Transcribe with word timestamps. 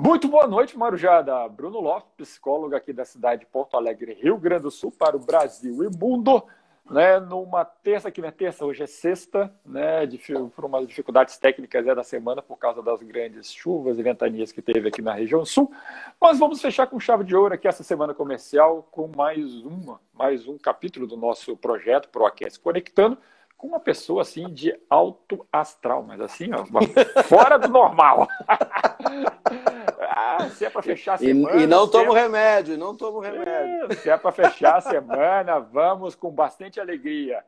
Muito 0.00 0.28
boa 0.28 0.46
noite, 0.46 0.78
Marujada. 0.78 1.48
Bruno 1.48 1.80
Lopes, 1.80 2.12
psicólogo 2.16 2.76
aqui 2.76 2.92
da 2.92 3.04
cidade 3.04 3.40
de 3.40 3.46
Porto 3.46 3.76
Alegre, 3.76 4.14
Rio 4.14 4.38
Grande 4.38 4.62
do 4.62 4.70
Sul, 4.70 4.92
para 4.92 5.16
o 5.16 5.18
Brasil 5.18 5.82
e 5.82 5.88
mundo. 5.88 6.40
Né, 6.88 7.18
numa 7.18 7.64
terça, 7.64 8.08
que 8.08 8.20
não 8.20 8.28
é 8.28 8.30
terça, 8.30 8.64
hoje 8.64 8.84
é 8.84 8.86
sexta, 8.86 9.52
né, 9.66 10.06
de, 10.06 10.16
por 10.54 10.64
umas 10.64 10.86
dificuldades 10.86 11.36
técnicas 11.36 11.86
é 11.86 11.94
da 11.94 12.02
semana 12.02 12.40
por 12.40 12.56
causa 12.56 12.80
das 12.80 13.02
grandes 13.02 13.52
chuvas 13.52 13.98
e 13.98 14.02
ventanias 14.02 14.52
que 14.52 14.62
teve 14.62 14.88
aqui 14.88 15.02
na 15.02 15.12
região 15.12 15.44
sul. 15.44 15.70
Mas 16.18 16.38
vamos 16.38 16.62
fechar 16.62 16.86
com 16.86 16.98
chave 16.98 17.24
de 17.24 17.36
ouro 17.36 17.52
aqui 17.52 17.68
essa 17.68 17.82
semana 17.82 18.14
comercial 18.14 18.88
com 18.90 19.06
mais 19.08 19.52
uma, 19.56 20.00
mais 20.14 20.46
um 20.46 20.56
capítulo 20.56 21.06
do 21.06 21.16
nosso 21.16 21.56
projeto 21.56 22.08
ProAquece 22.08 22.58
Conectando, 22.58 23.18
com 23.58 23.66
uma 23.66 23.80
pessoa 23.80 24.22
assim 24.22 24.48
de 24.48 24.72
alto 24.88 25.44
astral, 25.52 26.04
mas 26.04 26.20
assim, 26.20 26.48
ó, 26.54 26.64
fora 27.24 27.58
do 27.58 27.68
normal. 27.68 28.28
ah, 30.00 30.48
se 30.50 30.64
é 30.64 30.70
para 30.70 30.80
fechar 30.80 31.14
a 31.14 31.18
semana. 31.18 31.60
E, 31.60 31.64
e 31.64 31.66
não 31.66 31.88
tomo 31.88 32.16
é... 32.16 32.22
remédio, 32.22 32.78
não 32.78 32.96
tomo 32.96 33.18
remédio. 33.18 33.90
É, 33.90 33.94
se 33.96 34.08
é 34.08 34.16
para 34.16 34.30
fechar 34.30 34.76
a 34.76 34.80
semana, 34.80 35.58
vamos 35.58 36.14
com 36.14 36.30
bastante 36.30 36.78
alegria. 36.80 37.44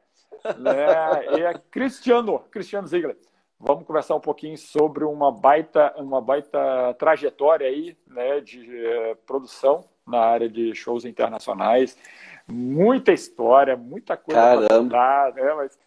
Né? 0.59 1.45
É 1.45 1.55
Cristiano, 1.70 2.41
Cristiano 2.51 2.89
Ziegler. 2.89 3.17
Vamos 3.62 3.87
conversar 3.87 4.17
um 4.17 4.20
pouquinho 4.20 4.56
sobre 4.56 5.05
uma 5.05 5.31
baita, 5.31 5.95
uma 5.98 6.20
baita 6.20 6.95
trajetória 6.98 7.69
aí, 7.69 7.97
né, 8.06 8.41
de 8.41 8.59
uh, 8.61 9.17
produção 9.27 9.84
na 10.06 10.19
área 10.19 10.48
de 10.48 10.75
shows 10.75 11.05
internacionais. 11.05 11.97
Muita 12.48 13.12
história, 13.12 13.77
muita 13.77 14.17
coisa 14.17 14.41
para 14.41 14.79
contar, 14.79 15.34
né? 15.34 15.55
Mas 15.55 15.79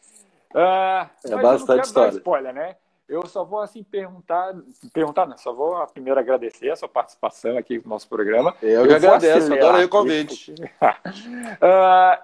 Uh, 0.54 1.10
é 1.26 1.42
bastante 1.42 1.86
história. 1.86 2.18
spoiler, 2.18 2.54
né? 2.54 2.76
Eu 3.08 3.28
só 3.28 3.44
vou 3.44 3.60
assim 3.60 3.84
perguntar, 3.84 4.56
perguntar, 4.94 5.28
não, 5.28 5.38
só 5.38 5.52
vou 5.52 5.86
primeiro 5.88 6.20
agradecer 6.20 6.72
a 6.72 6.76
sua 6.76 6.88
participação 6.88 7.58
aqui 7.58 7.78
no 7.78 7.90
nosso 7.90 8.08
programa. 8.08 8.56
Eu, 8.62 8.88
que 8.88 8.94
agradeço, 8.94 9.54
adorei 9.54 9.84
o 9.84 9.90
convite. 9.90 10.54
uh, 10.54 10.56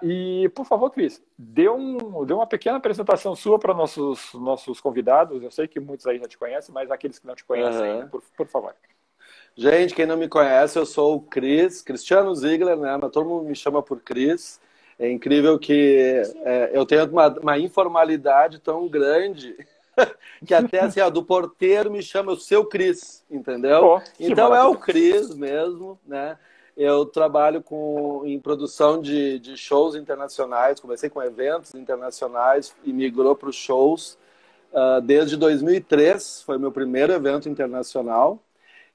e, 0.02 0.48
por 0.54 0.64
favor, 0.64 0.90
Cris, 0.90 1.22
dê, 1.38 1.68
um, 1.68 2.24
dê 2.24 2.32
uma 2.32 2.46
pequena 2.46 2.78
apresentação 2.78 3.36
sua 3.36 3.58
para 3.58 3.74
nossos, 3.74 4.32
nossos 4.32 4.80
convidados. 4.80 5.42
Eu 5.42 5.50
sei 5.50 5.68
que 5.68 5.78
muitos 5.78 6.06
aí 6.06 6.18
já 6.18 6.26
te 6.26 6.38
conhecem, 6.38 6.74
mas 6.74 6.90
aqueles 6.90 7.18
que 7.18 7.26
não 7.26 7.34
te 7.34 7.44
conhecem, 7.44 8.00
uhum. 8.00 8.08
por, 8.08 8.22
por 8.36 8.46
favor. 8.46 8.74
Gente, 9.54 9.94
quem 9.94 10.06
não 10.06 10.16
me 10.16 10.28
conhece, 10.28 10.78
eu 10.78 10.86
sou 10.86 11.16
o 11.16 11.20
Cris, 11.20 11.82
Cristiano 11.82 12.34
Ziegler, 12.34 12.76
né? 12.76 12.98
Mas 13.00 13.10
todo 13.12 13.28
mundo 13.28 13.44
me 13.44 13.54
chama 13.54 13.82
por 13.82 14.00
Cris. 14.00 14.58
É 15.00 15.10
incrível 15.10 15.58
que 15.58 16.22
é, 16.44 16.70
eu 16.74 16.84
tenho 16.84 17.06
uma, 17.06 17.28
uma, 17.28 17.58
informalidade 17.58 18.58
tão 18.58 18.86
grande 18.86 19.56
que 20.46 20.52
até 20.52 20.80
assim, 20.80 21.00
ó, 21.00 21.08
do 21.08 21.24
porteiro 21.24 21.90
me 21.90 22.02
chama 22.02 22.32
o 22.32 22.36
seu 22.36 22.66
Cris, 22.66 23.24
entendeu? 23.30 23.82
Oh, 23.82 24.00
então 24.20 24.54
é 24.54 24.62
o 24.62 24.76
Cris 24.76 25.34
mesmo, 25.34 25.98
né? 26.06 26.36
Eu 26.76 27.06
trabalho 27.06 27.62
com, 27.62 28.22
em 28.26 28.38
produção 28.38 29.00
de, 29.00 29.38
de 29.38 29.56
shows 29.56 29.94
internacionais, 29.94 30.78
comecei 30.78 31.08
com 31.08 31.22
eventos 31.22 31.74
internacionais 31.74 32.74
e 32.84 32.92
migrou 32.92 33.34
para 33.34 33.48
os 33.48 33.56
shows 33.56 34.18
uh, 34.70 35.00
desde 35.00 35.34
2003, 35.34 36.42
foi 36.42 36.58
meu 36.58 36.70
primeiro 36.70 37.10
evento 37.14 37.48
internacional. 37.48 38.38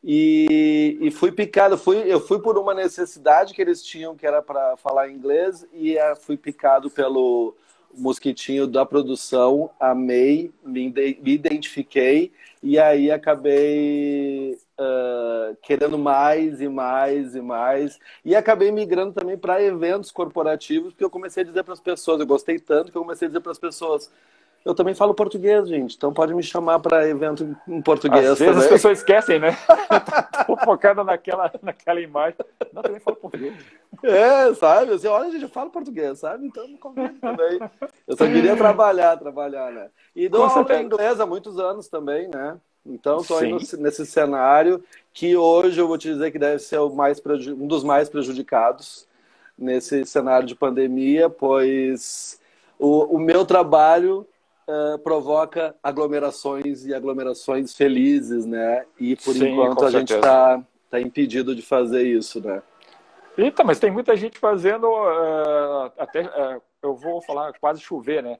E, 0.03 0.97
e, 1.01 1.11
fui 1.11 1.31
picado, 1.31 1.77
fui, 1.77 1.97
eu 2.05 2.19
fui 2.19 2.39
por 2.39 2.57
uma 2.57 2.73
necessidade 2.73 3.53
que 3.53 3.61
eles 3.61 3.83
tinham, 3.83 4.15
que 4.15 4.25
era 4.25 4.41
para 4.41 4.77
falar 4.77 5.09
inglês, 5.09 5.65
e 5.73 5.95
uh, 5.97 6.15
fui 6.15 6.37
picado 6.37 6.91
pelo 6.91 7.55
mosquitinho 7.97 8.67
da 8.67 8.85
produção, 8.85 9.69
amei, 9.79 10.51
me, 10.63 10.89
me 10.91 11.31
identifiquei, 11.33 12.31
e 12.61 12.77
aí 12.77 13.09
acabei 13.09 14.57
uh, 14.79 15.55
querendo 15.61 15.97
mais 15.97 16.61
e 16.61 16.67
mais 16.67 17.35
e 17.35 17.41
mais, 17.41 17.99
e 18.23 18.35
acabei 18.35 18.71
migrando 18.71 19.13
também 19.13 19.37
para 19.37 19.63
eventos 19.63 20.11
corporativos, 20.11 20.91
porque 20.91 21.03
eu 21.03 21.09
comecei 21.09 21.43
a 21.43 21.45
dizer 21.45 21.63
para 21.63 21.73
as 21.73 21.79
pessoas, 21.79 22.19
eu 22.19 22.27
gostei 22.27 22.59
tanto 22.59 22.91
que 22.91 22.97
eu 22.97 23.01
comecei 23.01 23.27
a 23.27 23.29
dizer 23.29 23.41
para 23.41 23.51
as 23.51 23.59
pessoas, 23.59 24.11
eu 24.65 24.73
também 24.73 24.95
falo 24.95 25.13
português, 25.13 25.69
gente. 25.69 25.95
Então 25.95 26.11
pode 26.11 26.33
me 26.33 26.41
chamar 26.41 26.79
para 26.79 27.07
evento 27.07 27.55
em 27.67 27.81
português. 27.83 28.31
Às 28.31 28.39
vezes 28.39 28.53
também. 28.53 28.63
as 28.63 28.67
pessoas 28.67 28.97
esquecem, 28.97 29.39
né? 29.39 29.55
Tô 30.47 30.57
focada 30.57 31.03
naquela, 31.03 31.51
naquela 31.61 32.01
imagem. 32.01 32.39
Não, 32.73 32.81
também 32.81 32.99
falo 32.99 33.15
português. 33.15 33.53
É, 34.01 34.51
sabe? 34.55 34.93
Assim, 34.93 35.07
olha, 35.07 35.31
gente, 35.31 35.43
eu 35.43 35.49
falo 35.49 35.69
português, 35.69 36.17
sabe? 36.17 36.47
Então 36.47 36.67
me 36.67 36.79
convido 36.79 37.13
também. 37.19 37.59
Eu 38.07 38.17
só 38.17 38.25
queria 38.25 38.57
trabalhar, 38.57 39.15
trabalhar, 39.17 39.71
né? 39.71 39.89
E 40.15 40.27
dou 40.27 40.43
aula 40.43 40.81
em 40.81 40.85
inglês 40.85 41.19
há 41.19 41.27
muitos 41.27 41.59
anos 41.59 41.87
também, 41.87 42.27
né? 42.27 42.57
Então 42.83 43.17
estou 43.17 43.37
aí 43.37 43.51
nesse 43.77 44.05
cenário 44.05 44.83
que 45.13 45.37
hoje 45.37 45.79
eu 45.79 45.87
vou 45.87 45.97
te 45.97 46.11
dizer 46.11 46.31
que 46.31 46.39
deve 46.39 46.59
ser 46.59 46.79
mais 46.89 47.21
um 47.49 47.67
dos 47.67 47.83
mais 47.83 48.09
prejudicados 48.09 49.07
nesse 49.57 50.05
cenário 50.05 50.47
de 50.47 50.55
pandemia, 50.55 51.29
pois 51.29 52.39
o, 52.77 53.15
o 53.15 53.19
meu 53.19 53.45
trabalho 53.45 54.27
uh, 54.69 54.99
provoca 54.99 55.75
aglomerações 55.81 56.85
e 56.85 56.93
aglomerações 56.93 57.75
felizes, 57.75 58.45
né? 58.45 58.85
E 58.99 59.15
por 59.15 59.33
Sim, 59.33 59.49
enquanto 59.49 59.85
a 59.85 59.91
gente 59.91 60.13
está 60.13 60.63
tá 60.89 60.99
impedido 60.99 61.55
de 61.55 61.61
fazer 61.61 62.03
isso, 62.03 62.45
né? 62.45 62.61
Eita, 63.37 63.63
mas 63.63 63.79
tem 63.79 63.91
muita 63.91 64.15
gente 64.15 64.39
fazendo 64.39 64.87
uh, 64.87 65.91
até 65.97 66.21
uh, 66.21 66.61
eu 66.81 66.95
vou 66.95 67.21
falar 67.21 67.53
quase 67.59 67.81
chover, 67.81 68.23
né? 68.23 68.37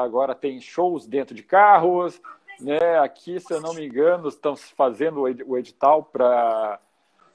agora 0.00 0.32
tem 0.32 0.60
shows 0.60 1.08
dentro 1.08 1.34
de 1.34 1.42
carros, 1.42 2.22
né? 2.60 3.00
Aqui, 3.00 3.40
se 3.40 3.52
eu 3.52 3.60
não 3.60 3.74
me 3.74 3.84
engano, 3.84 4.28
estão 4.28 4.54
fazendo 4.54 5.22
o 5.22 5.58
edital 5.58 6.04
para 6.04 6.78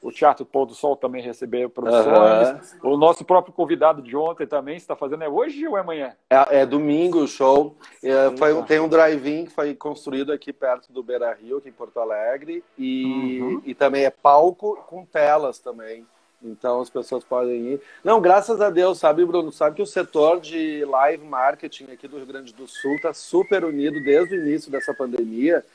o 0.05 0.11
Teatro 0.11 0.45
Pôr 0.45 0.67
do 0.67 0.75
Sol 0.75 0.95
também 0.95 1.23
recebeu 1.23 1.67
produções. 1.67 2.75
Uhum. 2.83 2.93
O 2.93 2.97
nosso 2.97 3.25
próprio 3.25 3.51
convidado 3.51 4.03
de 4.03 4.15
ontem 4.15 4.45
também 4.45 4.77
está 4.77 4.95
fazendo. 4.95 5.23
É 5.23 5.27
hoje 5.27 5.67
ou 5.67 5.75
é 5.75 5.81
amanhã? 5.81 6.13
É, 6.29 6.59
é 6.59 6.65
domingo 6.65 7.23
o 7.23 7.27
show. 7.27 7.75
É, 8.03 8.29
foi, 8.37 8.61
tem 8.65 8.79
um 8.79 8.87
drive-in 8.87 9.45
que 9.45 9.51
foi 9.51 9.73
construído 9.73 10.31
aqui 10.31 10.53
perto 10.53 10.93
do 10.93 11.01
Beira 11.01 11.33
Rio, 11.33 11.57
aqui 11.57 11.69
em 11.69 11.71
Porto 11.71 11.99
Alegre. 11.99 12.63
E, 12.77 13.41
uhum. 13.41 13.61
e 13.65 13.73
também 13.73 14.05
é 14.05 14.11
palco 14.11 14.77
com 14.87 15.03
telas 15.03 15.57
também. 15.57 16.05
Então 16.39 16.81
as 16.81 16.89
pessoas 16.91 17.23
podem 17.23 17.73
ir. 17.73 17.81
Não, 18.03 18.21
graças 18.21 18.61
a 18.61 18.69
Deus, 18.69 18.99
sabe, 18.99 19.25
Bruno? 19.25 19.51
Sabe 19.51 19.77
que 19.77 19.81
o 19.81 19.87
setor 19.87 20.39
de 20.39 20.85
live 20.85 21.25
marketing 21.25 21.85
aqui 21.85 22.07
do 22.07 22.17
Rio 22.17 22.27
Grande 22.27 22.53
do 22.53 22.67
Sul 22.67 22.93
está 22.93 23.11
super 23.11 23.65
unido 23.65 23.99
desde 24.03 24.35
o 24.35 24.39
início 24.39 24.71
dessa 24.71 24.93
pandemia. 24.93 25.65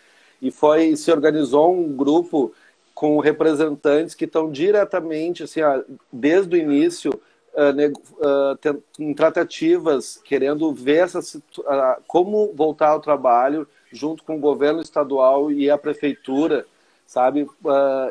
E 0.41 0.53
foi 0.53 0.95
se 0.95 1.11
organizou 1.11 1.75
um 1.75 1.93
grupo 1.95 2.55
com 3.00 3.19
representantes 3.19 4.15
que 4.15 4.27
estão 4.27 4.53
diretamente, 4.53 5.44
assim, 5.44 5.62
desde 6.12 6.55
o 6.55 6.59
início, 6.59 7.11
uh, 7.55 8.69
uh, 8.69 8.83
em 8.99 9.15
tratativas, 9.15 10.21
querendo 10.22 10.71
ver 10.75 11.05
essa, 11.05 11.19
uh, 11.39 12.03
como 12.06 12.53
voltar 12.53 12.91
ao 12.91 13.00
trabalho 13.00 13.66
junto 13.91 14.22
com 14.22 14.37
o 14.37 14.39
governo 14.39 14.83
estadual 14.83 15.50
e 15.50 15.71
a 15.71 15.78
prefeitura, 15.78 16.66
sabe? 17.06 17.49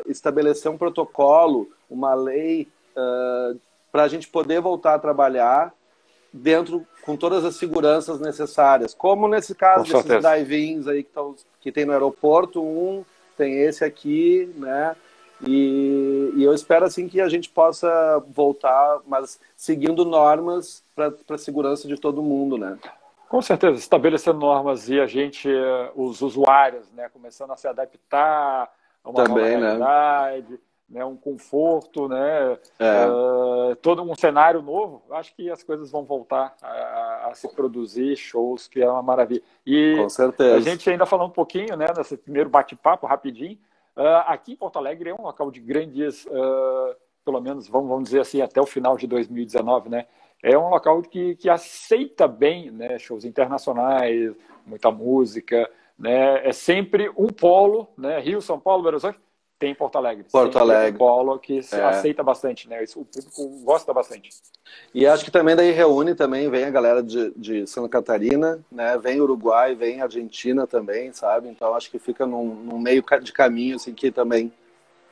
estabelecer 0.08 0.68
um 0.72 0.76
protocolo, 0.76 1.70
uma 1.88 2.12
lei 2.12 2.66
para 3.92 4.02
a 4.02 4.08
gente 4.08 4.26
poder 4.26 4.60
voltar 4.60 4.94
a 4.94 4.98
trabalhar 4.98 5.72
dentro 6.32 6.84
com 7.02 7.16
todas 7.16 7.44
as 7.44 7.54
seguranças 7.54 8.18
necessárias, 8.18 8.92
como 8.92 9.28
nesse 9.28 9.54
caso 9.54 9.84
desses 9.84 10.20
drive-ins 10.20 10.88
aí 10.88 11.04
que, 11.04 11.10
tão, 11.10 11.36
que 11.60 11.70
tem 11.70 11.84
no 11.84 11.92
aeroporto, 11.92 12.60
um 12.60 13.04
tem 13.40 13.62
esse 13.62 13.82
aqui, 13.82 14.52
né? 14.56 14.94
E, 15.46 16.32
e, 16.36 16.44
eu 16.44 16.52
espero 16.52 16.84
assim 16.84 17.08
que 17.08 17.18
a 17.18 17.28
gente 17.28 17.48
possa 17.48 18.22
voltar, 18.28 19.00
mas 19.06 19.40
seguindo 19.56 20.04
normas 20.04 20.84
para 20.94 21.14
a 21.30 21.38
segurança 21.38 21.88
de 21.88 21.98
todo 21.98 22.22
mundo, 22.22 22.58
né? 22.58 22.78
Com 23.26 23.40
certeza, 23.40 23.78
estabelecendo 23.78 24.38
normas 24.38 24.90
e 24.90 25.00
a 25.00 25.06
gente, 25.06 25.48
os 25.94 26.20
usuários, 26.20 26.90
né, 26.92 27.08
começando 27.08 27.52
a 27.52 27.56
se 27.56 27.66
adaptar 27.66 28.70
a 29.02 29.08
uma 29.08 29.24
Também, 29.24 29.56
nova 29.56 29.60
né? 29.60 29.66
realidade, 29.66 30.52
né? 30.52 30.58
Né, 30.90 31.04
um 31.04 31.16
conforto, 31.16 32.08
né, 32.08 32.58
é. 32.78 33.06
uh, 33.06 33.76
todo 33.76 34.02
um 34.02 34.14
cenário 34.16 34.60
novo. 34.60 35.02
Acho 35.12 35.34
que 35.34 35.48
as 35.48 35.62
coisas 35.62 35.90
vão 35.90 36.04
voltar 36.04 36.56
a, 36.60 37.28
a, 37.28 37.34
se 37.34 37.48
produzir 37.54 38.16
shows, 38.16 38.66
que 38.66 38.82
é 38.82 38.90
uma 38.90 39.02
maravilha. 39.02 39.42
E 39.64 39.94
Com 39.96 40.08
certeza. 40.08 40.56
a 40.56 40.60
gente 40.60 40.90
ainda 40.90 41.06
falou 41.06 41.28
um 41.28 41.30
pouquinho, 41.30 41.76
né, 41.76 41.86
nesse 41.96 42.16
primeiro 42.16 42.50
bate-papo 42.50 43.06
rapidinho. 43.06 43.56
Uh, 43.96 44.26
aqui 44.26 44.52
em 44.52 44.56
Porto 44.56 44.78
Alegre 44.78 45.10
é 45.10 45.14
um 45.14 45.22
local 45.22 45.50
de 45.50 45.60
grandes, 45.60 46.24
uh, 46.26 46.96
pelo 47.24 47.40
menos 47.40 47.68
vamos, 47.68 47.88
vamos 47.88 48.04
dizer 48.04 48.20
assim, 48.20 48.42
até 48.42 48.60
o 48.60 48.66
final 48.66 48.96
de 48.96 49.06
2019, 49.06 49.88
né? 49.88 50.06
É 50.42 50.56
um 50.56 50.70
local 50.70 51.02
que, 51.02 51.36
que 51.36 51.50
aceita 51.50 52.26
bem 52.26 52.70
né, 52.70 52.98
shows 52.98 53.26
internacionais, 53.26 54.34
muita 54.64 54.90
música, 54.90 55.70
né? 55.98 56.48
É 56.48 56.52
sempre 56.52 57.10
um 57.10 57.26
polo, 57.26 57.88
né? 57.96 58.18
Rio, 58.20 58.40
São 58.40 58.58
Paulo, 58.58 58.82
Belo 58.82 58.94
Horizonte 58.94 59.20
tem 59.60 59.74
Porto 59.74 59.96
Alegre. 59.96 60.24
Porto 60.32 60.58
Alegre. 60.58 60.98
Polo 60.98 61.38
que 61.38 61.60
é. 61.70 61.84
aceita 61.84 62.22
bastante, 62.22 62.66
né? 62.66 62.82
Isso, 62.82 62.98
o 62.98 63.04
público 63.04 63.62
gosta 63.62 63.92
bastante. 63.92 64.30
E 64.94 65.06
acho 65.06 65.22
que 65.22 65.30
também 65.30 65.54
daí 65.54 65.70
reúne 65.70 66.14
também, 66.14 66.48
vem 66.48 66.64
a 66.64 66.70
galera 66.70 67.02
de, 67.02 67.30
de 67.36 67.66
Santa 67.66 67.88
Catarina, 67.90 68.58
né? 68.72 68.96
Vem 68.96 69.20
Uruguai, 69.20 69.74
vem 69.74 70.00
Argentina 70.00 70.66
também, 70.66 71.12
sabe? 71.12 71.48
Então 71.48 71.74
acho 71.74 71.90
que 71.90 71.98
fica 71.98 72.24
num, 72.24 72.54
num 72.54 72.78
meio 72.78 73.04
de 73.22 73.32
caminho, 73.34 73.76
assim, 73.76 73.92
que 73.92 74.10
também 74.10 74.50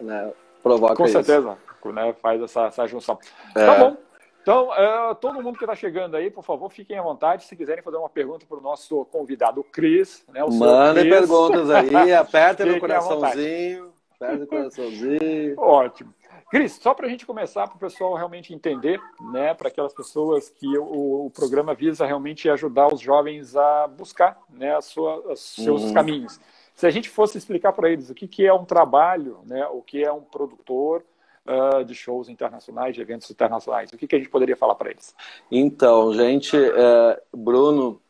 né, 0.01 0.33
provoca 0.63 0.97
Com 0.97 1.05
isso. 1.05 1.13
certeza, 1.13 1.59
né, 1.85 2.15
faz 2.15 2.41
essa, 2.41 2.67
essa 2.69 2.87
junção. 2.87 3.19
É. 3.55 3.67
Tá 3.67 3.75
bom. 3.75 3.97
Então, 4.41 4.71
uh, 4.71 5.15
todo 5.17 5.43
mundo 5.43 5.59
que 5.59 5.65
está 5.65 5.75
chegando 5.75 6.17
aí, 6.17 6.31
por 6.31 6.43
favor, 6.43 6.71
fiquem 6.71 6.99
à 6.99 7.03
vontade. 7.03 7.45
Se 7.45 7.55
quiserem 7.55 7.83
fazer 7.83 7.99
uma 7.99 8.09
pergunta 8.09 8.47
para 8.49 8.57
o 8.57 8.63
nosso 8.63 9.05
convidado, 9.13 9.63
Cris. 9.63 10.25
Né, 10.33 10.43
Mandem 10.49 11.11
perguntas 11.11 11.69
aí, 11.69 12.15
apertem 12.17 12.65
no 12.65 12.81
coraçãozinho. 12.81 13.98
Apertem 14.21 14.45
o 14.45 14.47
coraçãozinho. 14.47 15.55
Ótimo. 15.61 16.15
Cris, 16.51 16.73
só 16.73 16.95
para 16.95 17.07
a 17.07 17.11
gente 17.11 17.27
começar, 17.27 17.67
para 17.67 17.77
o 17.77 17.81
pessoal 17.81 18.15
realmente 18.15 18.55
entender, 18.55 19.01
né, 19.33 19.53
para 19.53 19.69
aquelas 19.69 19.93
pessoas 19.93 20.49
que 20.49 20.79
o, 20.79 21.27
o, 21.27 21.31
programa 21.31 21.75
visa 21.75 22.07
realmente 22.07 22.49
ajudar 22.49 22.93
os 22.93 23.01
jovens 23.01 23.55
a 23.55 23.87
buscar 23.87 24.41
né, 24.49 24.75
a 24.75 24.81
sua, 24.81 25.33
os 25.33 25.41
seus 25.41 25.83
uhum. 25.83 25.95
caminhos. 25.95 26.41
Se 26.75 26.87
a 26.87 26.91
gente 26.91 27.11
fosse 27.11 27.37
explicar 27.37 27.73
para 27.73 27.91
eles 27.91 28.09
o 28.09 28.15
que, 28.15 28.27
que 28.27 28.47
é 28.47 28.53
um 28.53 28.65
trabalho, 28.65 29.41
né, 29.45 29.67
o 29.67 29.83
que 29.83 30.03
é 30.03 30.11
um 30.11 30.23
produtor, 30.23 31.05
uh, 31.49 31.85
de 31.85 31.95
shows 31.95 32.29
internacionais, 32.29 32.95
de 32.95 33.01
eventos 33.01 33.31
internacionais? 33.31 33.91
O 33.93 33.97
que, 33.97 34.07
que 34.07 34.15
a 34.15 34.19
gente 34.19 34.31
poderia 34.31 34.57
falar 34.57 34.75
para 34.75 34.91
eles? 34.91 35.15
Então, 35.51 36.13
gente, 36.13 36.57
é, 36.57 37.23
Bruno 37.35 38.01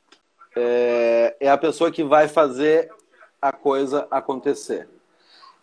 é, 0.56 1.37
é, 1.40 1.49
a 1.49 1.56
pessoa 1.56 1.90
que 1.90 2.02
vai 2.02 2.26
fazer 2.26 2.90
a 3.40 3.52
coisa 3.52 4.08
acontecer. 4.10 4.88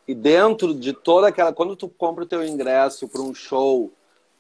E 0.08 0.14
dentro 0.14 0.74
de 0.74 0.94
toda 0.94 1.28
aquela. 1.28 1.52
Quando 1.52 1.76
tu 1.76 1.88
compra 1.90 2.24
o 2.24 2.28
teu 2.28 2.46
ingresso 2.46 3.08
para 3.08 3.22
um 3.22 3.34
show, 3.34 3.92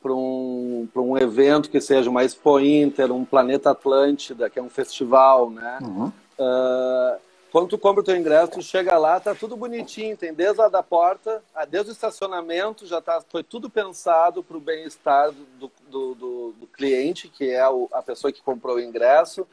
para 0.02 0.14
um, 0.14 0.88
um 0.96 1.18
evento 1.18 1.70
que 1.70 1.82
seja 1.82 2.10
uma 2.10 2.24
Expo 2.24 2.60
Inter, 2.60 3.12
um 3.12 3.26
Planeta 3.26 3.72
Atlântida, 3.72 4.50
que 4.50 4.60
é 4.60 4.62
um 4.62 4.70
festival, 4.70 5.50
né? 5.50 5.80
Uhum. 5.82 6.12
Uh, 6.38 7.20
quando 7.56 7.70
tu 7.70 7.78
compra 7.78 8.02
o 8.02 8.04
teu 8.04 8.18
ingresso, 8.18 8.52
tu 8.52 8.62
chega 8.62 8.98
lá, 8.98 9.18
tá 9.18 9.34
tudo 9.34 9.56
bonitinho, 9.56 10.18
tem 10.18 10.34
desde 10.34 10.62
a 10.62 10.68
da 10.68 10.84
porta, 10.84 11.42
desde 11.70 11.90
o 11.90 11.94
estacionamento, 11.94 12.86
já 12.86 13.00
tá, 13.00 13.24
foi 13.30 13.44
tudo 13.44 13.70
pensado 13.70 14.44
para 14.44 14.58
o 14.58 14.60
bem-estar 14.60 15.32
do, 15.32 15.72
do, 15.90 16.16
do, 16.16 16.54
do, 16.60 16.68
cliente, 16.68 17.30
que 17.30 17.50
é 17.50 17.66
o, 17.70 17.88
a 17.94 18.02
pessoa 18.02 18.30
que 18.30 18.42
comprou 18.42 18.76
o 18.76 18.82
ingresso, 18.82 19.48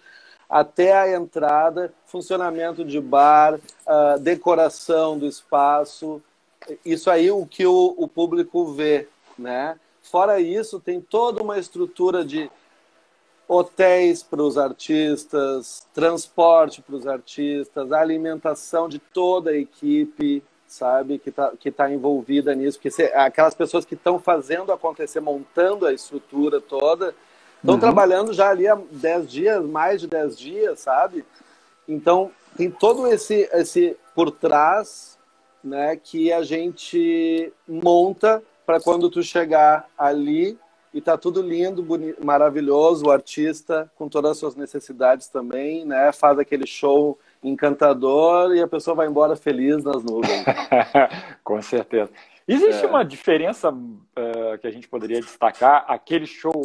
até 0.53 0.93
a 0.93 1.17
entrada, 1.17 1.95
funcionamento 2.05 2.85
de 2.85 3.01
bar, 3.01 3.55
uh, 3.55 4.19
decoração 4.21 5.19
do 5.19 5.27
espaço, 5.27 6.23
isso 6.85 7.11
aí 7.11 7.31
o 7.31 7.47
que 7.47 7.65
o, 7.67 7.95
o 7.97 8.07
público 8.07 8.67
vê, 8.67 9.09
né? 9.39 9.81
Fora 10.03 10.41
isso, 10.41 10.79
tem 10.79 11.01
toda 11.01 11.43
uma 11.43 11.59
estrutura 11.59 12.23
de 12.23 12.51
hotéis 13.49 14.23
para 14.23 14.43
os 14.43 14.59
artistas, 14.59 15.87
transporte 15.95 16.83
para 16.83 16.97
os 16.97 17.07
artistas, 17.07 17.91
alimentação 17.91 18.91
de 18.91 18.99
toda 18.99 19.53
a 19.53 19.57
equipe, 19.57 20.43
sabe, 20.67 21.19
que 21.19 21.31
está 21.31 21.53
que 21.59 21.71
tá 21.71 21.91
envolvida 21.91 22.55
nisso, 22.55 22.77
porque 22.77 22.91
se, 22.91 23.05
aquelas 23.15 23.55
pessoas 23.55 23.87
que 23.87 23.95
estão 23.95 24.19
fazendo 24.19 24.71
acontecer, 24.71 25.21
montando 25.21 25.87
a 25.87 25.95
estrutura 25.95 26.61
toda, 26.61 27.15
estão 27.63 27.75
uhum. 27.75 27.81
trabalhando 27.81 28.33
já 28.33 28.51
ali 28.51 28.67
há 28.67 28.77
10 28.91 29.31
dias, 29.31 29.65
mais 29.65 30.01
de 30.01 30.09
10 30.09 30.37
dias, 30.37 30.81
sabe? 30.81 31.25
Então, 31.89 32.31
tem 32.57 32.71
todo 32.71 33.07
esse, 33.07 33.49
esse 33.53 33.97
por 34.15 34.31
trás, 34.31 35.19
né, 35.63 35.97
que 35.97 36.33
a 36.33 36.43
gente 36.43 37.53
monta 37.67 38.43
para 38.67 38.81
quando 38.81 39.09
tu 39.09 39.23
chegar 39.23 39.89
ali 39.97 40.59
e 40.93 41.01
tá 41.01 41.17
tudo 41.17 41.41
lindo, 41.41 41.83
bonito, 41.83 42.25
maravilhoso, 42.25 43.07
o 43.07 43.11
artista 43.11 43.91
com 43.97 44.09
todas 44.09 44.33
as 44.33 44.39
suas 44.39 44.55
necessidades 44.55 45.29
também, 45.29 45.87
né? 45.87 46.13
Faz 46.13 46.39
aquele 46.39 46.67
show 46.67 47.19
encantador 47.43 48.55
e 48.55 48.61
a 48.61 48.69
pessoa 48.69 48.95
vai 48.95 49.07
embora 49.07 49.35
feliz 49.35 49.83
nas 49.83 50.05
nuvens. 50.05 50.45
com 51.43 51.63
certeza. 51.63 52.11
Existe 52.47 52.85
é. 52.85 52.89
uma 52.89 53.05
diferença 53.05 53.71
uh, 53.71 54.59
que 54.61 54.67
a 54.67 54.71
gente 54.71 54.87
poderia 54.87 55.21
destacar? 55.21 55.85
Aquele 55.89 56.27
show, 56.27 56.63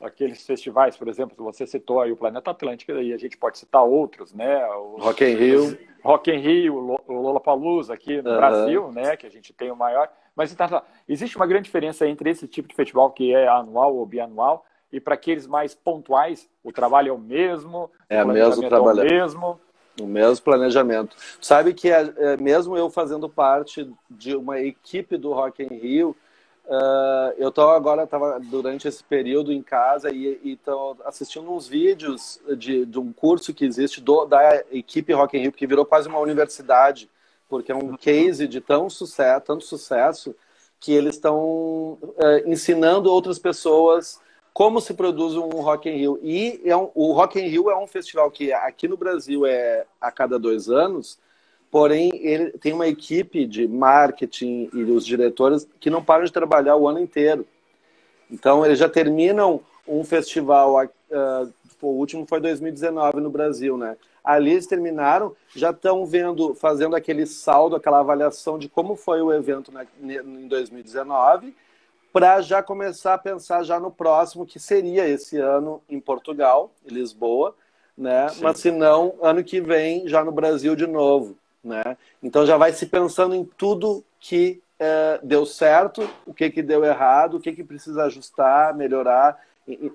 aqueles 0.00 0.46
festivais, 0.46 0.96
por 0.96 1.08
exemplo, 1.08 1.44
você 1.44 1.66
citou 1.66 2.00
aí 2.00 2.12
o 2.12 2.16
Planeta 2.16 2.50
Atlântico, 2.50 2.92
e 2.92 3.12
a 3.12 3.18
gente 3.18 3.36
pode 3.36 3.58
citar 3.58 3.82
outros, 3.82 4.32
né? 4.32 4.66
Os, 4.68 5.02
Rock 5.02 5.24
in 5.24 5.34
Rio. 5.34 5.78
Rock 6.02 6.30
in 6.30 6.38
Rio, 6.38 7.00
o 7.06 7.12
Lollapalooza 7.12 7.94
aqui 7.94 8.22
no 8.22 8.30
uhum. 8.30 8.36
Brasil, 8.36 8.92
né? 8.92 9.16
Que 9.16 9.26
a 9.26 9.30
gente 9.30 9.52
tem 9.52 9.70
o 9.70 9.76
maior. 9.76 10.08
Mas 10.34 10.52
então, 10.52 10.82
existe 11.08 11.36
uma 11.36 11.46
grande 11.46 11.64
diferença 11.64 12.06
entre 12.06 12.30
esse 12.30 12.46
tipo 12.46 12.68
de 12.68 12.74
festival 12.74 13.10
que 13.10 13.34
é 13.34 13.48
anual 13.48 13.96
ou 13.96 14.04
bianual 14.04 14.64
e 14.92 15.00
para 15.00 15.14
aqueles 15.14 15.46
mais 15.46 15.74
pontuais, 15.74 16.48
o 16.62 16.72
trabalho 16.72 17.10
é 17.10 17.12
o 17.12 17.18
mesmo, 17.18 17.90
é 18.08 18.22
o 18.22 18.28
mesmo 18.28 18.68
trabalho, 18.68 19.00
é 19.00 19.04
o 19.04 19.10
mesmo. 19.10 19.60
O 20.00 20.06
mesmo 20.06 20.44
planejamento. 20.44 21.16
Sabe 21.40 21.72
que 21.72 21.90
é, 21.90 22.12
é, 22.16 22.36
mesmo 22.36 22.76
eu 22.76 22.90
fazendo 22.90 23.28
parte 23.28 23.90
de 24.10 24.36
uma 24.36 24.60
equipe 24.60 25.16
do 25.16 25.32
Rock 25.32 25.62
in 25.62 25.74
Rio, 25.74 26.14
uh, 26.66 27.34
eu 27.38 27.50
tô 27.50 27.62
agora 27.70 28.04
estava 28.04 28.38
durante 28.38 28.86
esse 28.86 29.02
período 29.02 29.52
em 29.52 29.62
casa 29.62 30.10
e 30.10 30.38
estou 30.44 30.96
assistindo 31.04 31.50
uns 31.50 31.66
vídeos 31.66 32.40
de, 32.56 32.84
de 32.86 32.98
um 32.98 33.12
curso 33.12 33.54
que 33.54 33.64
existe 33.64 34.00
do, 34.00 34.24
da 34.24 34.62
equipe 34.70 35.12
Rock 35.12 35.36
in 35.36 35.42
Rio 35.42 35.52
que 35.52 35.66
virou 35.66 35.84
quase 35.84 36.08
uma 36.08 36.18
universidade 36.18 37.08
porque 37.48 37.72
é 37.72 37.74
um 37.74 37.90
uhum. 37.90 37.96
case 37.96 38.46
de 38.48 38.60
tão 38.60 38.90
sucesso, 38.90 39.44
tanto 39.44 39.64
sucesso 39.64 40.34
que 40.80 40.92
eles 40.92 41.14
estão 41.14 41.98
é, 42.18 42.48
ensinando 42.48 43.10
outras 43.10 43.38
pessoas 43.38 44.20
como 44.52 44.80
se 44.80 44.94
produz 44.94 45.34
um 45.34 45.48
Rock 45.48 45.88
in 45.88 45.96
Rio. 45.96 46.18
E 46.22 46.60
é 46.64 46.76
um, 46.76 46.90
o 46.94 47.12
Rock 47.12 47.38
in 47.38 47.46
Rio 47.46 47.70
é 47.70 47.76
um 47.76 47.86
festival 47.86 48.30
que 48.30 48.52
aqui 48.52 48.88
no 48.88 48.96
Brasil 48.96 49.44
é 49.44 49.84
a 50.00 50.10
cada 50.10 50.38
dois 50.38 50.68
anos, 50.68 51.18
porém 51.70 52.10
ele 52.14 52.50
tem 52.52 52.72
uma 52.72 52.86
equipe 52.86 53.46
de 53.46 53.66
marketing 53.66 54.70
e 54.72 54.82
os 54.84 55.04
diretores 55.04 55.68
que 55.80 55.90
não 55.90 56.02
param 56.02 56.24
de 56.24 56.32
trabalhar 56.32 56.76
o 56.76 56.88
ano 56.88 57.00
inteiro. 57.00 57.46
Então 58.30 58.64
eles 58.64 58.78
já 58.78 58.88
terminam 58.88 59.60
um 59.86 60.02
festival, 60.04 60.84
uh, 60.84 61.52
o 61.80 61.86
último 61.86 62.26
foi 62.26 62.40
2019 62.40 63.20
no 63.20 63.30
Brasil, 63.30 63.76
né? 63.76 63.96
ali 64.26 64.50
eles 64.50 64.66
terminaram, 64.66 65.36
já 65.54 65.70
estão 65.70 66.04
vendo, 66.04 66.52
fazendo 66.56 66.96
aquele 66.96 67.24
saldo, 67.24 67.76
aquela 67.76 68.00
avaliação 68.00 68.58
de 68.58 68.68
como 68.68 68.96
foi 68.96 69.22
o 69.22 69.32
evento 69.32 69.70
na, 69.70 69.86
em 70.02 70.48
2019, 70.48 71.54
para 72.12 72.40
já 72.40 72.60
começar 72.60 73.14
a 73.14 73.18
pensar 73.18 73.62
já 73.62 73.78
no 73.78 73.90
próximo, 73.90 74.44
que 74.44 74.58
seria 74.58 75.06
esse 75.06 75.38
ano 75.38 75.80
em 75.88 76.00
Portugal, 76.00 76.72
em 76.84 76.92
Lisboa, 76.92 77.54
né? 77.96 78.28
Sim. 78.30 78.42
Mas 78.42 78.58
se 78.58 78.72
não, 78.72 79.14
ano 79.22 79.44
que 79.44 79.60
vem 79.60 80.08
já 80.08 80.24
no 80.24 80.32
Brasil 80.32 80.74
de 80.74 80.88
novo, 80.88 81.36
né? 81.66 81.96
Então 82.22 82.46
já 82.46 82.56
vai 82.56 82.72
se 82.72 82.86
pensando 82.86 83.34
em 83.34 83.44
tudo 83.44 84.04
que 84.20 84.62
é, 84.78 85.18
deu 85.22 85.44
certo, 85.44 86.08
o 86.24 86.32
que 86.32 86.50
que 86.50 86.62
deu 86.62 86.84
errado, 86.84 87.34
o 87.36 87.40
que 87.40 87.52
que 87.52 87.64
precisa 87.64 88.04
ajustar, 88.04 88.74
melhorar 88.74 89.38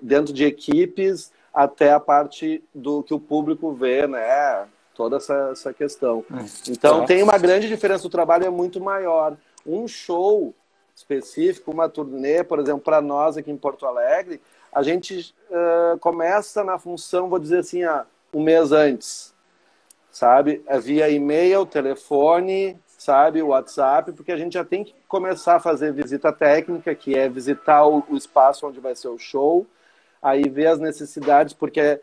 dentro 0.02 0.32
de 0.32 0.44
equipes, 0.44 1.32
até 1.52 1.92
a 1.92 2.00
parte 2.00 2.62
do 2.74 3.02
que 3.02 3.14
o 3.14 3.20
público 3.20 3.72
vê, 3.72 4.06
né? 4.06 4.66
Toda 4.94 5.16
essa, 5.16 5.50
essa 5.52 5.72
questão. 5.72 6.24
Hum, 6.30 6.44
então, 6.68 7.02
é. 7.02 7.06
tem 7.06 7.22
uma 7.22 7.38
grande 7.38 7.68
diferença. 7.68 8.06
O 8.06 8.10
trabalho 8.10 8.44
é 8.44 8.50
muito 8.50 8.80
maior. 8.80 9.36
Um 9.66 9.88
show 9.88 10.54
específico, 10.94 11.70
uma 11.70 11.88
turnê, 11.88 12.44
por 12.44 12.58
exemplo, 12.58 12.82
para 12.82 13.00
nós 13.00 13.36
aqui 13.36 13.50
em 13.50 13.56
Porto 13.56 13.86
Alegre, 13.86 14.40
a 14.72 14.82
gente 14.82 15.34
uh, 15.50 15.98
começa 15.98 16.62
na 16.62 16.78
função, 16.78 17.28
vou 17.28 17.38
dizer 17.38 17.58
assim, 17.58 17.84
uh, 17.84 18.02
um 18.32 18.42
mês 18.42 18.72
antes, 18.72 19.31
sabe? 20.12 20.62
É 20.66 20.78
via 20.78 21.08
e-mail, 21.10 21.66
telefone, 21.66 22.78
sabe? 22.98 23.42
WhatsApp, 23.42 24.12
porque 24.12 24.30
a 24.30 24.36
gente 24.36 24.52
já 24.52 24.64
tem 24.64 24.84
que 24.84 24.94
começar 25.08 25.56
a 25.56 25.60
fazer 25.60 25.92
visita 25.92 26.32
técnica, 26.32 26.94
que 26.94 27.16
é 27.16 27.28
visitar 27.28 27.84
o, 27.86 28.04
o 28.08 28.16
espaço 28.16 28.66
onde 28.66 28.78
vai 28.78 28.94
ser 28.94 29.08
o 29.08 29.18
show, 29.18 29.66
aí 30.22 30.48
ver 30.48 30.66
as 30.66 30.78
necessidades, 30.78 31.54
porque 31.54 32.00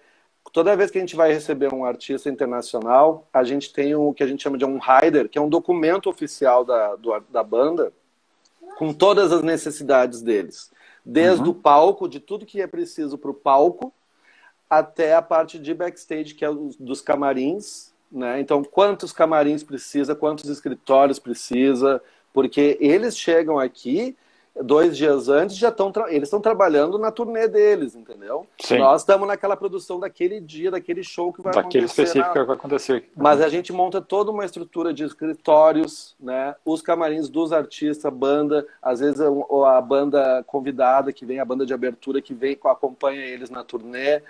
toda 0.51 0.75
vez 0.75 0.91
que 0.91 0.97
a 0.97 1.01
gente 1.01 1.15
vai 1.15 1.31
receber 1.31 1.73
um 1.73 1.85
artista 1.85 2.29
internacional, 2.29 3.27
a 3.31 3.43
gente 3.43 3.71
tem 3.71 3.95
o 3.95 4.13
que 4.13 4.23
a 4.23 4.27
gente 4.27 4.43
chama 4.43 4.57
de 4.57 4.65
um 4.65 4.79
rider, 4.79 5.29
que 5.29 5.37
é 5.37 5.41
um 5.41 5.47
documento 5.47 6.09
oficial 6.09 6.65
da, 6.65 6.95
do, 6.95 7.17
da 7.29 7.43
banda, 7.43 7.93
com 8.77 8.91
todas 8.91 9.31
as 9.31 9.43
necessidades 9.43 10.21
deles. 10.21 10.71
Desde 11.05 11.43
uhum. 11.43 11.51
o 11.51 11.55
palco, 11.55 12.09
de 12.09 12.19
tudo 12.19 12.45
que 12.45 12.61
é 12.61 12.67
preciso 12.67 13.17
para 13.17 13.31
o 13.31 13.33
palco, 13.33 13.93
até 14.69 15.15
a 15.15 15.21
parte 15.21 15.57
de 15.57 15.73
backstage, 15.73 16.35
que 16.35 16.45
é 16.45 16.49
dos 16.51 17.01
camarins. 17.01 17.91
Né? 18.11 18.39
Então, 18.39 18.63
quantos 18.63 19.11
camarins 19.11 19.63
precisa, 19.63 20.15
quantos 20.15 20.49
escritórios 20.49 21.19
precisa, 21.19 22.01
porque 22.33 22.77
eles 22.79 23.17
chegam 23.17 23.59
aqui 23.59 24.15
dois 24.61 24.97
dias 24.97 25.29
antes 25.29 25.55
já 25.55 25.69
estão 25.69 25.91
eles 26.07 26.23
estão 26.23 26.41
trabalhando 26.41 26.97
na 26.97 27.11
turnê 27.11 27.47
deles, 27.47 27.95
entendeu? 27.95 28.45
Sim. 28.59 28.79
Nós 28.79 29.01
estamos 29.01 29.27
naquela 29.27 29.55
produção 29.55 29.99
daquele 29.99 30.39
dia, 30.39 30.71
daquele 30.71 31.03
show 31.03 31.31
que 31.31 31.41
vai 31.41 31.53
Daquele 31.53 31.85
acontecer. 31.85 32.01
específico 32.03 32.27
na... 32.27 32.41
que 32.41 32.47
vai 32.47 32.55
acontecer. 32.55 33.09
Mas 33.15 33.41
a 33.41 33.49
gente 33.49 33.71
monta 33.71 34.01
toda 34.01 34.31
uma 34.31 34.45
estrutura 34.45 34.93
de 34.93 35.03
escritórios, 35.03 36.15
né? 36.19 36.55
Os 36.65 36.81
camarins 36.81 37.29
dos 37.29 37.53
artistas, 37.53 38.11
banda, 38.11 38.67
às 38.81 38.99
vezes 38.99 39.21
a 39.21 39.81
banda 39.81 40.43
convidada 40.45 41.13
que 41.13 41.25
vem, 41.25 41.39
a 41.39 41.45
banda 41.45 41.65
de 41.65 41.73
abertura 41.73 42.21
que 42.21 42.33
vem 42.33 42.57
acompanha 42.65 43.21
eles 43.21 43.49
na 43.49 43.63
turnê. 43.63 44.21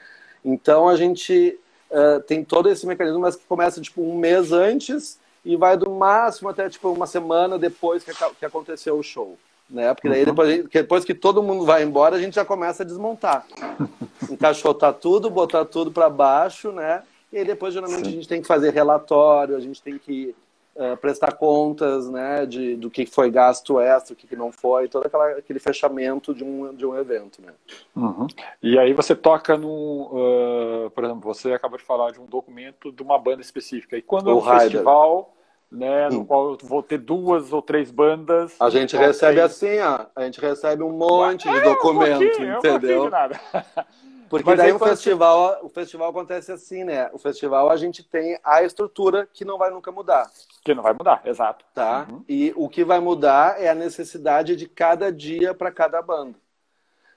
Então 0.44 0.88
a 0.88 0.96
gente 0.96 1.60
uh, 1.92 2.22
tem 2.22 2.44
todo 2.44 2.70
esse 2.70 2.86
mecanismo, 2.86 3.20
mas 3.20 3.36
que 3.36 3.46
começa 3.46 3.82
tipo 3.82 4.02
um 4.02 4.18
mês 4.18 4.52
antes 4.52 5.20
e 5.44 5.56
vai 5.56 5.78
do 5.78 5.90
máximo 5.90 6.50
até 6.50 6.70
tipo 6.70 6.90
uma 6.90 7.08
semana 7.08 7.58
depois 7.58 8.04
que, 8.04 8.12
que 8.38 8.46
aconteceu 8.46 8.98
o 8.98 9.04
show. 9.04 9.38
Né? 9.70 9.94
Porque 9.94 10.10
daí 10.10 10.22
uhum. 10.22 10.26
depois, 10.26 10.66
depois 10.70 11.06
que 11.06 11.14
todo 11.14 11.44
mundo 11.44 11.66
vai 11.66 11.84
embora, 11.84 12.16
a 12.16 12.20
gente 12.20 12.36
já 12.36 12.44
começa 12.44 12.84
a 12.84 12.86
desmontar. 12.86 13.46
Encaixotar 14.30 14.94
tudo, 14.94 15.30
botar 15.30 15.66
tudo 15.66 15.92
para 15.92 16.10
baixo, 16.10 16.72
né? 16.72 17.04
E 17.32 17.38
aí 17.38 17.46
depois, 17.46 17.74
geralmente, 17.74 18.06
Sim. 18.06 18.10
a 18.10 18.16
gente 18.16 18.28
tem 18.28 18.42
que 18.42 18.48
fazer 18.48 18.74
relatório, 18.74 19.56
a 19.56 19.60
gente 19.60 19.82
tem 19.82 19.98
que 20.00 20.36
uh, 20.80 20.98
prestar 20.98 21.34
contas, 21.34 22.10
né? 22.10 22.46
De, 22.46 22.76
do 22.76 22.90
que 22.90 23.06
foi 23.06 23.30
gasto 23.30 23.80
extra, 23.80 24.14
o 24.14 24.16
que 24.16 24.36
não 24.36 24.52
foi, 24.52 24.88
todo 24.88 25.06
aquela, 25.06 25.32
aquele 25.32 25.60
fechamento 25.60 26.34
de 26.34 26.44
um, 26.44 26.74
de 26.74 26.86
um 26.86 26.98
evento, 26.98 27.42
né? 27.42 27.54
Uhum. 27.96 28.28
E 28.64 28.80
aí 28.80 28.94
você 28.94 29.16
toca 29.16 29.58
no... 29.58 29.68
Uh, 29.68 30.90
por 30.92 31.04
exemplo, 31.04 31.22
você 31.22 31.54
acabou 31.54 31.78
de 31.78 31.84
falar 31.84 32.12
de 32.12 32.20
um 32.20 32.26
documento 32.26 32.92
de 32.92 33.04
uma 33.04 33.20
banda 33.20 33.42
específica. 33.42 33.98
E 33.98 34.02
quando 34.02 34.28
o 34.28 34.32
é 34.32 34.34
um 34.34 34.40
Rider. 34.40 34.60
festival 34.62 35.36
né, 35.72 36.10
no 36.10 36.26
qual 36.26 36.52
eu 36.52 36.58
vou 36.64 36.82
ter 36.82 36.98
duas 36.98 37.54
ou 37.54 37.62
três 37.62 37.92
bandas. 37.92 38.56
A 38.60 38.70
gente 38.70 38.98
recebe 38.98 39.40
assim, 39.40 39.80
ó, 39.80 40.06
a 40.16 40.24
gente 40.24 40.42
recebe 40.42 40.82
um 40.82 40.92
monte 40.92 41.48
de 41.48 41.58
é, 41.58 41.62
documento, 41.62 42.42
um 42.42 42.58
entendeu? 42.58 43.04
Um 43.04 43.10
nada. 43.10 43.40
Porque 44.30 44.50
Mas 44.50 44.58
daí 44.58 44.72
o 44.72 44.80
festival, 44.80 45.60
o 45.64 45.70
festival 45.70 46.10
acontece 46.10 46.52
assim, 46.52 46.84
né? 46.84 47.10
O 47.12 47.18
festival 47.18 47.70
a 47.70 47.76
gente 47.76 48.04
tem 48.04 48.40
a 48.44 48.64
estrutura 48.64 49.28
que 49.34 49.44
não 49.44 49.58
vai 49.58 49.72
nunca 49.72 49.92
mudar. 49.92 50.30
Que 50.64 50.74
não 50.74 50.84
vai 50.84 50.94
mudar, 50.94 51.22
exato. 51.26 51.66
Tá? 51.74 52.08
Uhum. 52.10 52.24
E 52.30 52.54
o 52.56 52.70
que 52.70 52.84
vai 52.84 53.00
mudar 53.00 53.62
é 53.62 53.70
a 53.70 53.76
necessidade 53.76 54.56
de 54.56 54.68
cada 54.68 55.12
dia 55.12 55.54
para 55.54 55.72
cada 55.72 56.02
banda. 56.02 56.38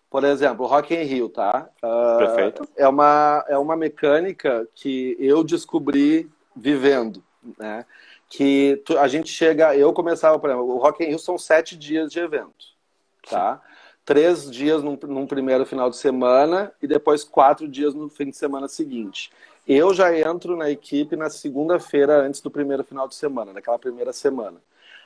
Por 0.08 0.24
exemplo, 0.24 0.66
Rock 0.66 0.94
in 0.94 1.02
Rio, 1.02 1.28
tá? 1.28 1.68
Uh, 1.82 2.18
Perfeito. 2.18 2.68
É 2.76 2.86
uma, 2.88 3.44
é 3.48 3.56
uma 3.56 3.76
mecânica 3.76 4.68
que 4.74 5.16
eu 5.18 5.42
descobri 5.42 6.30
vivendo, 6.54 7.22
né? 7.58 7.86
que 8.32 8.82
a 8.98 9.06
gente 9.08 9.28
chega, 9.28 9.76
eu 9.76 9.92
começava, 9.92 10.38
por 10.38 10.48
exemplo, 10.48 10.66
o 10.66 10.78
Rock 10.78 11.04
in 11.04 11.08
Rio 11.08 11.18
são 11.18 11.36
sete 11.36 11.76
dias 11.76 12.10
de 12.10 12.18
evento, 12.18 12.64
tá? 13.28 13.56
Sim. 13.56 13.71
Três 14.04 14.50
dias 14.50 14.82
num, 14.82 14.98
num, 15.04 15.26
primeiro 15.26 15.64
final 15.64 15.88
de 15.88 15.96
semana 15.96 16.72
e 16.82 16.86
depois 16.86 17.22
quatro 17.22 17.68
dias 17.68 17.94
no 17.94 18.08
fim 18.08 18.30
de 18.30 18.36
semana 18.36 18.66
seguinte. 18.66 19.30
Eu 19.66 19.94
já 19.94 20.18
entro 20.18 20.56
na 20.56 20.68
equipe 20.70 21.14
na 21.14 21.30
segunda-feira 21.30 22.20
antes 22.20 22.40
do 22.40 22.50
primeiro 22.50 22.82
final 22.82 23.06
de 23.06 23.14
semana, 23.14 23.52
naquela 23.52 23.78
primeira 23.78 24.12
semana. 24.12 24.58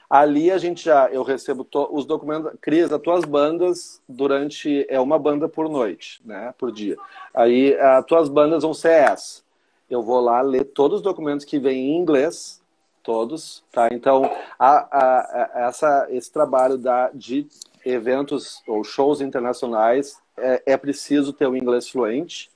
Ali 0.08 0.50
a 0.50 0.56
gente 0.56 0.84
já, 0.84 1.10
eu 1.10 1.22
recebo 1.22 1.64
to, 1.64 1.88
os 1.92 2.06
documentos, 2.06 2.52
Cris, 2.60 2.90
as 2.90 3.02
tuas 3.02 3.24
bandas 3.24 4.00
durante, 4.08 4.86
é 4.88 5.00
uma 5.00 5.18
banda 5.18 5.48
por 5.48 5.68
noite, 5.68 6.22
né, 6.24 6.54
por 6.56 6.72
dia. 6.72 6.96
Aí 7.34 7.76
as 7.76 8.04
tuas 8.06 8.28
bandas 8.28 8.62
vão 8.62 8.72
ser 8.72 8.92
essa. 8.92 9.42
Eu 9.90 10.02
vou 10.02 10.20
lá 10.20 10.40
ler 10.40 10.64
todos 10.64 10.98
os 10.98 11.02
documentos 11.02 11.44
que 11.44 11.58
vêm 11.58 11.90
em 11.90 11.98
inglês, 11.98 12.62
todos, 13.02 13.62
tá? 13.70 13.88
Então, 13.92 14.24
a, 14.58 14.68
a, 14.68 15.20
a, 15.20 15.66
essa, 15.68 16.06
esse 16.10 16.32
trabalho 16.32 16.76
da, 16.78 17.10
de 17.10 17.46
eventos 17.86 18.62
ou 18.66 18.82
shows 18.82 19.20
internacionais 19.20 20.18
é, 20.36 20.62
é 20.66 20.76
preciso 20.76 21.32
ter 21.32 21.46
o 21.46 21.56
inglês 21.56 21.88
fluente, 21.88 22.50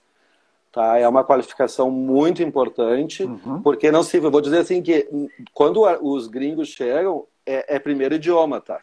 tá? 0.73 0.99
É 0.99 1.09
uma 1.09 1.25
qualificação 1.25 1.91
muito 1.91 2.43
importante, 2.43 3.23
uhum. 3.23 3.63
porque 3.63 3.91
não 3.91 4.03
se, 4.03 4.17
eu 4.17 4.31
vou 4.31 4.41
dizer 4.41 4.59
assim 4.59 4.83
que 4.83 5.09
quando 5.55 5.83
os 6.03 6.27
gringos 6.27 6.69
chegam 6.69 7.27
é, 7.47 7.77
é 7.77 7.79
primeiro 7.79 8.17
idioma, 8.17 8.61
tá? 8.61 8.81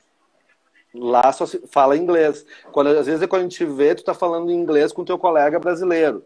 Lá 0.95 1.31
só 1.31 1.45
se 1.45 1.61
fala 1.67 1.97
inglês. 1.97 2.45
Quando 2.71 2.87
às 2.87 3.05
vezes 3.05 3.21
é 3.21 3.27
quando 3.27 3.41
a 3.41 3.43
gente 3.43 3.65
vê, 3.65 3.93
tu 3.93 4.03
tá 4.03 4.13
falando 4.13 4.51
inglês 4.51 4.93
com 4.93 5.03
teu 5.03 5.17
colega 5.17 5.59
brasileiro. 5.59 6.25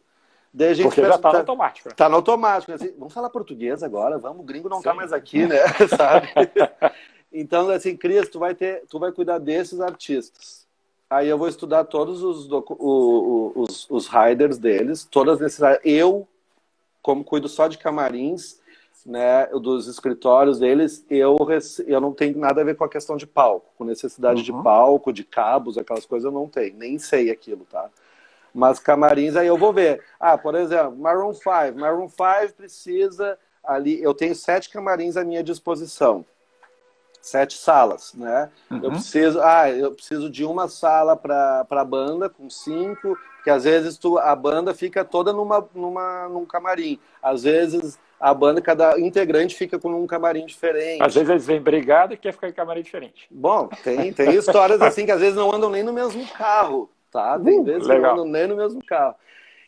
Daí 0.54 0.70
a 0.70 0.74
gente 0.74 0.84
Porque 0.86 1.02
já 1.02 1.18
tá, 1.18 1.32
no 1.32 1.40
automático. 1.40 1.90
Né? 1.90 1.96
Tá 1.96 2.10
no 2.10 2.16
automático. 2.18 2.72
Assim, 2.74 2.94
vamos 2.98 3.14
falar 3.14 3.30
português 3.30 3.82
agora, 3.84 4.18
vamos, 4.18 4.42
o 4.42 4.46
gringo 4.46 4.70
não 4.70 4.82
tá 4.82 4.84
Sim. 4.84 4.90
tá 4.90 4.94
mais 4.94 5.14
aqui, 5.14 5.48
né? 5.48 5.58
Sabe? 5.98 6.28
então, 7.32 7.70
assim, 7.70 7.96
Cris, 7.96 8.30
tu 8.30 8.40
vai 8.40 8.54
ter, 8.54 8.84
tu 8.90 9.00
vai 9.00 9.12
cuidar 9.12 9.38
desses 9.38 9.80
artistas. 9.80 10.68
Aí 11.10 11.28
eu 11.28 11.38
vou 11.38 11.48
estudar 11.48 11.84
todos 11.86 12.24
os, 12.24 12.48
os, 12.50 13.90
os 13.90 14.08
riders 14.08 14.58
deles, 14.58 15.04
todas 15.04 15.36
as 15.36 15.42
necessidades. 15.42 15.82
Eu, 15.84 16.28
como 17.02 17.24
cuido 17.24 17.50
só 17.50 17.68
de 17.68 17.78
camarins, 17.78 18.60
né, 19.06 19.48
dos 19.48 19.88
escritórios 19.88 20.60
deles, 20.60 21.06
eu, 21.10 21.36
eu 21.86 22.00
não 22.00 22.14
tenho 22.14 22.38
nada 22.38 22.62
a 22.62 22.64
ver 22.64 22.76
com 22.76 22.84
a 22.84 22.90
questão 22.90 23.18
de 23.18 23.28
palco, 23.28 23.74
com 23.78 23.84
necessidade 23.84 24.40
uhum. 24.40 24.58
de 24.58 24.64
palco, 24.64 25.12
de 25.12 25.24
cabos, 25.24 25.78
aquelas 25.78 26.06
coisas 26.06 26.26
eu 26.26 26.32
não 26.32 26.48
tenho, 26.48 26.78
nem 26.78 26.98
sei 27.00 27.30
aquilo, 27.30 27.66
tá? 27.70 27.90
Mas 28.54 28.80
camarins 28.80 29.36
aí 29.36 29.48
eu 29.48 29.58
vou 29.58 29.72
ver. 29.72 30.04
Ah, 30.20 30.38
por 30.38 30.56
exemplo, 30.56 30.96
Maroon 30.98 31.34
5. 31.34 31.50
Maroon 31.76 32.10
5 32.10 32.54
precisa 32.56 33.38
ali. 33.64 34.02
Eu 34.02 34.14
tenho 34.14 34.36
sete 34.36 34.70
camarins 34.70 35.16
à 35.16 35.24
minha 35.24 35.44
disposição. 35.44 36.26
Sete 37.22 37.54
salas, 37.58 38.14
né? 38.16 38.50
Uhum. 38.70 38.80
Eu 38.84 38.92
preciso, 38.92 39.40
ah, 39.42 39.70
eu 39.70 39.92
preciso 39.92 40.30
de 40.30 40.44
uma 40.44 40.68
sala 40.68 41.16
para 41.16 41.66
a 41.70 41.86
banda 41.86 42.30
com 42.30 42.50
cinco, 42.50 43.18
que 43.44 43.50
às 43.50 43.64
vezes 43.64 43.98
tu, 43.98 44.18
a 44.18 44.36
banda 44.36 44.74
fica 44.74 45.06
toda 45.06 45.32
numa, 45.32 45.68
numa, 45.76 46.28
num 46.30 46.46
camarim. 46.46 47.00
Às 47.22 47.44
vezes 47.44 48.00
a 48.20 48.34
banda, 48.34 48.62
cada 48.62 49.00
integrante 49.00 49.56
fica 49.56 49.80
com 49.80 49.90
um 49.90 50.08
camarim 50.08 50.46
diferente. 50.46 51.04
Às 51.04 51.14
vezes 51.14 51.30
eles 51.30 51.46
vêm 51.46 51.62
brigados 51.62 52.16
e 52.16 52.18
quer 52.18 52.34
ficar 52.34 52.50
em 52.50 52.54
camarim 52.54 52.82
diferente. 52.82 53.28
Bom, 53.30 53.70
tem, 53.84 54.12
tem 54.14 54.36
histórias 54.36 54.82
assim 54.82 55.06
que 55.06 55.12
às 55.12 55.22
vezes 55.22 55.36
não 55.36 55.54
andam 55.54 55.70
nem 55.70 55.84
no 55.84 55.94
mesmo 55.94 56.26
carro 56.28 56.90
tá? 57.12 57.38
Tem 57.38 57.60
uh, 57.60 57.64
vezes 57.64 57.88
legal. 57.88 58.14
que 58.14 58.20
eu 58.20 58.24
ando 58.24 58.32
nem 58.32 58.48
no 58.48 58.56
mesmo 58.56 58.84
carro. 58.84 59.16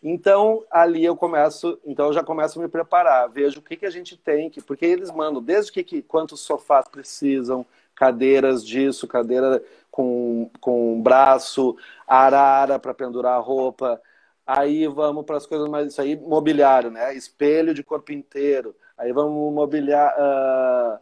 Então, 0.05 0.65
ali 0.69 1.05
eu 1.05 1.15
começo, 1.15 1.79
então 1.85 2.07
eu 2.07 2.13
já 2.13 2.21
começo 2.21 2.59
a 2.59 2.61
me 2.61 2.67
preparar, 2.67 3.29
vejo 3.29 3.59
o 3.59 3.61
que, 3.63 3.77
que 3.77 3.85
a 3.85 3.89
gente 3.89 4.17
tem, 4.17 4.49
que, 4.49 4.61
porque 4.61 4.85
eles 4.85 5.09
mandam 5.09 5.41
desde 5.41 5.71
que, 5.71 5.81
que 5.81 6.01
quantos 6.01 6.41
sofás 6.41 6.89
precisam, 6.89 7.65
cadeiras 7.95 8.65
disso, 8.65 9.07
cadeira 9.07 9.63
com, 9.89 10.49
com 10.59 11.01
braço, 11.01 11.77
arara 12.05 12.77
para 12.77 12.93
pendurar 12.93 13.35
a 13.37 13.39
roupa. 13.41 14.01
Aí 14.45 14.87
vamos 14.87 15.23
para 15.25 15.37
as 15.37 15.45
coisas 15.45 15.69
mais, 15.69 15.87
isso 15.87 16.01
aí, 16.01 16.17
mobiliário, 16.17 16.91
né? 16.91 17.15
Espelho 17.15 17.73
de 17.73 17.81
corpo 17.83 18.11
inteiro. 18.11 18.75
Aí 18.97 19.13
vamos 19.13 19.53
mobiliar, 19.53 20.13
uh, 20.19 20.99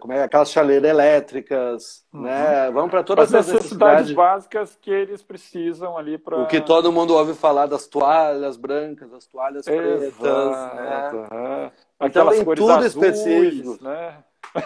como 0.00 0.14
é 0.14 0.22
aquelas 0.22 0.50
chaleiras 0.50 0.88
elétricas, 0.88 2.04
uhum. 2.12 2.22
né? 2.22 2.70
Vamos 2.70 2.90
para 2.90 3.02
todas 3.02 3.34
as 3.34 3.46
necessidades 3.46 4.10
básicas 4.10 4.78
que 4.80 4.90
eles 4.90 5.22
precisam 5.22 5.98
ali 5.98 6.16
para 6.16 6.38
o 6.38 6.46
que 6.46 6.60
todo 6.62 6.90
mundo 6.90 7.14
ouve 7.14 7.34
falar 7.34 7.66
das 7.66 7.86
toalhas 7.86 8.56
brancas, 8.56 9.10
das 9.10 9.26
toalhas 9.26 9.66
Exato, 9.66 9.82
pretas, 9.82 10.74
né? 10.74 11.10
Uhum. 11.30 11.70
Então 12.06 12.30
tem 12.30 12.44
tudo 12.44 12.72
azuis, 12.72 12.94
específico, 12.94 13.78
né? 13.82 14.16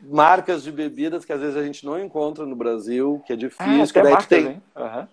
Marcas 0.00 0.64
de 0.64 0.72
bebidas 0.72 1.24
que 1.24 1.32
às 1.32 1.40
vezes 1.40 1.56
a 1.56 1.62
gente 1.62 1.86
não 1.86 1.98
encontra 1.98 2.44
no 2.44 2.56
Brasil, 2.56 3.22
que 3.26 3.32
é 3.32 3.36
difícil. 3.36 4.00
Ah, 4.02 4.04
marcas, 4.04 4.26
tem... 4.26 4.62
Uhum. 4.76 5.06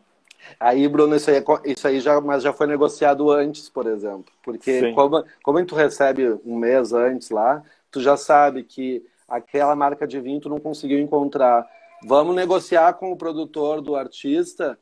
Aí, 0.59 0.87
Bruno, 0.87 1.15
isso 1.15 1.29
aí, 1.29 1.37
é 1.37 1.71
isso 1.71 1.87
aí 1.87 1.99
já, 1.99 2.19
mas 2.19 2.43
já 2.43 2.51
foi 2.51 2.67
negociado 2.67 3.31
antes, 3.31 3.69
por 3.69 3.85
exemplo. 3.85 4.33
Porque 4.43 4.91
como, 4.93 5.23
como 5.43 5.65
tu 5.65 5.75
recebe 5.75 6.39
um 6.43 6.57
mês 6.57 6.91
antes 6.91 7.29
lá, 7.29 7.63
tu 7.91 8.01
já 8.01 8.17
sabe 8.17 8.63
que 8.63 9.05
aquela 9.31 9.75
marca 9.75 10.05
de 10.05 10.19
vinho 10.19 10.41
tu 10.41 10.50
não 10.50 10.59
conseguiu 10.59 11.00
encontrar. 11.00 11.65
Vamos 12.05 12.35
negociar 12.35 12.93
com 12.93 13.11
o 13.11 13.17
produtor 13.17 13.81
do 13.81 13.95
artista 13.95 14.77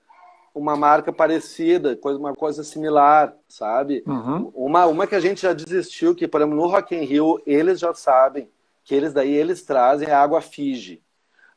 uma 0.54 0.76
marca 0.76 1.14
parecida, 1.14 1.98
uma 2.04 2.34
coisa 2.34 2.64
similar, 2.64 3.34
sabe? 3.48 4.04
Uhum. 4.06 4.52
Uma, 4.54 4.88
uma 4.88 5.08
que 5.08 5.16
a 5.16 5.20
gente 5.20 5.42
já 5.42 5.54
desistiu, 5.54 6.16
que, 6.16 6.28
por 6.28 6.42
exemplo, 6.42 6.58
no 6.58 6.68
Rock 6.68 6.96
in 6.96 7.04
Rio, 7.04 7.42
eles 7.46 7.80
já 7.80 7.94
sabem 7.94 8.50
que 8.84 8.96
eles 8.96 9.14
daí 9.14 9.32
eles 9.32 9.64
trazem 9.64 10.10
a 10.10 10.20
água 10.20 10.42
Fiji. 10.42 11.04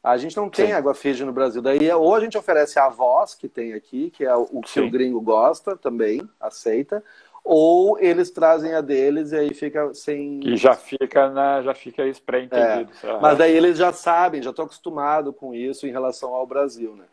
A 0.03 0.17
gente 0.17 0.37
não 0.37 0.51
tem 0.51 0.67
Sim. 0.67 0.73
água 0.73 0.95
Fiji 0.95 1.25
no 1.25 1.33
Brasil. 1.33 1.63
Daí, 1.63 1.91
ou 1.93 2.15
a 2.15 2.21
gente 2.21 2.37
oferece 2.37 2.79
a 2.79 2.89
voz 2.89 3.35
que 3.35 3.49
tem 3.49 3.73
aqui, 3.73 4.11
que 4.11 4.25
é 4.25 4.35
o 4.35 4.61
que 4.61 4.71
Sim. 4.71 4.87
o 4.87 4.91
gringo 4.91 5.21
gosta 5.21 5.77
também, 5.77 6.29
aceita, 6.41 7.03
ou 7.45 7.99
eles 7.99 8.31
trazem 8.31 8.75
a 8.75 8.81
deles 8.81 9.33
e 9.33 9.37
aí 9.37 9.55
fica 9.55 9.93
sem. 9.95 10.41
E 10.45 10.57
já 10.57 10.75
fica 10.75 11.29
na, 11.29 11.63
já 11.63 11.75
fica 11.75 12.07
isso 12.07 12.23
pré-entendido. 12.23 12.93
É. 13.03 13.21
Mas 13.21 13.39
daí 13.39 13.57
eles 13.57 13.77
já 13.77 13.93
sabem, 13.93 14.43
já 14.43 14.51
estão 14.51 14.65
acostumados 14.65 15.35
com 15.37 15.55
isso 15.55 15.87
em 15.87 15.91
relação 15.91 16.35
ao 16.35 16.47
Brasil, 16.47 16.95
né? 16.95 17.05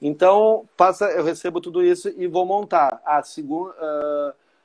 Então 0.00 0.68
passa, 0.76 1.06
eu 1.10 1.24
recebo 1.24 1.60
tudo 1.60 1.82
isso 1.82 2.12
e 2.16 2.26
vou 2.26 2.46
montar. 2.46 3.00
A 3.04 3.22
segunda 3.22 3.74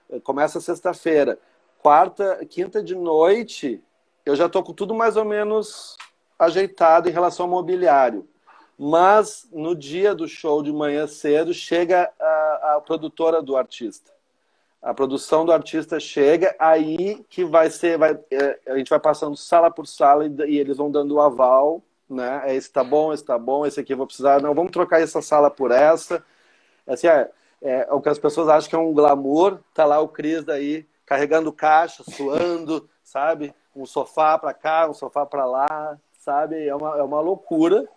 uh, 0.09 0.21
começa 0.21 0.61
sexta-feira, 0.61 1.39
quarta, 1.81 2.45
quinta 2.45 2.81
de 2.83 2.95
noite, 2.95 3.81
eu 4.25 4.35
já 4.35 4.45
estou 4.45 4.63
com 4.63 4.73
tudo 4.73 4.93
mais 4.93 5.17
ou 5.17 5.25
menos 5.25 5.97
ajeitado 6.37 7.09
em 7.09 7.11
relação 7.11 7.45
ao 7.45 7.51
mobiliário. 7.51 8.27
Mas 8.79 9.47
no 9.51 9.75
dia 9.75 10.13
do 10.13 10.27
show 10.27 10.61
de 10.61 10.71
manhã 10.71 11.07
cedo 11.07 11.51
chega 11.51 12.11
a, 12.19 12.75
a 12.75 12.81
produtora 12.81 13.41
do 13.41 13.57
artista 13.57 14.16
a 14.81 14.93
produção 14.93 15.45
do 15.45 15.51
artista 15.51 15.99
chega, 15.99 16.55
aí 16.59 17.23
que 17.29 17.43
vai 17.43 17.69
ser, 17.69 17.97
vai, 17.97 18.17
é, 18.31 18.59
a 18.67 18.77
gente 18.77 18.89
vai 18.89 18.99
passando 18.99 19.35
sala 19.35 19.71
por 19.71 19.87
sala 19.87 20.25
e, 20.25 20.29
e, 20.47 20.59
eles 20.59 20.77
vão 20.77 20.91
dando 20.91 21.15
o 21.15 21.21
aval, 21.21 21.81
né? 22.09 22.43
É, 22.45 22.55
esse 22.55 22.71
tá 22.71 22.83
bom, 22.83 23.13
esse 23.13 23.23
tá 23.25 23.37
bom, 23.37 23.65
esse 23.65 23.79
aqui 23.79 23.93
eu 23.93 23.97
vou 23.97 24.07
precisar, 24.07 24.41
não, 24.41 24.53
vamos 24.53 24.71
trocar 24.71 25.01
essa 25.01 25.21
sala 25.21 25.49
por 25.49 25.71
essa. 25.71 26.23
Assim, 26.85 27.07
é, 27.07 27.29
é, 27.61 27.87
o 27.91 28.01
que 28.01 28.09
as 28.09 28.19
pessoas 28.19 28.47
acham 28.49 28.69
que 28.69 28.75
é 28.75 28.79
um 28.79 28.93
glamour, 28.93 29.59
tá 29.73 29.85
lá 29.85 29.99
o 29.99 30.07
Cris 30.07 30.43
daí 30.43 30.87
carregando 31.05 31.51
caixa, 31.51 32.03
suando, 32.03 32.89
sabe? 33.03 33.53
Um 33.75 33.85
sofá 33.85 34.37
para 34.37 34.53
cá, 34.53 34.89
um 34.89 34.93
sofá 34.93 35.25
para 35.25 35.45
lá, 35.45 35.97
sabe? 36.19 36.67
É 36.67 36.75
uma, 36.75 36.97
é 36.97 37.03
uma 37.03 37.19
loucura 37.19 37.87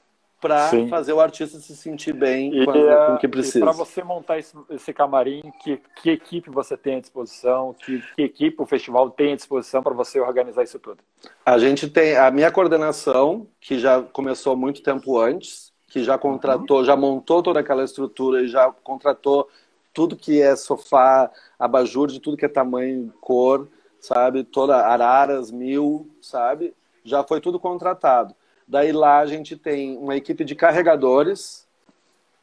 para 0.40 0.70
fazer 0.88 1.12
o 1.12 1.20
artista 1.20 1.59
se 1.59 1.76
sentir 1.76 2.14
bem 2.14 2.62
e, 2.62 2.64
quando, 2.64 3.06
com 3.06 3.14
o 3.14 3.18
que 3.18 3.28
precisa. 3.28 3.61
Para 3.61 3.73
você 3.73 4.02
montar 4.02 4.38
esse, 4.38 4.56
esse 4.70 4.92
camarim, 4.92 5.42
que, 5.62 5.80
que, 6.02 6.11
equipe 6.11 6.50
você 6.50 6.76
tem 6.76 6.97
à 6.97 7.00
disposição? 7.00 7.75
Que, 7.75 8.02
que 8.16 8.23
equipe 8.23 8.56
o 8.61 8.66
festival 8.66 9.11
tem 9.11 9.35
à 9.35 9.37
disposição 9.37 9.82
para 9.82 9.92
você 9.92 10.18
organizar 10.18 10.62
isso 10.62 10.78
tudo? 10.78 10.99
A 11.44 11.59
gente 11.59 11.88
tem 11.88 12.16
a 12.16 12.30
minha 12.30 12.50
coordenação, 12.50 13.47
que 13.61 13.78
já 13.78 14.02
começou 14.02 14.56
muito 14.56 14.82
tempo 14.82 15.18
antes, 15.18 15.73
que 15.88 16.02
já 16.02 16.16
contratou, 16.16 16.78
uhum. 16.78 16.85
já 16.85 16.97
montou 16.97 17.42
toda 17.42 17.61
aquela 17.61 17.85
estrutura 17.85 18.42
e 18.42 18.49
já 18.49 18.73
contratou 18.82 19.49
tudo 19.92 20.16
que 20.16 20.40
é 20.40 20.56
sofá, 20.56 21.30
abajur 21.59 22.09
de 22.09 22.20
tudo 22.20 22.37
que 22.37 22.47
é 22.47 22.49
tamanho, 22.49 23.12
cor, 23.20 23.68
sabe? 24.00 24.44
Toda 24.44 24.87
araras, 24.87 25.50
mil, 25.50 26.09
sabe? 26.23 26.75
Já 27.04 27.23
foi 27.25 27.40
tudo 27.40 27.59
contratado. 27.59 28.35
Daí 28.70 28.92
lá 28.92 29.18
a 29.18 29.26
gente 29.26 29.56
tem 29.56 29.98
uma 29.98 30.14
equipe 30.14 30.44
de 30.44 30.54
carregadores 30.54 31.66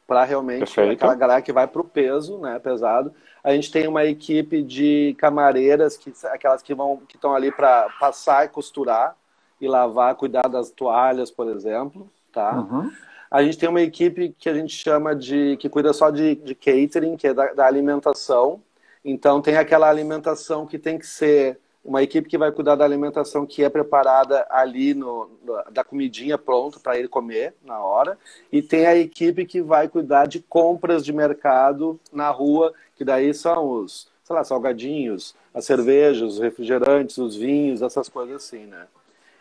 para 0.06 0.26
realmente 0.26 0.60
Perfeito. 0.60 0.92
aquela 0.92 1.16
galera 1.16 1.42
que 1.42 1.54
vai 1.54 1.66
para 1.66 1.82
o 1.82 1.86
peso, 1.86 2.38
né, 2.38 2.60
pesado. 2.60 3.14
A 3.42 3.54
gente 3.54 3.72
tem 3.72 3.88
uma 3.88 4.04
equipe 4.04 4.62
de 4.62 5.16
camareiras 5.18 5.96
que 5.96 6.12
aquelas 6.26 6.62
que 6.62 6.76
vão 6.76 6.98
que 7.08 7.16
estão 7.16 7.34
ali 7.34 7.50
para 7.50 7.88
passar 7.98 8.44
e 8.44 8.50
costurar 8.50 9.16
e 9.62 9.70
lavar, 9.70 10.16
cuidar 10.16 10.50
das 10.50 10.70
toalhas, 10.70 11.32
por 11.32 11.48
exemplo, 11.48 12.12
tá? 12.34 12.58
Uhum. 12.58 12.92
A 13.32 13.42
gente 13.42 13.58
tem 13.58 13.70
uma 13.70 13.82
equipe 13.82 14.36
que 14.38 14.50
a 14.50 14.54
gente 14.54 14.76
chama 14.76 15.16
de 15.16 15.56
que 15.58 15.70
cuida 15.70 15.94
só 15.94 16.10
de, 16.10 16.36
de 16.36 16.54
catering, 16.54 17.16
que 17.16 17.28
é 17.28 17.34
da, 17.34 17.54
da 17.54 17.66
alimentação. 17.66 18.62
Então 19.04 19.42
tem 19.42 19.56
aquela 19.56 19.90
alimentação 19.90 20.68
que 20.68 20.78
tem 20.78 21.00
que 21.00 21.08
ser 21.08 21.58
uma 21.88 22.04
equipe 22.04 22.28
que 22.28 22.38
vai 22.38 22.52
cuidar 22.52 22.76
da 22.76 22.84
alimentação 22.84 23.46
que 23.46 23.64
é 23.64 23.70
preparada 23.70 24.46
ali 24.50 24.94
no, 24.94 25.30
da 25.72 25.86
comidinha 25.86 26.38
pronta 26.38 26.78
para 26.82 27.00
ele 27.00 27.08
comer 27.08 27.54
na 27.64 27.80
hora. 27.80 28.18
E 28.52 28.62
tem 28.62 28.86
a 28.86 28.96
equipe 28.96 29.46
que 29.46 29.62
vai 29.62 29.88
cuidar 29.88 30.28
de 30.28 30.42
compras 30.42 31.06
de 31.06 31.14
mercado 31.14 31.98
na 32.12 32.30
rua 32.30 32.74
que 32.98 33.06
daí 33.06 33.34
são 33.34 33.70
os 33.70 34.10
sei 34.22 34.36
lá 34.36 34.44
salgadinhos 34.44 35.34
as 35.54 35.64
cervejas 35.64 36.34
os 36.34 36.40
refrigerantes 36.40 37.18
os 37.18 37.38
vinhos 37.38 37.82
essas 37.82 38.10
coisas 38.10 38.44
assim 38.44 38.66
né? 38.66 38.88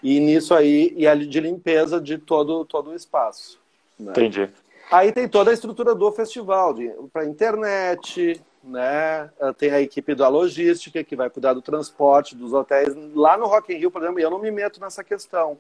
E 0.01 0.21
nisso 0.21 0.55
aí 0.55 0.93
e 0.97 1.09
a 1.09 1.15
de 1.17 1.41
limpeza 1.41 2.01
de 2.01 2.19
todo 2.19 2.65
todo 2.65 2.91
o 2.91 2.95
espaço 2.95 3.59
né? 3.99 4.13
entendi. 4.13 4.49
Aí 4.93 5.11
tem 5.11 5.27
toda 5.27 5.51
a 5.51 5.55
estrutura 5.55 5.97
do 5.97 6.13
festival 6.13 6.77
para 7.13 7.25
internet 7.25 8.41
né? 8.67 9.31
Tem 9.57 9.71
a 9.71 9.81
equipe 9.81 10.15
da 10.15 10.29
logística 10.29 11.03
que 11.05 11.17
vai 11.17 11.31
cuidar 11.31 11.55
do 11.55 11.63
transporte, 11.63 12.37
dos 12.37 12.53
hotéis. 12.53 12.95
Lá 13.15 13.39
no 13.39 13.47
Rock 13.47 13.73
in 13.73 13.79
Rio, 13.79 13.91
por 13.91 14.03
exemplo, 14.03 14.21
eu 14.21 14.31
não 14.31 14.39
me 14.39 14.51
meto 14.51 14.81
nessa 14.81 15.05
questão. 15.05 15.59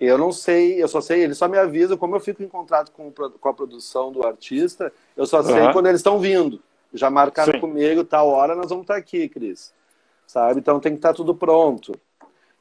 Eu 0.00 0.18
não 0.18 0.32
sei, 0.32 0.82
eu 0.82 0.88
só 0.88 1.00
sei, 1.00 1.22
eles 1.22 1.38
só 1.38 1.46
me 1.46 1.56
avisam, 1.56 1.96
como 1.96 2.16
eu 2.16 2.20
fico 2.20 2.42
em 2.42 2.48
contrato 2.48 2.90
com, 2.90 3.12
com 3.12 3.48
a 3.48 3.54
produção 3.54 4.10
do 4.10 4.26
artista, 4.26 4.92
eu 5.16 5.24
só 5.26 5.42
sei 5.42 5.60
uhum. 5.60 5.72
quando 5.72 5.86
eles 5.86 6.00
estão 6.00 6.18
vindo. 6.18 6.60
Já 6.92 7.08
marcaram 7.08 7.52
Sim. 7.52 7.60
comigo, 7.60 8.02
tal 8.02 8.28
hora 8.28 8.56
nós 8.56 8.68
vamos 8.68 8.82
estar 8.82 8.96
aqui, 8.96 9.28
Cris. 9.28 9.72
Sabe? 10.26 10.58
Então 10.58 10.80
tem 10.80 10.92
que 10.92 10.98
estar 10.98 11.14
tudo 11.14 11.34
pronto. 11.34 11.94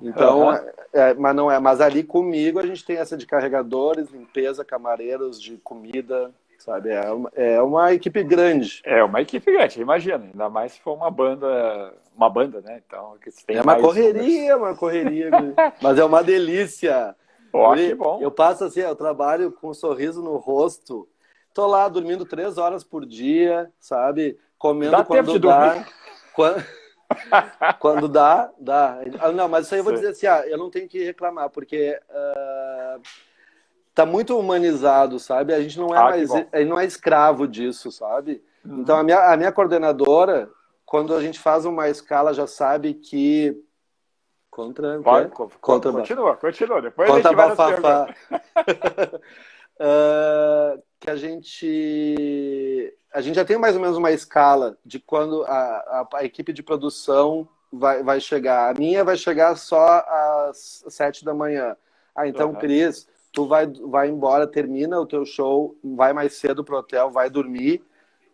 Então, 0.02 0.50
uhum. 0.50 0.60
é, 0.94 1.14
mas 1.14 1.36
não 1.36 1.52
é. 1.52 1.60
Mas 1.60 1.82
ali 1.82 2.04
comigo 2.04 2.60
a 2.60 2.66
gente 2.66 2.86
tem 2.86 2.98
essa 2.98 3.18
de 3.18 3.26
carregadores, 3.26 4.10
limpeza, 4.10 4.66
camareiros 4.66 5.42
de 5.42 5.58
comida, 5.58 6.32
sabe? 6.62 6.90
É 6.90 7.12
uma, 7.12 7.32
é 7.36 7.62
uma 7.62 7.94
equipe 7.94 8.24
grande. 8.24 8.82
É 8.86 9.04
uma 9.04 9.22
equipe 9.22 9.52
grande, 9.52 9.82
imagina. 9.82 10.24
Ainda 10.26 10.50
mais 10.50 10.74
se 10.74 10.82
for 10.82 10.94
uma 10.94 11.10
banda, 11.10 11.94
uma 12.16 12.30
banda, 12.30 12.62
né? 12.62 12.82
Então, 12.86 13.16
tem 13.46 13.58
é 13.58 13.62
uma 13.62 13.80
correria, 13.80 14.58
uma 14.58 14.76
correria, 14.76 15.30
mas 15.82 15.98
é 15.98 16.04
uma 16.04 16.24
delícia. 16.24 17.16
Oh, 17.54 17.76
eu, 17.76 17.90
que 17.90 17.96
bom. 17.96 18.22
Eu 18.22 18.32
passo 18.32 18.64
assim, 18.64 18.82
eu 18.82 18.96
trabalho 18.96 19.52
com 19.52 19.70
um 19.70 19.74
sorriso 19.74 20.22
no 20.22 20.38
rosto. 20.38 21.08
Tô 21.54 21.68
lá 21.68 21.90
dormindo 21.90 22.26
três 22.26 22.58
horas 22.58 22.84
por 22.84 23.06
dia, 23.06 23.70
sabe? 23.80 24.38
Comendo 24.58 24.92
dá 24.92 25.04
quando 25.04 25.40
dá. 25.40 25.86
Quando... 26.34 26.64
quando 27.78 28.08
dá, 28.08 28.50
dá. 28.58 29.00
Ah, 29.20 29.34
não, 29.34 29.50
mas 29.50 29.66
isso 29.66 29.76
aí 29.76 29.82
eu 29.82 29.84
vou 29.84 29.92
dizer 29.92 30.10
assim, 30.10 30.28
ah, 30.28 30.48
eu 30.48 30.58
não 30.58 30.70
tenho 30.70 30.88
que 30.88 31.04
reclamar, 31.04 31.50
porque 31.50 32.00
uh, 32.10 33.02
tá 33.94 34.06
muito 34.06 34.38
humanizado, 34.38 35.20
sabe? 35.20 35.54
A 35.54 35.62
gente 35.62 35.80
não 35.80 35.94
é 35.94 35.98
ah, 35.98 36.04
mais, 36.04 36.30
não 36.68 36.80
é 36.80 36.86
escravo 36.86 37.48
disso, 37.48 37.92
sabe? 37.92 38.44
Uhum. 38.66 38.80
Então 38.80 38.98
a 38.98 39.04
minha, 39.04 39.32
a 39.32 39.38
minha 39.38 39.52
coordenadora, 39.52 40.50
quando 40.86 41.16
a 41.16 41.22
gente 41.22 41.40
faz 41.40 41.66
uma 41.66 41.90
escala, 41.90 42.34
já 42.34 42.48
sabe 42.48 42.94
que 42.94 43.62
contra 44.50 45.00
vai, 45.00 45.28
contra 45.30 45.58
continua, 45.92 46.36
continua. 46.36 46.82
Depois 46.82 47.10
contra 47.10 47.30
a 47.30 47.48
gente 47.48 47.82
vai 47.82 48.12
uh, 49.80 50.84
que 51.00 51.10
a 51.10 51.16
gente 51.16 52.94
a 53.14 53.22
gente 53.22 53.36
já 53.36 53.46
tem 53.46 53.58
mais 53.58 53.76
ou 53.76 53.82
menos 53.82 53.98
uma 53.98 54.12
escala 54.12 54.78
de 54.86 55.00
quando 55.00 55.44
a, 55.44 55.50
a, 55.50 56.08
a 56.16 56.24
equipe 56.24 56.54
de 56.54 56.64
produção 56.64 57.48
vai, 57.72 58.04
vai 58.04 58.20
chegar. 58.20 58.70
A 58.70 58.74
minha 58.74 59.04
vai 59.04 59.16
chegar 59.18 59.56
só 59.56 60.04
às 60.50 60.84
sete 60.88 61.24
da 61.24 61.34
manhã. 61.34 61.76
Ah, 62.16 62.28
então, 62.28 62.50
uhum. 62.50 62.56
Cris, 62.56 63.08
tu 63.32 63.46
vai, 63.46 63.68
vai 63.68 64.10
embora, 64.10 64.48
termina 64.48 65.00
o 65.00 65.06
teu 65.06 65.26
show, 65.26 65.76
vai 65.84 66.14
mais 66.14 66.34
cedo 66.34 66.64
pro 66.64 66.78
hotel, 66.78 67.10
vai 67.10 67.30
dormir, 67.30 67.84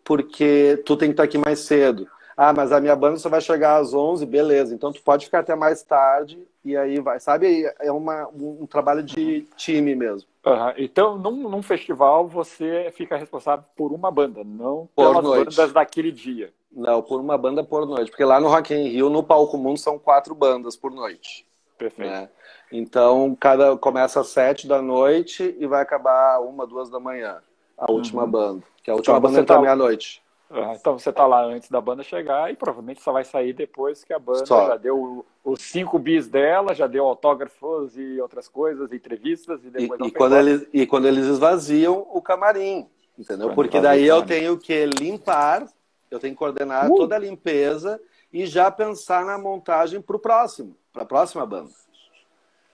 porque 0.04 0.82
tu 0.84 0.96
tem 0.96 1.08
que 1.08 1.14
estar 1.14 1.24
aqui 1.24 1.38
mais 1.38 1.60
cedo. 1.60 2.08
Ah, 2.40 2.52
mas 2.52 2.70
a 2.70 2.80
minha 2.80 2.94
banda 2.94 3.16
só 3.16 3.28
vai 3.28 3.40
chegar 3.40 3.78
às 3.78 3.92
11, 3.92 4.24
beleza. 4.24 4.72
Então 4.72 4.92
tu 4.92 5.02
pode 5.02 5.24
ficar 5.24 5.40
até 5.40 5.56
mais 5.56 5.82
tarde 5.82 6.40
e 6.64 6.76
aí 6.76 7.00
vai. 7.00 7.18
Sabe, 7.18 7.68
é 7.80 7.90
uma, 7.90 8.28
um, 8.28 8.64
trabalho 8.64 9.02
de 9.02 9.40
time 9.56 9.96
mesmo. 9.96 10.28
Uhum. 10.46 10.72
Então, 10.76 11.18
num, 11.18 11.48
num, 11.48 11.62
festival, 11.62 12.28
você 12.28 12.92
fica 12.92 13.16
responsável 13.16 13.64
por 13.76 13.92
uma 13.92 14.08
banda, 14.12 14.44
não 14.44 14.88
por 14.94 15.08
pelas 15.08 15.24
noite. 15.24 15.56
bandas 15.56 15.72
daquele 15.72 16.12
dia. 16.12 16.52
Não, 16.70 17.02
por 17.02 17.20
uma 17.20 17.36
banda 17.36 17.64
por 17.64 17.84
noite. 17.84 18.08
Porque 18.08 18.24
lá 18.24 18.38
no 18.38 18.46
Rock 18.46 18.72
in 18.72 18.88
Rio, 18.88 19.10
no 19.10 19.24
Palco 19.24 19.58
Mundo, 19.58 19.78
são 19.80 19.98
quatro 19.98 20.32
bandas 20.32 20.76
por 20.76 20.92
noite. 20.92 21.44
Perfeito. 21.76 22.08
Né? 22.08 22.28
Então, 22.70 23.36
cada 23.38 23.76
começa 23.76 24.20
às 24.20 24.28
sete 24.28 24.66
da 24.66 24.82
noite 24.82 25.56
e 25.58 25.66
vai 25.66 25.82
acabar 25.82 26.40
uma, 26.40 26.66
duas 26.66 26.90
da 26.90 27.00
manhã. 27.00 27.38
A 27.76 27.90
última 27.90 28.24
uhum. 28.24 28.30
banda. 28.30 28.62
Que 28.82 28.90
é 28.90 28.92
a 28.92 28.96
última 28.96 29.18
então, 29.18 29.30
banda 29.30 29.40
entra 29.40 29.56
tá... 29.56 29.60
meia-noite. 29.60 30.22
Uhum. 30.50 30.72
Então 30.72 30.98
você 30.98 31.12
tá 31.12 31.26
lá 31.26 31.44
antes 31.44 31.70
da 31.70 31.80
banda 31.80 32.02
chegar 32.02 32.50
e 32.50 32.56
provavelmente 32.56 33.02
só 33.02 33.12
vai 33.12 33.22
sair 33.22 33.52
depois 33.52 34.02
que 34.02 34.14
a 34.14 34.18
banda 34.18 34.46
só. 34.46 34.68
já 34.68 34.76
deu 34.76 35.24
os 35.44 35.60
cinco 35.60 35.98
bis 35.98 36.26
dela, 36.26 36.74
já 36.74 36.86
deu 36.86 37.04
autógrafos 37.04 37.98
e 37.98 38.18
outras 38.18 38.48
coisas, 38.48 38.90
entrevistas 38.90 39.62
e 39.62 39.70
depois. 39.70 40.00
E, 40.00 40.04
e 40.06 40.10
quando, 40.10 40.36
eles, 40.36 40.66
e 40.72 40.86
quando 40.86 41.06
eles 41.06 41.26
esvaziam 41.26 42.06
o 42.10 42.22
camarim, 42.22 42.88
entendeu? 43.18 43.48
Quando 43.48 43.54
Porque 43.56 43.78
daí 43.78 44.06
eu 44.06 44.24
tenho 44.24 44.56
que 44.56 44.86
limpar, 44.86 45.66
eu 46.10 46.18
tenho 46.18 46.32
que 46.32 46.38
coordenar 46.38 46.90
uh. 46.90 46.96
toda 46.96 47.16
a 47.16 47.18
limpeza 47.18 48.00
e 48.32 48.46
já 48.46 48.70
pensar 48.70 49.26
na 49.26 49.36
montagem 49.36 50.00
para 50.00 50.16
o 50.16 50.18
próximo, 50.18 50.74
para 50.94 51.02
a 51.02 51.06
próxima 51.06 51.44
banda. 51.44 51.70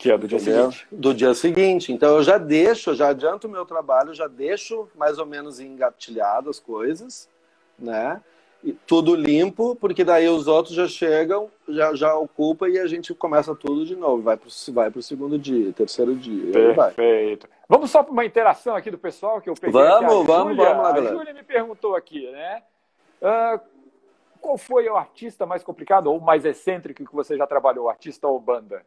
Que 0.04 0.12
é 0.12 0.18
do 0.18 0.28
dia 0.28 0.36
Entendeu? 0.36 0.70
seguinte. 0.70 0.86
Do 0.92 1.14
dia 1.14 1.34
seguinte. 1.34 1.90
Então 1.90 2.16
eu 2.16 2.22
já 2.22 2.36
deixo, 2.36 2.94
já 2.94 3.08
adianto 3.08 3.46
o 3.46 3.50
meu 3.50 3.64
trabalho, 3.64 4.12
já 4.12 4.28
deixo 4.28 4.86
mais 4.94 5.18
ou 5.18 5.24
menos 5.24 5.60
engatilhado 5.60 6.50
as 6.50 6.60
coisas, 6.60 7.26
né? 7.78 8.20
E 8.62 8.74
tudo 8.74 9.14
limpo, 9.14 9.74
porque 9.76 10.04
daí 10.04 10.28
os 10.28 10.46
outros 10.46 10.74
já 10.74 10.86
chegam, 10.86 11.50
já, 11.66 11.94
já 11.94 12.14
ocupam 12.16 12.68
e 12.68 12.78
a 12.78 12.86
gente 12.86 13.14
começa 13.14 13.54
tudo 13.54 13.86
de 13.86 13.96
novo. 13.96 14.22
Vai 14.22 14.36
para 14.36 14.50
vai 14.72 14.92
o 14.94 15.02
segundo 15.02 15.38
dia, 15.38 15.72
terceiro 15.72 16.14
dia. 16.14 16.52
Perfeito. 16.52 17.48
Vamos 17.66 17.90
só 17.90 18.02
para 18.02 18.12
uma 18.12 18.26
interação 18.26 18.76
aqui 18.76 18.90
do 18.90 18.98
pessoal 18.98 19.40
que 19.40 19.48
eu 19.48 19.54
peguei. 19.54 19.72
Vamos, 19.72 20.26
vamos, 20.26 20.54
Júlia, 20.54 20.68
vamos 20.68 20.82
lá, 20.82 20.92
galera. 20.92 21.14
A 21.14 21.16
Júlia 21.16 21.32
me 21.32 21.42
perguntou 21.42 21.96
aqui, 21.96 22.30
né? 22.30 22.62
Uh, 23.22 23.58
qual 24.38 24.58
foi 24.58 24.86
o 24.86 24.96
artista 24.98 25.46
mais 25.46 25.64
complicado 25.64 26.08
ou 26.08 26.20
mais 26.20 26.44
excêntrico 26.44 27.06
que 27.06 27.14
você 27.14 27.38
já 27.38 27.46
trabalhou, 27.46 27.88
artista 27.88 28.28
ou 28.28 28.38
banda? 28.38 28.84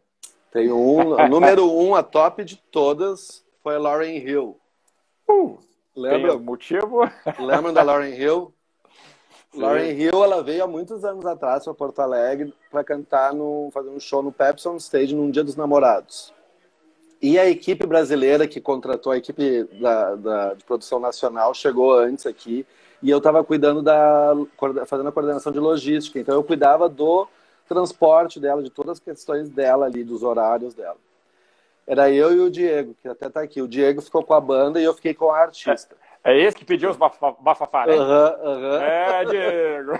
Tem 0.52 0.72
um, 0.72 1.14
o 1.14 1.28
número 1.28 1.72
um, 1.72 1.94
a 1.94 2.02
top 2.02 2.44
de 2.44 2.56
todas, 2.56 3.46
foi 3.62 3.76
a 3.76 3.80
Lauren 3.80 4.18
Hill. 4.18 4.58
Uh, 5.30 5.58
Lembra? 5.96 6.34
Tem 6.34 6.42
motivo? 6.42 7.02
Lembra 7.40 7.74
da 7.74 7.84
Lauren 7.84 8.14
Hill? 8.14 8.54
Sim. 9.52 9.62
Lauren 9.62 9.92
Hill, 9.92 10.24
ela 10.24 10.44
veio 10.44 10.64
há 10.64 10.68
muitos 10.68 11.04
anos 11.04 11.26
atrás 11.26 11.64
para 11.64 11.74
Porto 11.74 12.00
Alegre 12.00 12.54
para 12.70 12.84
cantar, 12.84 13.34
no, 13.34 13.70
fazer 13.74 13.90
um 13.90 14.00
show 14.00 14.22
no 14.22 14.32
Pepsi 14.32 14.68
on 14.68 14.78
Stage 14.78 15.16
num 15.16 15.32
Dia 15.32 15.44
dos 15.44 15.56
Namorados. 15.56 16.34
E 17.22 17.40
a 17.40 17.50
equipe 17.50 17.86
brasileira 17.88 18.48
que 18.48 18.62
contratou, 18.62 19.12
a 19.12 19.18
equipe 19.18 19.64
da, 19.82 20.16
da 20.16 20.54
de 20.54 20.64
produção 20.64 21.00
nacional, 21.00 21.54
chegou 21.54 21.98
antes 21.98 22.28
aqui 22.28 22.66
e 23.02 23.10
eu 23.10 23.18
estava 23.18 23.44
cuidando 23.44 23.82
da, 23.82 24.34
fazendo 24.86 25.10
a 25.10 25.12
coordenação 25.12 25.52
de 25.52 25.60
logística. 25.60 26.20
Então 26.20 26.36
eu 26.36 26.44
cuidava 26.44 26.88
do 26.88 27.28
transporte 27.68 28.40
dela, 28.40 28.64
de 28.64 28.70
todas 28.70 28.94
as 28.94 29.00
questões 29.00 29.50
dela 29.50 29.86
ali, 29.86 30.04
dos 30.04 30.24
horários 30.24 30.74
dela. 30.74 30.98
Era 31.86 32.12
eu 32.12 32.34
e 32.34 32.40
o 32.40 32.50
Diego, 32.50 32.96
que 33.02 33.08
até 33.08 33.28
está 33.28 33.42
aqui. 33.42 33.62
O 33.62 33.68
Diego 33.68 34.02
ficou 34.02 34.24
com 34.24 34.34
a 34.34 34.42
banda 34.42 34.80
e 34.80 34.84
eu 34.84 34.94
fiquei 34.94 35.14
com 35.14 35.32
a 35.32 35.40
artista. 35.40 35.96
É 36.22 36.38
esse 36.38 36.58
que 36.58 36.66
pediu 36.66 36.90
os 36.90 36.98
bafafá, 36.98 37.86
né? 37.86 37.96
Uhum, 37.96 38.52
uhum. 38.52 38.76
É, 38.82 39.26
Diego. 39.26 39.92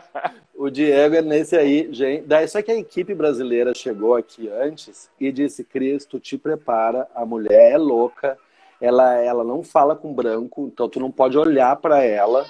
o 0.56 0.70
Diego 0.70 1.16
é 1.16 1.20
nesse 1.20 1.54
aí, 1.54 1.92
gente. 1.92 2.26
Daí 2.26 2.48
só 2.48 2.62
que 2.62 2.72
a 2.72 2.78
equipe 2.78 3.14
brasileira 3.14 3.74
chegou 3.74 4.16
aqui 4.16 4.48
antes 4.48 5.10
e 5.20 5.30
disse: 5.30 5.62
Cristo, 5.62 6.18
te 6.18 6.38
prepara, 6.38 7.06
a 7.14 7.26
mulher 7.26 7.72
é 7.72 7.76
louca, 7.76 8.38
ela, 8.80 9.16
ela 9.16 9.44
não 9.44 9.62
fala 9.62 9.94
com 9.94 10.14
branco, 10.14 10.70
então 10.72 10.88
tu 10.88 10.98
não 10.98 11.10
pode 11.10 11.36
olhar 11.36 11.76
para 11.76 12.02
ela. 12.02 12.46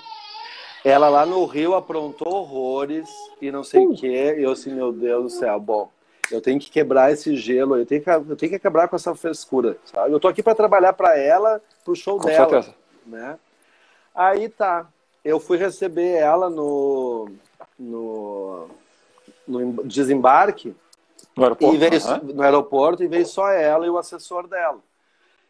Ela 0.85 1.09
lá 1.09 1.27
no 1.27 1.45
Rio 1.47 1.75
aprontou 1.75 2.33
horrores 2.33 3.09
e 3.41 3.51
não 3.51 3.65
sei 3.65 3.87
o 3.87 3.93
uh. 3.93 3.97
quê. 3.97 4.37
E 4.39 4.43
eu 4.43 4.53
assim, 4.53 4.73
meu 4.73 4.93
Deus 4.93 5.25
do 5.25 5.31
céu, 5.31 5.59
bom, 5.59 5.91
eu 6.31 6.41
tenho 6.41 6.59
que 6.61 6.71
quebrar 6.71 7.13
esse 7.13 7.37
gelo, 7.37 7.77
eu 7.77 7.87
tenho 7.87 8.03
que, 8.03 8.11
eu 8.11 8.37
tenho 8.37 8.51
que 8.51 8.57
acabar 8.57 8.89
com 8.89 8.97
essa 8.97 9.15
frescura, 9.15 9.77
sabe? 9.85 10.13
Eu 10.13 10.21
tô 10.21 10.29
aqui 10.29 10.43
para 10.43 10.55
trabalhar 10.55 10.93
para 10.93 11.19
ela, 11.19 11.61
pro 11.85 11.95
show 11.95 12.19
com 12.19 12.27
dela. 12.27 12.49
Certeza 12.49 12.87
né? 13.07 13.39
Aí 14.15 14.49
tá, 14.49 14.87
eu 15.25 15.39
fui 15.39 15.57
receber 15.57 16.15
ela 16.15 16.51
no, 16.51 17.31
no, 17.79 18.69
no 19.47 19.85
desembarque 19.85 20.75
no 21.37 21.45
aeroporto, 21.45 21.75
e 21.75 21.79
veio, 21.79 22.07
uhum. 22.07 22.35
no 22.35 22.43
aeroporto 22.43 23.05
e 23.05 23.09
veio 23.09 23.27
só 23.27 23.51
ela 23.51 23.87
e 23.87 23.91
o 23.91 23.99
assessor 23.99 24.47
dela. 24.47 24.81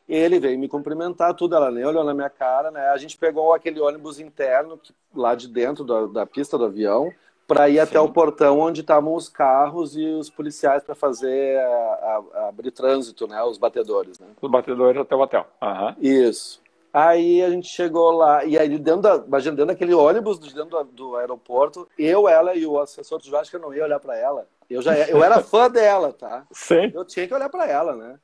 Ele 0.09 0.39
veio 0.39 0.59
me 0.59 0.69
cumprimentar, 0.69 1.35
tudo, 1.35 1.57
ela 1.57 1.71
nem 1.71 1.85
olhou 1.85 2.05
na 2.05 2.15
minha 2.15 2.31
cara, 2.31 2.71
né? 2.71 2.89
A 2.89 2.97
gente 2.97 3.17
pegou 3.17 3.53
aquele 3.53 3.81
ônibus 3.81 4.21
interno 4.21 4.79
lá 5.15 5.35
de 5.35 5.49
dentro 5.49 5.85
da, 5.85 6.07
da 6.07 6.27
pista 6.27 6.57
do 6.57 6.65
avião 6.67 7.13
para 7.47 7.69
ir 7.69 7.75
Sim. 7.75 7.81
até 7.81 8.01
o 8.01 8.09
portão 8.09 8.59
onde 8.61 8.81
estavam 8.81 9.15
os 9.15 9.29
carros 9.29 9.97
e 9.97 10.05
os 10.05 10.29
policiais 10.29 10.83
para 10.83 10.95
fazer 10.95 11.59
a, 11.59 12.23
a, 12.35 12.49
abrir 12.49 12.71
trânsito, 12.71 13.27
né? 13.27 13.43
Os 13.43 13.59
batedores, 13.59 14.19
né? 14.19 14.27
Os 14.41 14.51
batedores 14.51 15.01
até 15.01 15.15
o 15.15 15.21
hotel. 15.21 15.47
Uhum. 15.63 15.95
Isso. 16.01 16.61
Aí 16.93 17.43
a 17.43 17.51
gente 17.51 17.69
chegou 17.69 18.11
lá, 18.11 18.45
e 18.45 18.59
aí 18.59 18.69
dentro, 18.79 19.03
da, 19.03 19.17
imagina, 19.17 19.55
dentro 19.55 19.75
daquele 19.75 19.93
ônibus, 19.93 20.39
dentro 20.39 20.83
do, 20.83 20.85
do 20.85 21.17
aeroporto, 21.17 21.87
eu, 21.99 22.27
ela 22.27 22.55
e 22.55 22.65
o 22.65 22.81
assessor, 22.81 23.21
que 23.21 23.57
eu 23.57 23.61
não 23.61 23.75
ia 23.75 23.85
olhar 23.85 24.01
para 24.01 24.17
ela? 24.17 24.47
Eu 24.69 24.81
já 24.81 24.97
eu 25.09 25.23
era 25.23 25.43
fã 25.43 25.71
dela, 25.71 26.13
tá? 26.13 26.47
Sim. 26.51 26.91
Eu 26.95 27.05
tinha 27.05 27.29
que 27.29 27.35
olhar 27.35 27.49
para 27.49 27.67
ela, 27.67 27.95
né? 27.95 28.19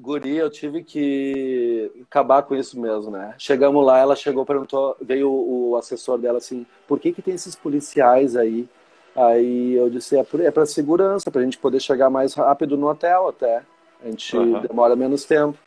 Guri, 0.00 0.36
eu 0.36 0.50
tive 0.50 0.82
que 0.82 1.92
acabar 2.02 2.42
com 2.42 2.56
isso 2.56 2.80
mesmo, 2.80 3.10
né? 3.10 3.34
Chegamos 3.36 3.84
lá, 3.84 3.98
ela 3.98 4.16
chegou, 4.16 4.46
perguntou, 4.46 4.96
veio 5.00 5.30
o, 5.30 5.76
assessor 5.76 6.16
dela 6.16 6.38
assim, 6.38 6.66
por 6.88 6.98
que 6.98 7.12
que 7.12 7.20
tem 7.20 7.34
esses 7.34 7.54
policiais 7.54 8.34
aí? 8.34 8.66
Aí 9.14 9.74
eu 9.74 9.90
disse, 9.90 10.16
é, 10.16 10.26
é 10.40 10.50
para 10.50 10.64
segurança, 10.64 11.30
para 11.30 11.42
a 11.42 11.44
gente 11.44 11.58
poder 11.58 11.80
chegar 11.80 12.08
mais 12.08 12.32
rápido 12.32 12.78
no 12.78 12.88
hotel 12.88 13.28
até. 13.28 13.62
A 14.02 14.06
gente 14.06 14.34
uhum. 14.36 14.60
demora 14.62 14.96
menos 14.96 15.24
tempo. 15.24 15.58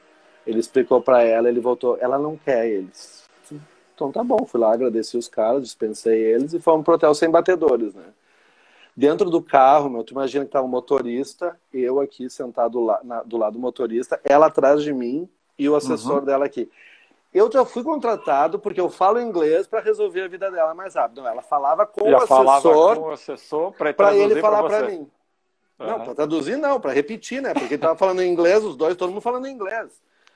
Ele 0.48 0.60
explicou 0.60 1.00
para 1.00 1.22
ela, 1.22 1.48
ele 1.48 1.60
voltou, 1.60 1.98
ela 2.02 2.18
não 2.18 2.36
quer 2.36 2.68
eles. 2.68 3.24
Então 3.94 4.12
tá 4.12 4.24
bom, 4.24 4.46
fui 4.46 4.60
lá, 4.60 4.74
agradeci 4.74 5.16
os 5.16 5.28
caras, 5.28 5.64
dispensei 5.64 6.20
eles 6.20 6.54
e 6.54 6.60
fomos 6.60 6.84
pro 6.84 6.96
hotel 6.96 7.14
sem 7.14 7.30
batedores, 7.30 7.94
né? 7.94 8.06
Dentro 8.96 9.30
do 9.30 9.42
carro, 9.42 9.90
meu, 9.90 10.04
tu 10.04 10.12
imagina 10.12 10.46
que 10.46 10.52
tava 10.52 10.66
o 10.66 10.68
um 10.68 10.72
motorista, 10.72 11.60
eu 11.74 12.00
aqui 12.00 12.30
sentado 12.30 12.80
lá, 12.80 13.00
na, 13.04 13.24
do 13.24 13.38
lado 13.38 13.54
do 13.54 13.60
motorista, 13.60 14.20
ela 14.24 14.46
atrás 14.46 14.84
de 14.84 14.94
mim 14.94 15.28
e 15.58 15.68
o 15.68 15.76
assessor 15.76 16.20
uhum. 16.20 16.26
dela 16.26 16.46
aqui. 16.46 16.70
Eu 17.34 17.52
já 17.52 17.66
fui 17.66 17.84
contratado 17.84 18.60
porque 18.60 18.80
eu 18.80 18.90
falo 18.90 19.20
inglês 19.20 19.66
para 19.66 19.80
resolver 19.80 20.22
a 20.22 20.28
vida 20.28 20.52
dela 20.52 20.76
mais 20.76 20.94
rápido. 20.94 21.22
Não, 21.22 21.28
ela 21.28 21.42
falava 21.42 21.88
com 21.88 22.08
já 22.08 22.18
o 22.20 22.22
assessor, 22.22 22.96
com 22.96 23.02
o 23.02 23.12
assessor 23.12 23.74
para 23.74 24.16
ele 24.16 24.40
falar 24.40 24.64
para 24.64 24.88
mim. 24.88 25.08
Uhum. 25.80 25.88
Não, 25.88 26.00
para 26.02 26.16
traduzir 26.16 26.58
não, 26.58 26.80
para 26.80 26.94
repetir, 26.94 27.42
né? 27.42 27.52
Porque 27.54 27.74
ele 27.74 27.82
tava 27.82 27.96
falando 27.96 28.22
inglês, 28.22 28.64
os 28.64 28.76
dois, 28.76 28.96
todo 28.96 29.10
mundo 29.10 29.22
falando 29.22 29.48
inglês. 29.48 29.90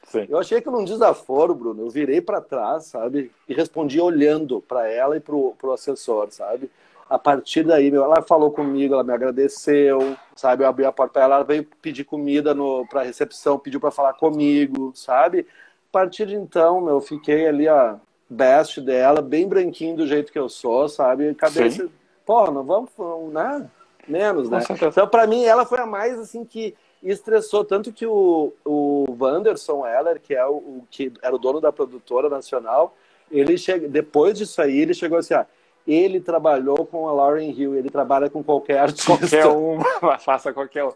Sim. 0.08 0.26
Eu 0.28 0.40
achei 0.40 0.62
que 0.62 0.70
num 0.70 0.84
desaforo, 0.84 1.54
Bruno, 1.54 1.84
eu 1.84 1.90
virei 1.90 2.22
para 2.22 2.42
trás, 2.42 2.86
sabe? 2.86 3.32
E 3.48 3.54
respondi 3.54 4.00
olhando 4.00 4.62
para 4.62 4.90
ela 4.90 5.18
e 5.18 5.20
pro, 5.20 5.54
pro 5.58 5.74
assessor, 5.74 6.32
sabe? 6.32 6.72
A 7.10 7.18
partir 7.18 7.64
daí, 7.64 7.90
meu, 7.90 8.04
ela 8.04 8.22
falou 8.22 8.52
comigo, 8.52 8.94
ela 8.94 9.04
me 9.04 9.14
agradeceu, 9.14 10.18
sabe? 10.36 10.64
Eu 10.64 10.68
abri 10.68 10.86
a 10.86 10.92
porta 10.92 11.14
para 11.14 11.24
ela, 11.24 11.36
ela 11.36 11.44
veio 11.44 11.66
pedir 11.82 12.04
comida 12.04 12.56
para 12.90 13.04
recepção, 13.04 13.58
pediu 13.58 13.80
para 13.80 13.92
falar 13.92 14.14
comigo, 14.14 14.92
sabe? 14.94 15.48
A 15.90 15.92
partir 15.92 16.26
de 16.26 16.36
então, 16.36 16.82
meu, 16.82 16.96
eu 16.96 17.02
fiquei 17.02 17.48
ali, 17.48 17.68
ó, 17.68 17.96
best 18.30 18.82
dela, 18.82 19.22
bem 19.22 19.48
branquinho 19.48 19.96
do 19.96 20.06
jeito 20.06 20.32
que 20.32 20.40
eu 20.40 20.50
sou, 20.50 20.90
sabe? 20.90 21.34
Cabeça, 21.36 21.88
pô, 22.26 22.52
não 22.52 22.64
vamos, 22.64 22.92
né? 23.32 23.70
Menos, 24.06 24.50
né? 24.50 24.60
Então, 24.70 25.08
para 25.08 25.28
mim, 25.28 25.44
ela 25.44 25.66
foi 25.66 25.80
a 25.80 25.86
mais, 25.86 26.20
assim, 26.20 26.44
que 26.44 26.76
estressou 27.02 27.64
tanto 27.64 27.92
que 27.94 28.06
o, 28.06 28.54
o 28.66 29.06
Wanderson 29.20 29.86
Heller, 29.86 30.20
que 30.20 30.34
é 30.34 30.46
o, 30.46 30.56
o, 30.56 30.88
que 30.90 31.12
era 31.22 31.34
o 31.34 31.40
dono 31.40 31.62
da 31.62 31.72
produtora 31.72 32.30
nacional, 32.30 32.96
ele 33.32 33.58
chega, 33.58 33.88
depois 33.88 34.38
disso 34.38 34.62
aí, 34.62 34.80
ele 34.80 34.94
chegou 34.94 35.18
assim, 35.18 35.34
ah, 35.34 35.46
ele 35.88 36.20
trabalhou 36.20 36.86
com 36.86 37.08
a 37.08 37.14
Lauren 37.14 37.50
Hill, 37.50 37.76
ele 37.76 37.90
trabalha 37.90 38.30
com 38.30 38.44
qualquer 38.44 38.80
artista. 38.80 39.18
Qualquer 39.18 39.48
um, 39.48 39.80
faça 40.20 40.52
qualquer 40.54 40.84
um. 40.84 40.92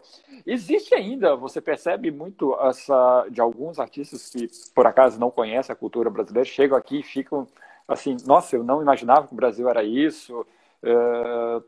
Existe 0.46 0.94
ainda, 0.94 1.34
você 1.34 1.60
percebe 1.60 2.10
muito 2.10 2.54
essa 2.60 3.26
de 3.30 3.40
alguns 3.40 3.78
artistas 3.78 4.28
que 4.28 4.48
por 4.74 4.86
acaso 4.86 5.18
não 5.18 5.30
conhecem 5.30 5.72
a 5.72 5.76
cultura 5.76 6.10
brasileira, 6.10 6.48
chegam 6.48 6.76
aqui 6.76 7.00
e 7.00 7.02
ficam 7.02 7.46
assim, 7.88 8.16
nossa, 8.26 8.54
eu 8.54 8.62
não 8.62 8.82
imaginava 8.82 9.26
que 9.26 9.32
o 9.32 9.36
Brasil 9.36 9.68
era 9.68 9.82
isso, 9.82 10.46
uh, 10.82 11.62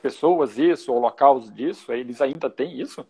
pessoas 0.00 0.58
isso, 0.58 0.92
ou 0.92 0.98
locais 0.98 1.52
disso, 1.52 1.92
eles 1.92 2.20
ainda 2.20 2.48
têm 2.48 2.80
isso? 2.80 3.06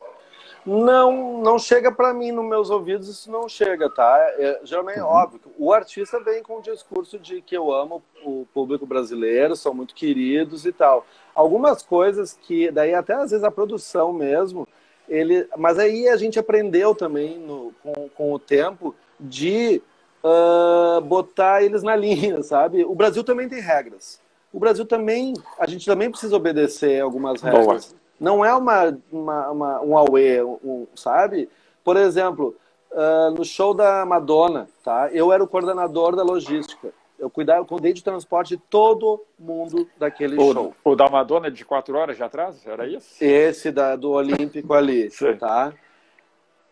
Não, 0.65 1.43
não 1.43 1.59
chega 1.59 1.91
para 1.91 2.15
mim 2.15 2.31
nos 2.31 2.45
meus 2.45 2.71
ouvidos, 2.71 3.09
isso 3.09 3.31
não 3.31 3.49
chega, 3.49 3.91
tá? 3.91 4.17
É, 4.39 4.61
geralmente 4.63 5.01
é 5.01 5.05
uhum. 5.05 5.11
óbvio. 5.11 5.41
O 5.59 5.73
artista 5.73 6.21
vem 6.21 6.43
com 6.43 6.59
o 6.59 6.63
discurso 6.63 7.19
de 7.19 7.43
que 7.43 7.57
eu 7.57 7.73
amo 7.73 8.01
o 8.25 8.47
público 8.55 8.87
brasileiro, 8.87 9.57
são 9.57 9.75
muito 9.75 9.93
queridos 9.93 10.65
e 10.65 10.73
tal. 10.73 11.05
Algumas 11.35 11.83
coisas 11.83 12.39
que, 12.41 12.71
daí 12.71 12.95
até 12.95 13.15
às 13.15 13.33
vezes 13.33 13.43
a 13.43 13.51
produção 13.51 14.13
mesmo, 14.13 14.69
ele, 15.09 15.49
mas 15.57 15.79
aí 15.81 16.09
a 16.09 16.17
gente 16.17 16.39
aprendeu 16.39 16.95
também 16.95 17.39
no, 17.39 17.75
com, 17.83 18.09
com 18.11 18.33
o 18.33 18.39
tempo 18.39 18.95
de 19.19 19.83
uh, 20.23 21.01
botar 21.01 21.65
eles 21.65 21.83
na 21.83 21.97
linha, 21.97 22.41
sabe? 22.43 22.85
O 22.85 22.95
Brasil 22.95 23.25
também 23.25 23.49
tem 23.49 23.61
regras. 23.61 24.21
O 24.53 24.61
Brasil 24.61 24.85
também, 24.85 25.35
a 25.59 25.67
gente 25.67 25.85
também 25.85 26.11
precisa 26.11 26.37
obedecer 26.37 27.01
algumas 27.01 27.41
regras. 27.43 27.87
Boa. 27.87 28.02
Não 28.23 28.45
é 28.45 28.55
uma, 28.55 28.97
uma, 29.11 29.51
uma 29.51 29.81
um 29.83 29.99
auê, 29.99 30.41
um, 30.45 30.87
sabe? 30.95 31.49
Por 31.83 31.97
exemplo, 31.97 32.55
uh, 32.93 33.33
no 33.37 33.45
show 33.45 33.75
da 33.75 34.07
Madonna, 34.07 34.69
tá? 34.85 35.11
Eu 35.13 35.33
era 35.33 35.43
o 35.43 35.49
coordenador 35.49 36.15
da 36.15 36.23
logística. 36.23 36.95
Eu 37.19 37.29
cuidava, 37.29 37.65
cuidei 37.65 37.93
de 37.93 38.03
transporte 38.03 38.57
de 38.57 38.63
todo 38.71 39.21
mundo 39.37 39.89
daquele 39.99 40.37
o, 40.41 40.53
show. 40.53 40.75
O 40.85 40.95
da 40.95 41.09
Madonna 41.09 41.51
de 41.51 41.65
quatro 41.65 41.97
horas 41.99 42.17
de 42.17 42.23
atrás? 42.23 42.65
Era 42.65 42.87
isso? 42.87 43.13
Esse 43.21 43.73
da, 43.73 43.97
do 43.97 44.13
Olímpico 44.13 44.73
ali, 44.73 45.11
tá? 45.41 45.73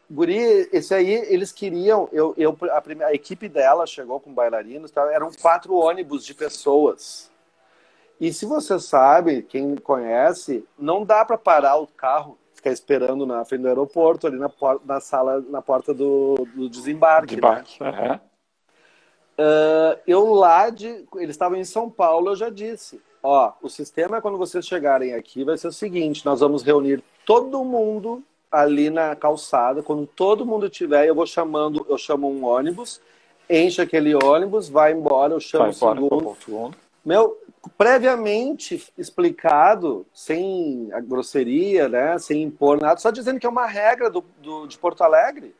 Guri, 0.09 0.69
esse 0.73 0.93
aí, 0.93 1.13
eles 1.29 1.51
queriam. 1.51 2.09
Eu, 2.13 2.35
eu, 2.37 2.57
a, 2.73 2.81
primeira, 2.81 3.13
a 3.13 3.15
equipe 3.15 3.49
dela 3.49 3.87
chegou 3.87 4.21
com 4.21 4.33
bailarinos, 4.33 4.91
tá? 4.91 5.03
eram 5.13 5.31
quatro 5.41 5.75
ônibus 5.75 6.25
de 6.25 6.35
pessoas. 6.35 7.30
E 8.21 8.33
se 8.33 8.45
você 8.45 8.79
sabe, 8.79 9.43
quem 9.43 9.77
conhece, 9.77 10.65
não 10.79 11.05
dá 11.05 11.25
para 11.25 11.39
parar 11.39 11.77
o 11.77 11.87
carro, 11.87 12.37
ficar 12.53 12.71
esperando 12.71 13.25
na 13.25 13.45
frente 13.47 13.63
do 13.63 13.69
aeroporto, 13.69 14.27
ali 14.27 14.39
na, 14.39 14.51
na 14.85 15.01
sala, 15.01 15.41
na 15.49 15.63
porta 15.63 15.95
do, 15.95 16.35
do 16.55 16.69
desembarque. 16.69 17.37
Desembarque, 17.37 17.83
né? 17.83 18.21
uh, 19.39 19.99
eu 20.07 20.35
lá 20.35 20.69
de. 20.69 21.07
Eles 21.17 21.31
estavam 21.31 21.57
em 21.57 21.65
São 21.65 21.89
Paulo, 21.89 22.31
eu 22.31 22.37
já 22.37 22.51
disse. 22.51 23.01
Ó, 23.23 23.53
o 23.63 23.69
sistema 23.69 24.21
quando 24.21 24.39
vocês 24.39 24.67
chegarem 24.67 25.15
aqui 25.15 25.43
vai 25.43 25.57
ser 25.57 25.69
o 25.69 25.73
seguinte: 25.73 26.25
nós 26.27 26.41
vamos 26.41 26.63
reunir 26.63 27.03
todo 27.25 27.65
mundo 27.65 28.23
ali 28.53 28.91
na 28.91 29.17
calçada. 29.17 29.83
Quando 29.83 30.07
todo 30.07 30.45
mundo 30.45 30.69
tiver, 30.69 31.07
eu 31.07 31.15
vou 31.15 31.27
chamando, 31.27 31.87
eu 31.89 31.97
chamo 31.97 32.31
um 32.31 32.45
ônibus, 32.45 33.01
enche 33.49 33.81
aquele 33.81 34.15
ônibus, 34.15 34.69
vai 34.69 34.93
embora, 34.93 35.33
eu 35.33 35.41
chamo 35.41 35.65
vai 35.65 35.71
o 35.71 35.75
segundo. 35.75 36.37
Meu, 37.05 37.39
previamente 37.79 38.93
explicado, 38.97 40.07
sem 40.13 40.89
a 40.93 41.01
grosseria, 41.01 41.89
né, 41.89 42.19
sem 42.19 42.43
impor 42.43 42.81
nada, 42.81 43.01
só 43.01 43.11
dizendo 43.11 43.41
que 43.41 43.47
é 43.47 43.51
uma 43.51 43.67
regra 43.67 44.11
do, 44.11 44.25
do, 44.43 44.67
de 44.67 44.79
Porto 44.79 45.03
Alegre. 45.03 45.55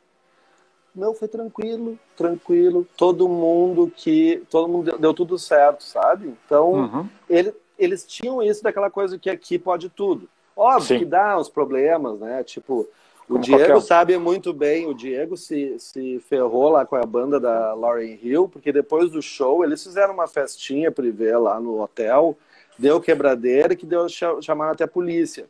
Meu, 0.93 1.13
foi 1.13 1.27
tranquilo, 1.27 1.97
tranquilo. 2.17 2.85
Todo 2.97 3.29
mundo 3.29 3.91
que. 3.95 4.43
Todo 4.49 4.67
mundo 4.67 4.91
deu, 4.91 4.99
deu 4.99 5.13
tudo 5.13 5.39
certo, 5.39 5.85
sabe? 5.85 6.35
Então, 6.45 6.73
uhum. 6.73 7.09
ele, 7.29 7.53
eles 7.79 8.05
tinham 8.05 8.43
isso 8.43 8.61
daquela 8.61 8.89
coisa 8.89 9.17
que 9.17 9.29
aqui 9.29 9.57
pode 9.57 9.89
tudo. 9.89 10.27
Óbvio 10.53 10.87
Sim. 10.87 10.99
que 10.99 11.05
dá 11.05 11.39
uns 11.39 11.47
problemas, 11.47 12.19
né? 12.19 12.43
Tipo, 12.43 12.85
o 13.31 13.35
Como 13.35 13.45
Diego 13.45 13.63
qualquer... 13.63 13.81
sabe 13.87 14.17
muito 14.17 14.51
bem, 14.51 14.87
o 14.87 14.93
Diego 14.93 15.37
se, 15.37 15.79
se 15.79 16.19
ferrou 16.27 16.67
lá 16.67 16.85
com 16.85 16.97
a 16.97 17.05
banda 17.05 17.39
da 17.39 17.73
Lauren 17.73 18.19
Hill, 18.21 18.49
porque 18.49 18.73
depois 18.73 19.09
do 19.09 19.21
show 19.21 19.63
eles 19.63 19.81
fizeram 19.81 20.13
uma 20.13 20.27
festinha 20.27 20.91
privê 20.91 21.37
lá 21.37 21.57
no 21.57 21.81
hotel, 21.81 22.37
deu 22.77 22.99
quebradeira 22.99 23.73
que 23.73 23.85
deu 23.85 24.05
chamaram 24.41 24.73
até 24.73 24.83
a 24.83 24.87
polícia. 24.87 25.45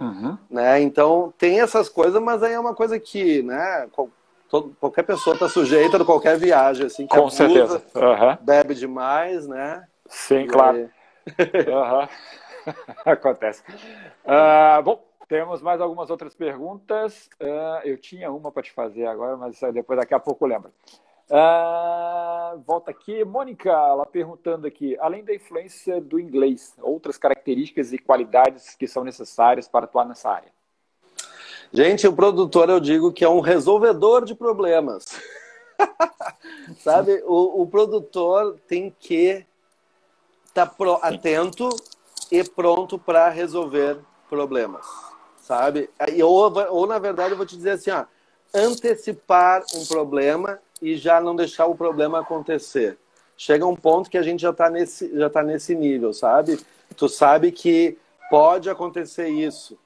Uhum. 0.00 0.36
Né? 0.50 0.80
Então 0.80 1.32
tem 1.38 1.60
essas 1.60 1.88
coisas, 1.88 2.20
mas 2.20 2.42
aí 2.42 2.52
é 2.52 2.58
uma 2.58 2.74
coisa 2.74 2.98
que, 2.98 3.42
né, 3.42 3.88
todo, 4.48 4.74
qualquer 4.80 5.04
pessoa 5.04 5.34
está 5.34 5.48
sujeita 5.48 5.98
a 5.98 6.04
qualquer 6.04 6.36
viagem, 6.36 6.86
assim, 6.86 7.06
Com 7.06 7.18
abusa, 7.18 7.36
certeza. 7.36 7.82
Uhum. 7.94 8.38
Bebe 8.40 8.74
demais, 8.74 9.46
né? 9.46 9.84
Sim, 10.08 10.40
e 10.40 10.46
claro. 10.48 10.90
uhum. 11.38 12.08
Acontece. 13.04 13.62
Uh, 14.24 14.82
bom, 14.82 15.09
temos 15.30 15.62
mais 15.62 15.80
algumas 15.80 16.10
outras 16.10 16.34
perguntas. 16.34 17.30
Uh, 17.40 17.86
eu 17.86 17.96
tinha 17.96 18.32
uma 18.32 18.50
para 18.50 18.64
te 18.64 18.72
fazer 18.72 19.06
agora, 19.06 19.36
mas 19.36 19.60
depois 19.72 19.96
daqui 19.96 20.12
a 20.12 20.18
pouco 20.18 20.44
eu 20.44 20.48
lembro. 20.48 20.72
Uh, 21.30 22.58
volta 22.66 22.90
aqui, 22.90 23.24
Mônica, 23.24 23.70
ela 23.70 24.04
perguntando 24.04 24.66
aqui, 24.66 24.96
além 24.98 25.22
da 25.22 25.32
influência 25.32 26.00
do 26.00 26.18
inglês, 26.18 26.74
outras 26.82 27.16
características 27.16 27.92
e 27.92 27.98
qualidades 27.98 28.74
que 28.74 28.88
são 28.88 29.04
necessárias 29.04 29.68
para 29.68 29.84
atuar 29.84 30.04
nessa 30.04 30.28
área? 30.28 30.50
Gente, 31.72 32.08
o 32.08 32.12
produtor 32.12 32.68
eu 32.68 32.80
digo 32.80 33.12
que 33.12 33.24
é 33.24 33.28
um 33.28 33.38
resolvedor 33.38 34.24
de 34.24 34.34
problemas. 34.34 35.20
Sabe, 36.78 37.22
o, 37.24 37.62
o, 37.62 37.66
produtor 37.68 38.58
tem 38.66 38.92
que 38.98 39.46
estar 40.46 40.66
tá 40.66 40.94
atento 41.02 41.68
e 42.32 42.42
pronto 42.42 42.98
para 42.98 43.28
resolver 43.28 44.00
problemas, 44.28 44.86
sabe? 45.50 45.90
Ou, 46.22 46.52
ou 46.70 46.86
na 46.86 47.00
verdade 47.00 47.32
eu 47.32 47.36
vou 47.36 47.44
te 47.44 47.56
dizer 47.56 47.70
assim, 47.70 47.90
ó, 47.90 48.04
antecipar 48.54 49.64
um 49.74 49.84
problema 49.84 50.60
e 50.80 50.96
já 50.96 51.20
não 51.20 51.34
deixar 51.34 51.66
o 51.66 51.74
problema 51.74 52.20
acontecer. 52.20 52.96
Chega 53.36 53.66
um 53.66 53.74
ponto 53.74 54.08
que 54.08 54.16
a 54.16 54.22
gente 54.22 54.40
já 54.40 54.50
está 54.50 54.70
nesse, 54.70 55.12
já 55.18 55.28
tá 55.28 55.42
nesse 55.42 55.74
nível, 55.74 56.12
sabe? 56.12 56.60
Tu 56.96 57.08
sabe 57.08 57.50
que 57.50 57.98
pode 58.30 58.70
acontecer 58.70 59.28
isso. 59.28 59.76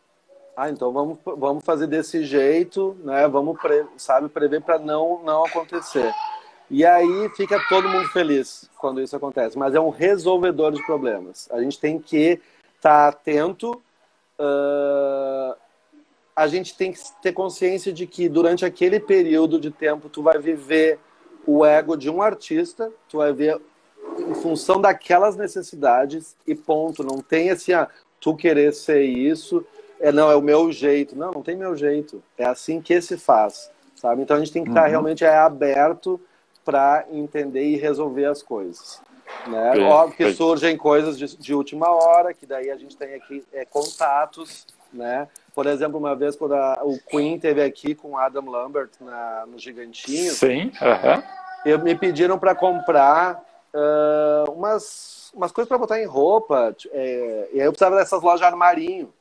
Ah, 0.54 0.68
então 0.68 0.92
vamos, 0.92 1.18
vamos 1.24 1.64
fazer 1.64 1.86
desse 1.86 2.24
jeito, 2.24 2.94
né? 3.02 3.26
Vamos, 3.26 3.58
pre, 3.58 3.86
sabe, 3.96 4.28
prever 4.28 4.60
para 4.60 4.78
não, 4.78 5.22
não 5.24 5.46
acontecer. 5.46 6.12
E 6.70 6.84
aí 6.84 7.30
fica 7.36 7.58
todo 7.70 7.88
mundo 7.88 8.08
feliz 8.08 8.68
quando 8.76 9.00
isso 9.00 9.16
acontece. 9.16 9.56
Mas 9.56 9.74
é 9.74 9.80
um 9.80 9.88
resolvedor 9.88 10.72
de 10.72 10.84
problemas. 10.84 11.48
A 11.50 11.62
gente 11.62 11.80
tem 11.80 11.98
que 11.98 12.38
estar 12.76 12.80
tá 12.80 13.08
atento. 13.08 13.80
Uh, 14.38 15.54
a 16.34 16.46
gente 16.48 16.76
tem 16.76 16.92
que 16.92 16.98
ter 17.22 17.32
consciência 17.32 17.92
de 17.92 18.06
que 18.06 18.28
durante 18.28 18.64
aquele 18.64 18.98
período 18.98 19.60
de 19.60 19.70
tempo 19.70 20.08
tu 20.08 20.22
vai 20.22 20.38
viver 20.38 20.98
o 21.46 21.64
ego 21.64 21.96
de 21.96 22.10
um 22.10 22.20
artista, 22.20 22.90
tu 23.08 23.18
vai 23.18 23.32
ver 23.32 23.60
em 24.18 24.34
função 24.34 24.80
daquelas 24.80 25.36
necessidades 25.36 26.36
e 26.46 26.54
ponto. 26.54 27.04
Não 27.04 27.20
tem 27.20 27.50
assim, 27.50 27.72
ah, 27.72 27.88
tu 28.20 28.34
querer 28.34 28.72
ser 28.72 29.02
isso, 29.02 29.64
é 30.00 30.10
não, 30.10 30.30
é 30.30 30.36
o 30.36 30.42
meu 30.42 30.72
jeito. 30.72 31.16
Não, 31.16 31.30
não 31.30 31.42
tem 31.42 31.56
meu 31.56 31.76
jeito. 31.76 32.22
É 32.36 32.44
assim 32.44 32.80
que 32.80 33.00
se 33.00 33.16
faz, 33.16 33.70
sabe? 33.94 34.22
Então 34.22 34.36
a 34.36 34.40
gente 34.40 34.52
tem 34.52 34.64
que 34.64 34.70
estar 34.70 34.84
uhum. 34.84 34.90
realmente 34.90 35.24
é, 35.24 35.36
aberto 35.36 36.20
para 36.64 37.06
entender 37.12 37.64
e 37.64 37.76
resolver 37.76 38.24
as 38.24 38.42
coisas. 38.42 39.00
Né? 39.46 39.78
Óbvio 39.84 40.16
que 40.16 40.32
surgem 40.32 40.76
coisas 40.76 41.18
de, 41.18 41.36
de, 41.36 41.54
última 41.54 41.90
hora, 41.90 42.32
que 42.32 42.46
daí 42.46 42.70
a 42.70 42.76
gente 42.76 42.96
tem 42.96 43.14
aqui 43.14 43.44
é, 43.52 43.64
contatos, 43.64 44.66
né? 44.92 45.28
Por 45.54 45.66
exemplo, 45.66 45.98
uma 45.98 46.16
vez 46.16 46.34
quando 46.34 46.54
a, 46.54 46.80
o 46.82 46.98
Queen 46.98 47.38
teve 47.38 47.62
aqui 47.62 47.94
com 47.94 48.16
Adam 48.16 48.46
Lambert 48.46 48.90
na, 49.00 49.44
no 49.46 49.58
Gigantinho, 49.58 50.32
Sim, 50.32 50.72
eu, 51.64 51.78
me 51.78 51.94
pediram 51.94 52.38
para 52.38 52.54
comprar 52.54 53.42
uh, 53.74 54.50
umas, 54.52 55.30
umas 55.34 55.52
coisas 55.52 55.68
para 55.68 55.78
botar 55.78 56.00
em 56.00 56.06
roupa, 56.06 56.74
é, 56.90 57.48
e 57.52 57.60
aí 57.60 57.66
eu 57.66 57.72
precisava 57.72 57.96
dessas 57.96 58.22
lojas 58.22 58.46
armarinho. 58.46 59.12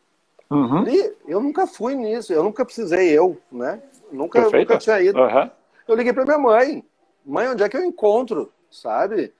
Uhum. 0.49 0.87
E 0.87 1.13
eu 1.27 1.39
nunca 1.39 1.65
fui 1.65 1.95
nisso, 1.95 2.31
eu 2.31 2.43
nunca 2.43 2.63
precisei, 2.63 3.09
eu, 3.09 3.37
né? 3.51 3.81
Nunca, 4.11 4.41
nunca 4.49 4.77
tinha 4.77 5.01
ido. 5.01 5.19
Uhum. 5.19 5.49
Eu 5.87 5.95
liguei 5.95 6.13
para 6.13 6.25
minha 6.25 6.37
mãe. 6.37 6.85
Mãe, 7.25 7.47
onde 7.47 7.63
é 7.63 7.69
que 7.69 7.75
eu 7.75 7.83
encontro? 7.83 8.51
Sabe? 8.69 9.33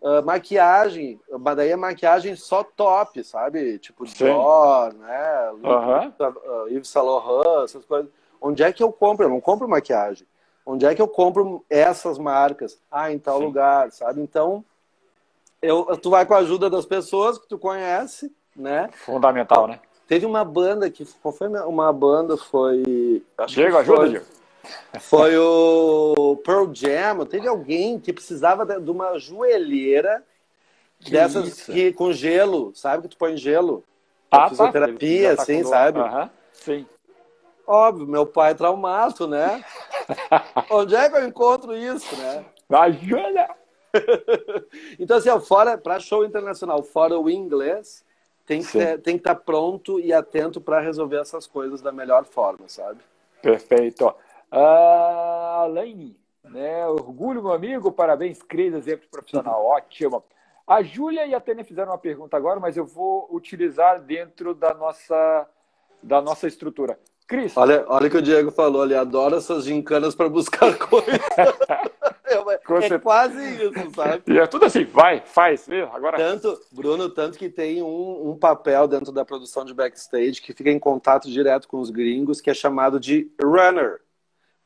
Uh, 0.00 0.24
maquiagem, 0.24 1.20
mas 1.40 1.56
daí 1.56 1.70
é 1.70 1.76
maquiagem 1.76 2.34
só 2.34 2.64
top, 2.64 3.22
sabe? 3.22 3.78
Tipo 3.78 4.06
Dior, 4.06 4.94
né? 4.94 5.50
Uhum. 5.52 6.68
Yves 6.68 6.88
Saint 6.88 7.04
Laurent, 7.04 7.64
essas 7.64 7.84
coisas. 7.84 8.10
Onde 8.40 8.62
é 8.62 8.72
que 8.72 8.82
eu 8.82 8.90
compro? 8.90 9.26
Eu 9.26 9.28
não 9.28 9.42
compro 9.42 9.68
maquiagem. 9.68 10.26
Onde 10.64 10.86
é 10.86 10.94
que 10.94 11.02
eu 11.02 11.08
compro 11.08 11.62
essas 11.68 12.16
marcas? 12.16 12.80
Ah, 12.90 13.12
em 13.12 13.18
tal 13.18 13.38
Sim. 13.38 13.44
lugar, 13.44 13.92
sabe? 13.92 14.22
Então, 14.22 14.64
eu, 15.60 15.84
tu 15.98 16.08
vai 16.08 16.24
com 16.24 16.32
a 16.32 16.38
ajuda 16.38 16.70
das 16.70 16.86
pessoas 16.86 17.38
que 17.38 17.46
tu 17.46 17.58
conhece, 17.58 18.32
né? 18.56 18.88
Fundamental, 18.92 19.66
né? 19.66 19.80
Teve 20.06 20.24
uma 20.24 20.44
banda 20.44 20.90
que. 20.90 21.04
Qual 21.22 21.32
foi 21.32 21.48
uma 21.48 21.92
banda? 21.92 22.36
Foi. 22.36 23.22
Diego, 23.46 23.76
ajuda, 23.76 24.08
Diego. 24.08 24.26
Foi 25.00 25.36
o 25.36 26.36
Pearl 26.44 26.72
Jam. 26.72 27.24
Teve 27.26 27.48
alguém 27.48 27.98
que 27.98 28.12
precisava 28.12 28.64
de 28.64 28.90
uma 28.90 29.18
joelheira 29.18 30.24
que 31.00 31.10
dessas 31.10 31.48
isso? 31.48 31.72
que 31.72 31.92
com 31.92 32.12
gelo, 32.12 32.72
sabe? 32.74 33.02
Que 33.02 33.08
tu 33.08 33.16
põe 33.16 33.36
gelo. 33.36 33.82
Ah, 34.30 34.42
tá. 34.42 34.48
fisioterapia, 34.50 35.36
tá. 35.36 35.42
assim, 35.42 35.64
sabe? 35.64 35.98
Uhum. 35.98 36.30
Sim. 36.52 36.86
Óbvio, 37.66 38.06
meu 38.06 38.26
pai 38.26 38.52
é 38.52 38.54
traumato, 38.54 39.26
né? 39.26 39.64
Onde 40.70 40.94
é 40.94 41.08
que 41.08 41.16
eu 41.16 41.26
encontro 41.26 41.76
isso, 41.76 42.16
né? 42.16 42.44
Ajuda! 42.68 43.48
então, 44.98 45.16
assim, 45.16 45.30
ó, 45.30 45.40
fora, 45.40 45.76
para 45.78 45.98
show 45.98 46.24
internacional, 46.24 46.82
fora 46.82 47.18
o 47.18 47.28
inglês, 47.30 48.04
tem 48.46 48.62
que, 48.62 48.72
ter, 48.72 49.00
tem 49.00 49.14
que 49.16 49.20
estar 49.20 49.34
tá 49.34 49.40
pronto 49.40 50.00
e 50.00 50.12
atento 50.12 50.60
para 50.60 50.80
resolver 50.80 51.18
essas 51.18 51.46
coisas 51.46 51.80
da 51.80 51.92
melhor 51.92 52.24
forma, 52.24 52.68
sabe? 52.68 53.00
Perfeito. 53.40 54.12
Alaine, 54.50 56.16
né? 56.44 56.86
Orgulho, 56.88 57.42
meu 57.42 57.52
amigo, 57.52 57.92
parabéns, 57.92 58.42
Cris, 58.42 58.74
exemplo 58.74 59.06
profissional, 59.10 59.64
ótimo. 59.64 60.24
A 60.66 60.82
Júlia 60.82 61.26
e 61.26 61.34
a 61.34 61.40
Tânia 61.40 61.64
fizeram 61.64 61.92
uma 61.92 61.98
pergunta 61.98 62.36
agora, 62.36 62.60
mas 62.60 62.76
eu 62.76 62.84
vou 62.84 63.28
utilizar 63.30 64.00
dentro 64.00 64.54
da 64.54 64.74
nossa, 64.74 65.48
da 66.02 66.20
nossa 66.20 66.46
estrutura. 66.46 66.98
Cris. 67.26 67.56
Olha, 67.56 67.84
olha 67.86 68.08
o 68.08 68.10
que 68.10 68.16
o 68.16 68.22
Diego 68.22 68.50
falou 68.50 68.82
ali, 68.82 68.94
adora 68.94 69.36
essas 69.36 69.64
gincanas 69.64 70.16
para 70.16 70.28
buscar 70.28 70.76
coisas. 70.78 71.14
é, 72.26 72.94
é 72.94 72.98
quase 72.98 73.64
isso, 73.66 73.90
sabe? 73.94 74.22
E 74.26 74.38
é 74.38 74.46
tudo 74.48 74.64
assim, 74.64 74.84
vai, 74.84 75.20
faz, 75.24 75.66
viu? 75.66 75.86
Agora. 75.92 76.16
Tanto, 76.16 76.60
Bruno, 76.72 77.08
tanto 77.08 77.38
que 77.38 77.48
tem 77.48 77.82
um, 77.82 78.30
um 78.30 78.36
papel 78.36 78.88
dentro 78.88 79.12
da 79.12 79.24
produção 79.24 79.64
de 79.64 79.72
backstage 79.72 80.42
que 80.42 80.52
fica 80.52 80.70
em 80.70 80.78
contato 80.78 81.30
direto 81.30 81.68
com 81.68 81.78
os 81.78 81.90
gringos, 81.90 82.40
que 82.40 82.50
é 82.50 82.54
chamado 82.54 82.98
de 82.98 83.30
runner 83.40 84.00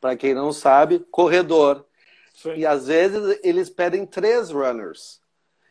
para 0.05 0.17
quem 0.17 0.35
não 0.35 0.53
sabe, 0.53 0.99
corredor. 1.11 1.83
Sim. 2.35 2.57
E 2.57 2.67
às 2.67 2.88
vezes 2.88 3.40
eles 3.43 3.71
pedem 3.71 4.05
três 4.05 4.51
runners. 4.51 5.19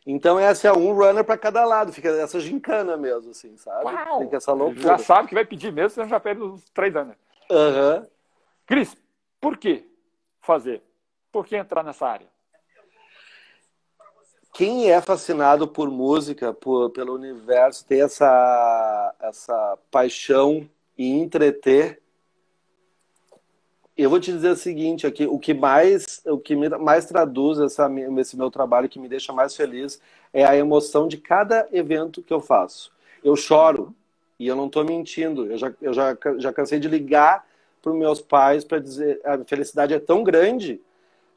Então 0.07 0.39
essa 0.39 0.69
é 0.69 0.73
um 0.73 0.91
runner 0.91 1.23
para 1.23 1.37
cada 1.37 1.63
lado, 1.63 1.93
fica 1.93 2.09
essa 2.09 2.39
gincana 2.39 2.97
mesmo, 2.97 3.29
assim, 3.29 3.55
sabe? 3.57 3.85
Uau! 3.85 4.21
Fica 4.21 4.37
essa 4.37 4.51
loucura. 4.51 4.81
Já 4.81 4.97
sabe 4.97 5.27
que 5.27 5.35
vai 5.35 5.45
pedir 5.45 5.71
mesmo, 5.71 5.91
você 5.91 6.09
já 6.09 6.19
pede 6.19 6.41
os 6.41 6.67
três 6.71 6.91
runners. 6.91 7.19
Uhum. 7.47 8.07
Cris, 8.65 8.97
por 9.39 9.55
que 9.55 9.87
fazer? 10.41 10.81
Por 11.31 11.45
que 11.45 11.55
entrar 11.55 11.83
nessa 11.83 12.07
área? 12.07 12.27
Quem 14.51 14.89
é 14.89 14.99
fascinado 14.99 15.67
por 15.67 15.91
música, 15.91 16.51
por, 16.51 16.89
pelo 16.89 17.13
universo, 17.13 17.85
tem 17.85 18.01
essa, 18.01 19.15
essa 19.19 19.77
paixão 19.91 20.67
em 20.97 21.21
entreter, 21.21 22.01
eu 23.97 24.09
vou 24.09 24.19
te 24.19 24.31
dizer 24.31 24.49
o 24.49 24.55
seguinte 24.55 25.05
aqui, 25.05 25.25
o 25.27 25.37
que 25.37 25.53
mais, 25.53 26.21
o 26.25 26.37
que 26.37 26.55
mais 26.55 27.05
traduz 27.05 27.59
essa, 27.59 27.89
esse 28.19 28.35
meu 28.35 28.49
trabalho, 28.49 28.89
que 28.89 28.99
me 28.99 29.07
deixa 29.07 29.31
mais 29.31 29.55
feliz, 29.55 30.01
é 30.33 30.43
a 30.43 30.55
emoção 30.55 31.07
de 31.07 31.17
cada 31.17 31.67
evento 31.71 32.21
que 32.23 32.33
eu 32.33 32.41
faço. 32.41 32.91
Eu 33.23 33.35
choro 33.35 33.93
e 34.39 34.47
eu 34.47 34.55
não 34.55 34.65
estou 34.65 34.83
mentindo. 34.83 35.45
Eu 35.45 35.57
já, 35.57 35.73
eu 35.81 35.93
já, 35.93 36.17
já 36.37 36.51
cansei 36.51 36.79
de 36.79 36.87
ligar 36.87 37.45
para 37.81 37.91
os 37.91 37.97
meus 37.97 38.19
pais 38.19 38.63
para 38.63 38.79
dizer 38.79 39.21
a 39.23 39.37
felicidade 39.43 39.93
é 39.93 39.99
tão 39.99 40.23
grande 40.23 40.81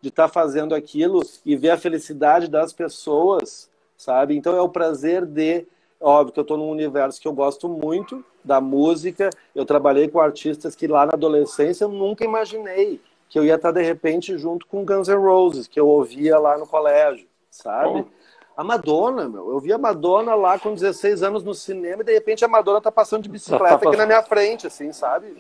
de 0.01 0.09
estar 0.09 0.29
tá 0.29 0.33
fazendo 0.33 0.75
aquilo 0.75 1.23
e 1.45 1.57
ver 1.57 1.71
a 1.71 1.77
felicidade 1.77 2.49
das 2.49 2.73
pessoas, 2.73 3.69
sabe? 3.99 4.37
Então 4.37 4.57
é 4.57 4.61
o 4.63 4.69
prazer 4.69 5.27
de 5.27 5.67
Óbvio 6.01 6.33
que 6.33 6.39
eu 6.41 6.43
estou 6.43 6.57
num 6.57 6.71
universo 6.71 7.21
que 7.21 7.27
eu 7.27 7.33
gosto 7.33 7.69
muito 7.69 8.25
da 8.45 8.61
música. 8.61 9.31
Eu 9.55 9.65
trabalhei 9.65 10.09
com 10.09 10.21
artistas 10.21 10.77
que 10.77 10.87
lá 10.87 11.07
na 11.07 11.15
adolescência 11.15 11.85
eu 11.85 11.89
nunca 11.89 12.25
imaginei 12.25 13.01
que 13.29 13.39
eu 13.39 13.45
ia 13.45 13.57
estar 13.57 13.73
de 13.73 13.83
repente 13.83 14.37
junto 14.39 14.67
com 14.67 14.85
Guns 14.85 15.09
N' 15.09 15.17
Roses, 15.17 15.67
que 15.67 15.81
eu 15.81 15.89
ouvia 15.89 16.39
lá 16.39 16.57
no 16.57 16.67
colégio, 16.67 17.27
sabe? 17.51 18.01
Oh. 18.01 18.17
A 18.57 18.65
Madonna, 18.65 19.29
meu. 19.29 19.51
Eu 19.51 19.61
vi 19.61 19.73
a 19.73 19.79
Madonna 19.79 20.35
lá 20.35 20.59
com 20.59 20.73
16 20.73 21.23
anos 21.23 21.43
no 21.43 21.55
cinema 21.55 22.03
e 22.03 22.05
de 22.07 22.13
repente 22.13 22.45
a 22.45 22.49
Madonna 22.49 22.81
tá 22.81 22.91
passando 22.91 23.25
de 23.25 23.29
bicicleta 23.29 23.87
aqui 23.87 23.97
na 23.97 24.07
minha 24.07 24.23
frente, 24.23 24.67
assim, 24.67 24.93
sabe? 24.93 25.37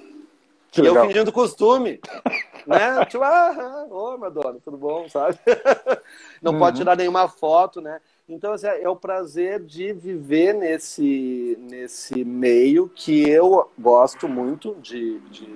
Que 0.71 0.81
e 0.81 0.83
legal. 0.83 1.05
eu 1.05 1.09
fingindo 1.09 1.33
costume. 1.33 1.99
né? 2.67 3.05
Tipo, 3.07 3.25
ah, 3.25 3.87
ô 3.89 4.19
Madonna, 4.19 4.59
tudo 4.63 4.77
bom, 4.77 5.09
sabe? 5.09 5.39
Não 6.43 6.53
uhum. 6.53 6.59
pode 6.59 6.77
tirar 6.77 6.97
nenhuma 6.97 7.27
foto, 7.27 7.81
né? 7.81 8.01
Então, 8.29 8.53
assim, 8.53 8.67
é 8.67 8.89
o 8.89 8.97
prazer 8.97 9.61
de 9.61 9.93
viver 9.93 10.53
nesse, 10.53 11.57
nesse 11.61 12.25
meio 12.25 12.89
que 12.89 13.29
eu 13.29 13.71
gosto 13.79 14.29
muito 14.29 14.75
de, 14.77 15.21
de 15.31 15.49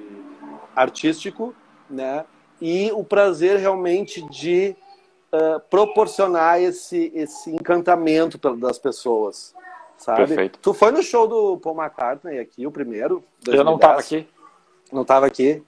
artístico, 0.74 1.54
né? 1.88 2.24
e 2.60 2.92
o 2.92 3.02
prazer 3.02 3.58
realmente 3.58 4.22
de 4.28 4.76
uh, 5.32 5.60
proporcionar 5.70 6.60
esse, 6.60 7.10
esse 7.14 7.50
encantamento 7.50 8.38
das 8.56 8.78
pessoas, 8.78 9.54
sabe? 9.96 10.26
Perfeito. 10.26 10.58
Tu 10.58 10.74
foi 10.74 10.92
no 10.92 11.02
show 11.02 11.26
do 11.26 11.56
Paul 11.58 11.80
McCartney 11.80 12.38
aqui, 12.38 12.66
o 12.66 12.70
primeiro? 12.70 13.24
2010. 13.44 13.58
Eu 13.58 13.64
não 13.64 13.76
estava 13.76 14.00
aqui. 14.00 14.28
Não 14.92 15.02
estava 15.02 15.26
aqui. 15.26 15.62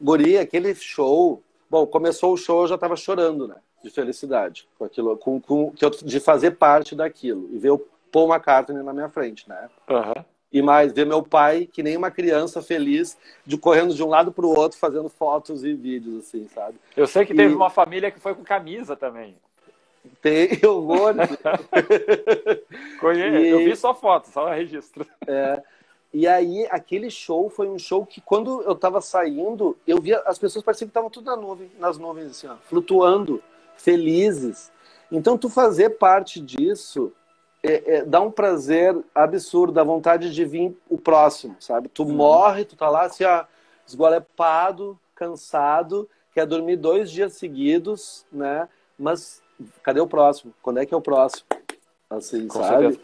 Guri, 0.00 0.36
aquele 0.36 0.74
show... 0.74 1.42
Bom, 1.70 1.86
começou 1.86 2.32
o 2.32 2.36
show, 2.36 2.62
eu 2.62 2.68
já 2.68 2.74
estava 2.74 2.94
chorando, 2.94 3.48
né? 3.48 3.56
De 3.84 3.90
felicidade, 3.90 4.66
com 4.78 4.84
aquilo, 4.86 5.14
com, 5.18 5.38
com, 5.38 5.72
de 6.02 6.18
fazer 6.18 6.52
parte 6.52 6.94
daquilo. 6.94 7.50
E 7.52 7.58
ver 7.58 7.70
o 7.70 7.78
Paul 8.10 8.32
McCartney 8.32 8.82
na 8.82 8.94
minha 8.94 9.10
frente, 9.10 9.46
né? 9.46 9.68
Uhum 9.90 10.24
e 10.54 10.62
mais 10.62 10.92
ver 10.92 11.04
meu 11.04 11.20
pai 11.20 11.68
que 11.70 11.82
nem 11.82 11.96
uma 11.96 12.12
criança 12.12 12.62
feliz 12.62 13.18
de 13.44 13.58
correndo 13.58 13.92
de 13.92 14.00
um 14.04 14.08
lado 14.08 14.30
para 14.30 14.46
o 14.46 14.56
outro 14.56 14.78
fazendo 14.78 15.08
fotos 15.08 15.64
e 15.64 15.74
vídeos 15.74 16.24
assim 16.24 16.46
sabe? 16.46 16.78
Eu 16.96 17.08
sei 17.08 17.26
que 17.26 17.32
e... 17.32 17.36
teve 17.36 17.52
uma 17.52 17.68
família 17.68 18.08
que 18.12 18.20
foi 18.20 18.36
com 18.36 18.44
camisa 18.44 18.94
também. 18.94 19.34
Tem 20.22 20.50
eu 20.62 20.80
vou 20.80 21.08
Conheço, 23.00 23.36
e... 23.36 23.48
eu 23.48 23.58
vi 23.58 23.74
só 23.74 23.92
foto 23.92 24.28
só 24.28 24.48
registro. 24.48 25.04
É. 25.26 25.60
E 26.12 26.28
aí 26.28 26.68
aquele 26.70 27.10
show 27.10 27.50
foi 27.50 27.66
um 27.68 27.76
show 27.78 28.06
que 28.06 28.20
quando 28.20 28.62
eu 28.62 28.72
estava 28.72 29.00
saindo 29.00 29.76
eu 29.84 30.00
via 30.00 30.20
as 30.20 30.38
pessoas 30.38 30.64
pareciam 30.64 30.86
que 30.86 30.90
estavam 30.90 31.10
tudo 31.10 31.26
na 31.26 31.36
nuvem 31.36 31.68
nas 31.80 31.98
nuvens 31.98 32.30
assim 32.30 32.46
ó, 32.46 32.54
flutuando 32.62 33.42
felizes 33.84 34.72
então 35.12 35.38
tu 35.38 35.48
fazer 35.48 35.90
parte 35.90 36.40
disso 36.40 37.12
é, 37.62 37.96
é, 37.96 38.04
dá 38.04 38.20
um 38.20 38.30
prazer 38.30 38.94
absurdo, 39.14 39.72
dá 39.72 39.82
vontade 39.82 40.34
de 40.34 40.44
vir 40.44 40.76
o 40.88 40.98
próximo, 40.98 41.56
sabe? 41.58 41.88
Tu 41.88 42.02
uhum. 42.02 42.12
morre, 42.12 42.64
tu 42.66 42.76
tá 42.76 42.90
lá 42.90 43.04
assim, 43.04 43.24
ó, 43.24 43.44
esgolepado, 43.86 44.98
cansado, 45.14 46.08
quer 46.34 46.46
dormir 46.46 46.76
dois 46.76 47.10
dias 47.10 47.32
seguidos, 47.34 48.26
né? 48.30 48.68
Mas 48.98 49.42
cadê 49.82 49.98
o 49.98 50.06
próximo? 50.06 50.52
Quando 50.62 50.80
é 50.80 50.84
que 50.84 50.92
é 50.92 50.96
o 50.96 51.00
próximo? 51.00 51.46
Assim, 52.10 52.46
Com 52.46 52.58
sabe? 52.60 52.82
Certeza. 52.82 53.00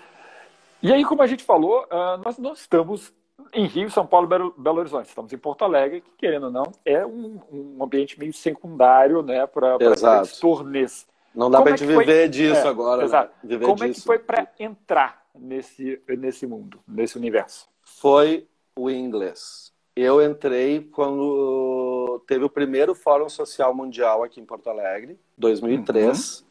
E 0.82 0.92
aí, 0.92 1.04
como 1.04 1.22
a 1.22 1.26
gente 1.26 1.44
falou, 1.44 1.84
uh, 1.84 2.22
nós 2.22 2.36
não 2.36 2.52
estamos 2.52 3.12
em 3.52 3.66
Rio, 3.66 3.90
São 3.90 4.06
Paulo, 4.06 4.26
Belo, 4.26 4.78
Horizonte. 4.78 5.08
Estamos 5.08 5.32
em 5.32 5.38
Porto 5.38 5.64
Alegre, 5.64 6.00
que, 6.00 6.10
querendo 6.18 6.44
ou 6.44 6.52
não, 6.52 6.72
é 6.84 7.04
um, 7.04 7.40
um 7.52 7.84
ambiente 7.84 8.18
meio 8.18 8.32
secundário 8.32 9.22
né, 9.22 9.46
para 9.46 9.76
esses 9.80 10.38
turnês. 10.38 11.06
Não 11.34 11.50
dá 11.50 11.60
para 11.62 11.72
a 11.72 11.74
é 11.74 11.76
gente 11.76 11.86
viver 11.86 12.04
foi... 12.22 12.28
disso 12.28 12.66
é, 12.66 12.68
agora. 12.68 12.98
Né? 12.98 13.04
Exato. 13.04 13.32
Né? 13.42 13.58
Como 13.58 13.74
disso. 13.74 13.84
é 13.84 13.92
que 13.92 14.00
foi 14.00 14.18
para 14.18 14.48
entrar 14.58 15.24
nesse, 15.34 16.00
nesse 16.08 16.46
mundo, 16.46 16.80
nesse 16.86 17.16
universo? 17.16 17.68
Foi 17.82 18.46
o 18.74 18.90
inglês. 18.90 19.72
Eu 19.94 20.22
entrei 20.24 20.80
quando 20.92 22.22
teve 22.26 22.44
o 22.44 22.50
primeiro 22.50 22.94
Fórum 22.94 23.28
Social 23.28 23.74
Mundial 23.74 24.22
aqui 24.22 24.40
em 24.40 24.44
Porto 24.44 24.70
Alegre, 24.70 25.18
2003, 25.36 26.40
uhum. 26.40 26.46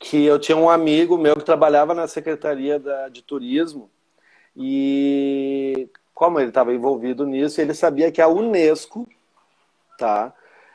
que 0.00 0.24
eu 0.24 0.38
tinha 0.38 0.56
um 0.56 0.68
amigo 0.68 1.16
meu 1.16 1.36
que 1.36 1.44
trabalhava 1.44 1.94
na 1.94 2.06
Secretaria 2.06 2.78
da, 2.78 3.08
de 3.08 3.22
Turismo 3.22 3.90
e 4.58 5.88
como 6.12 6.40
ele 6.40 6.48
estava 6.48 6.74
envolvido 6.74 7.24
nisso, 7.24 7.60
ele 7.60 7.72
sabia 7.72 8.10
que 8.10 8.20
a 8.20 8.26
Unesco 8.26 9.08
tá, 9.96 10.34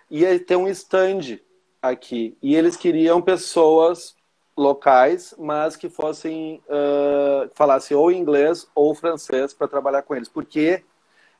ia 0.10 0.40
ter 0.40 0.56
um 0.56 0.70
stand 0.70 1.38
aqui. 1.82 2.38
E 2.42 2.56
eles 2.56 2.78
queriam 2.78 3.22
pessoas 3.22 4.16
locais, 4.56 5.36
mas 5.38 5.76
que 5.76 5.90
fossem 5.90 6.62
uh, 6.70 7.50
falassem 7.54 7.98
ou 7.98 8.10
inglês 8.10 8.66
ou 8.74 8.96
francês 8.96 9.54
para 9.54 9.68
trabalhar 9.68 10.04
com 10.04 10.16
eles, 10.16 10.30
porque 10.30 10.82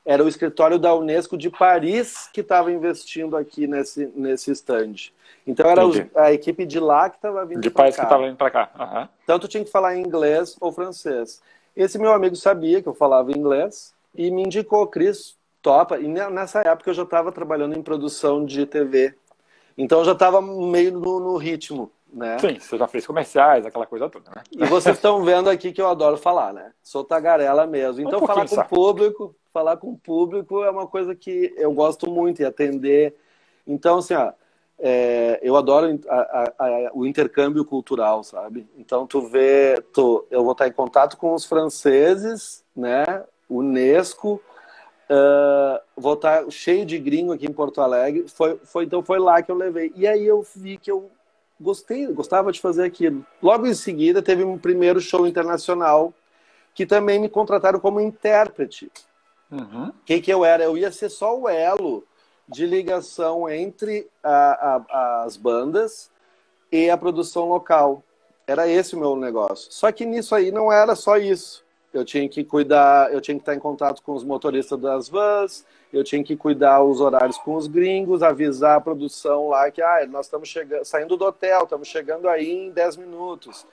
era 0.04 0.22
o 0.22 0.28
escritório 0.28 0.78
da 0.78 0.94
Unesco 0.94 1.38
de 1.38 1.48
Paris 1.48 2.28
que 2.30 2.42
estava 2.42 2.70
investindo 2.70 3.38
aqui 3.38 3.66
nesse 3.66 4.12
nesse 4.14 4.50
stand. 4.50 5.12
Então 5.46 5.70
era 5.70 5.86
os, 5.86 5.96
a 6.14 6.30
equipe 6.30 6.66
de 6.66 6.78
lá 6.78 7.08
que 7.08 7.16
estava 7.16 7.44
vindo 7.46 7.62
de 7.62 7.70
cá. 7.70 7.84
que 7.84 7.88
estava 7.88 8.26
vindo 8.26 8.36
para 8.36 8.50
cá. 8.50 8.70
Uhum. 8.78 9.08
Então 9.22 9.38
tu 9.38 9.48
tinha 9.48 9.64
que 9.64 9.70
falar 9.70 9.96
inglês 9.96 10.56
ou 10.60 10.70
francês. 10.72 11.40
Esse 11.76 11.98
meu 11.98 12.12
amigo 12.12 12.36
sabia 12.36 12.82
que 12.82 12.88
eu 12.88 12.94
falava 12.94 13.32
inglês 13.32 13.92
e 14.14 14.30
me 14.30 14.42
indicou, 14.42 14.86
Cris, 14.86 15.36
topa. 15.60 15.98
E 15.98 16.06
nessa 16.06 16.60
época 16.60 16.90
eu 16.90 16.94
já 16.94 17.02
estava 17.02 17.32
trabalhando 17.32 17.76
em 17.76 17.82
produção 17.82 18.44
de 18.44 18.64
TV 18.66 19.14
então 19.76 20.00
eu 20.00 20.04
já 20.04 20.12
estava 20.12 20.40
meio 20.40 20.92
no, 20.92 21.20
no, 21.20 21.36
ritmo, 21.36 21.90
né? 22.12 22.38
Sim, 22.38 22.58
você 22.58 22.78
já 22.78 22.86
fez 22.86 23.06
comerciais, 23.06 23.66
aquela 23.66 23.86
coisa 23.86 24.08
toda, 24.08 24.30
né? 24.30 24.42
E 24.52 24.64
vocês 24.66 24.96
estão 24.96 25.24
vendo 25.24 25.50
aqui 25.50 25.72
que 25.72 25.82
eu 25.82 25.88
adoro 25.88 26.16
falar, 26.16 26.52
né? 26.52 26.72
Sou 26.82 27.04
tagarela 27.04 27.66
mesmo. 27.66 28.06
Então 28.06 28.22
um 28.22 28.26
falar 28.26 28.48
com 28.48 28.56
o 28.56 28.64
público, 28.64 29.36
falar 29.52 29.76
com 29.76 29.90
o 29.90 29.98
público 29.98 30.62
é 30.62 30.70
uma 30.70 30.86
coisa 30.86 31.14
que 31.14 31.52
eu 31.56 31.72
gosto 31.72 32.08
muito 32.08 32.40
e 32.40 32.44
atender. 32.44 33.16
Então, 33.66 33.98
assim, 33.98 34.14
ó, 34.14 34.32
é, 34.78 35.38
eu 35.42 35.56
adoro 35.56 35.98
a, 36.08 36.16
a, 36.16 36.52
a, 36.58 36.90
o 36.92 37.06
intercâmbio 37.06 37.64
cultural, 37.64 38.22
sabe? 38.24 38.68
Então 38.76 39.06
tu 39.06 39.22
vê, 39.22 39.82
tu, 39.92 40.26
eu 40.30 40.42
vou 40.42 40.52
estar 40.52 40.66
em 40.66 40.72
contato 40.72 41.16
com 41.16 41.34
os 41.34 41.44
franceses, 41.44 42.64
né? 42.76 43.24
Unesco, 43.48 44.40
Uh, 45.04 45.78
vou 45.94 46.14
estar 46.14 46.50
cheio 46.50 46.86
de 46.86 46.98
gringo 46.98 47.32
aqui 47.32 47.46
em 47.46 47.52
Porto 47.52 47.80
Alegre. 47.80 48.26
Foi, 48.28 48.58
foi, 48.64 48.84
então 48.84 49.02
foi 49.02 49.18
lá 49.18 49.42
que 49.42 49.50
eu 49.50 49.56
levei. 49.56 49.92
E 49.94 50.06
aí 50.06 50.24
eu 50.24 50.44
vi 50.56 50.78
que 50.78 50.90
eu 50.90 51.10
gostei, 51.60 52.06
gostava 52.06 52.50
de 52.50 52.60
fazer 52.60 52.84
aquilo. 52.84 53.24
Logo 53.42 53.66
em 53.66 53.74
seguida 53.74 54.22
teve 54.22 54.44
um 54.44 54.58
primeiro 54.58 55.00
show 55.00 55.26
internacional 55.26 56.12
que 56.74 56.86
também 56.86 57.20
me 57.20 57.28
contrataram 57.28 57.78
como 57.78 58.00
intérprete. 58.00 58.90
Uhum. 59.50 59.92
que, 60.04 60.20
que 60.20 60.32
eu 60.32 60.44
era? 60.44 60.64
Eu 60.64 60.76
ia 60.76 60.90
ser 60.90 61.08
só 61.08 61.38
o 61.38 61.48
elo 61.48 62.02
de 62.48 62.66
ligação 62.66 63.48
entre 63.48 64.08
a, 64.22 64.82
a, 64.90 65.24
as 65.24 65.36
bandas 65.36 66.10
e 66.70 66.90
a 66.90 66.96
produção 66.96 67.48
local. 67.48 68.02
Era 68.46 68.68
esse 68.68 68.94
o 68.94 68.98
meu 68.98 69.16
negócio. 69.16 69.72
Só 69.72 69.90
que 69.90 70.04
nisso 70.04 70.34
aí 70.34 70.50
não 70.50 70.70
era 70.70 70.94
só 70.94 71.16
isso 71.16 71.64
eu 71.94 72.04
tinha 72.04 72.28
que 72.28 72.42
cuidar, 72.42 73.12
eu 73.12 73.20
tinha 73.20 73.36
que 73.36 73.42
estar 73.42 73.54
em 73.54 73.60
contato 73.60 74.02
com 74.02 74.12
os 74.14 74.24
motoristas 74.24 74.78
das 74.78 75.08
vans, 75.08 75.64
eu 75.92 76.02
tinha 76.02 76.22
que 76.24 76.36
cuidar 76.36 76.82
os 76.82 77.00
horários 77.00 77.38
com 77.38 77.54
os 77.54 77.68
gringos, 77.68 78.22
avisar 78.22 78.76
a 78.76 78.80
produção 78.80 79.48
lá 79.48 79.70
que 79.70 79.80
ah, 79.80 80.04
nós 80.08 80.26
estamos 80.26 80.52
saindo 80.82 81.16
do 81.16 81.24
hotel, 81.24 81.62
estamos 81.62 81.86
chegando 81.86 82.28
aí 82.28 82.50
em 82.50 82.70
10 82.70 82.96
minutos. 82.96 83.64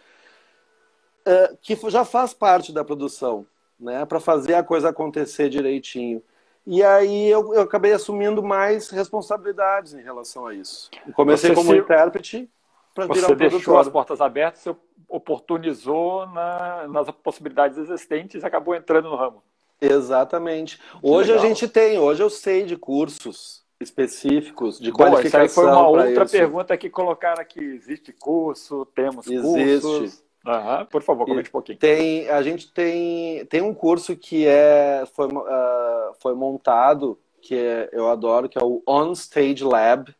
Uh, 1.21 1.57
que 1.61 1.75
já 1.89 2.05
faz 2.05 2.33
parte 2.33 2.71
da 2.71 2.83
produção, 2.83 3.45
né, 3.79 4.05
para 4.05 4.19
fazer 4.19 4.53
a 4.53 4.63
coisa 4.63 4.89
acontecer 4.89 5.49
direitinho. 5.49 6.21
E 6.65 6.83
aí 6.83 7.29
eu, 7.29 7.53
eu, 7.53 7.61
acabei 7.61 7.91
assumindo 7.91 8.43
mais 8.43 8.89
responsabilidades 8.89 9.93
em 9.93 10.01
relação 10.01 10.45
a 10.45 10.53
isso. 10.53 10.89
Eu 11.07 11.13
comecei 11.13 11.49
Você 11.49 11.55
como 11.55 11.71
se... 11.71 11.77
intérprete 11.77 12.49
para 12.93 13.07
virar 13.07 13.27
Você 13.27 13.35
deixou 13.35 13.79
as 13.79 13.89
portas 13.89 14.21
abertas, 14.21 14.61
você 14.61 14.75
oportunizou 15.07 16.27
na, 16.27 16.87
nas 16.87 17.09
possibilidades 17.11 17.77
existentes 17.77 18.43
e 18.43 18.45
acabou 18.45 18.75
entrando 18.75 19.09
no 19.09 19.15
ramo. 19.15 19.43
Exatamente. 19.81 20.79
Hoje 21.01 21.33
a 21.33 21.37
gente 21.37 21.67
tem, 21.67 21.97
hoje 21.97 22.21
eu 22.21 22.29
sei 22.29 22.63
de 22.63 22.77
cursos 22.77 23.61
específicos 23.79 24.79
de 24.79 24.91
Bom, 24.91 24.97
qualificação. 24.97 25.45
Isso 25.45 25.59
aí 25.59 25.65
foi 25.65 25.65
uma 25.65 25.87
outra 25.87 26.23
isso. 26.23 26.31
pergunta 26.31 26.77
que 26.77 26.89
colocaram 26.89 27.41
aqui. 27.41 27.59
Existe 27.59 28.13
curso? 28.13 28.85
Temos 28.93 29.27
Existe. 29.27 29.81
cursos? 29.81 30.23
Uhum. 30.45 30.85
Por 30.85 31.03
favor, 31.03 31.25
comente 31.25 31.49
um 31.49 31.51
pouquinho. 31.51 31.77
Tem, 31.77 32.27
a 32.29 32.41
gente 32.41 32.71
tem, 32.71 33.45
tem 33.45 33.61
um 33.61 33.73
curso 33.73 34.15
que 34.15 34.45
é, 34.47 35.03
foi, 35.13 35.27
uh, 35.27 36.13
foi 36.19 36.33
montado, 36.33 37.17
que 37.41 37.55
é, 37.55 37.89
eu 37.91 38.09
adoro, 38.09 38.49
que 38.49 38.57
é 38.57 38.63
o 38.63 38.81
On 38.87 39.11
Stage 39.11 39.63
Lab. 39.63 40.13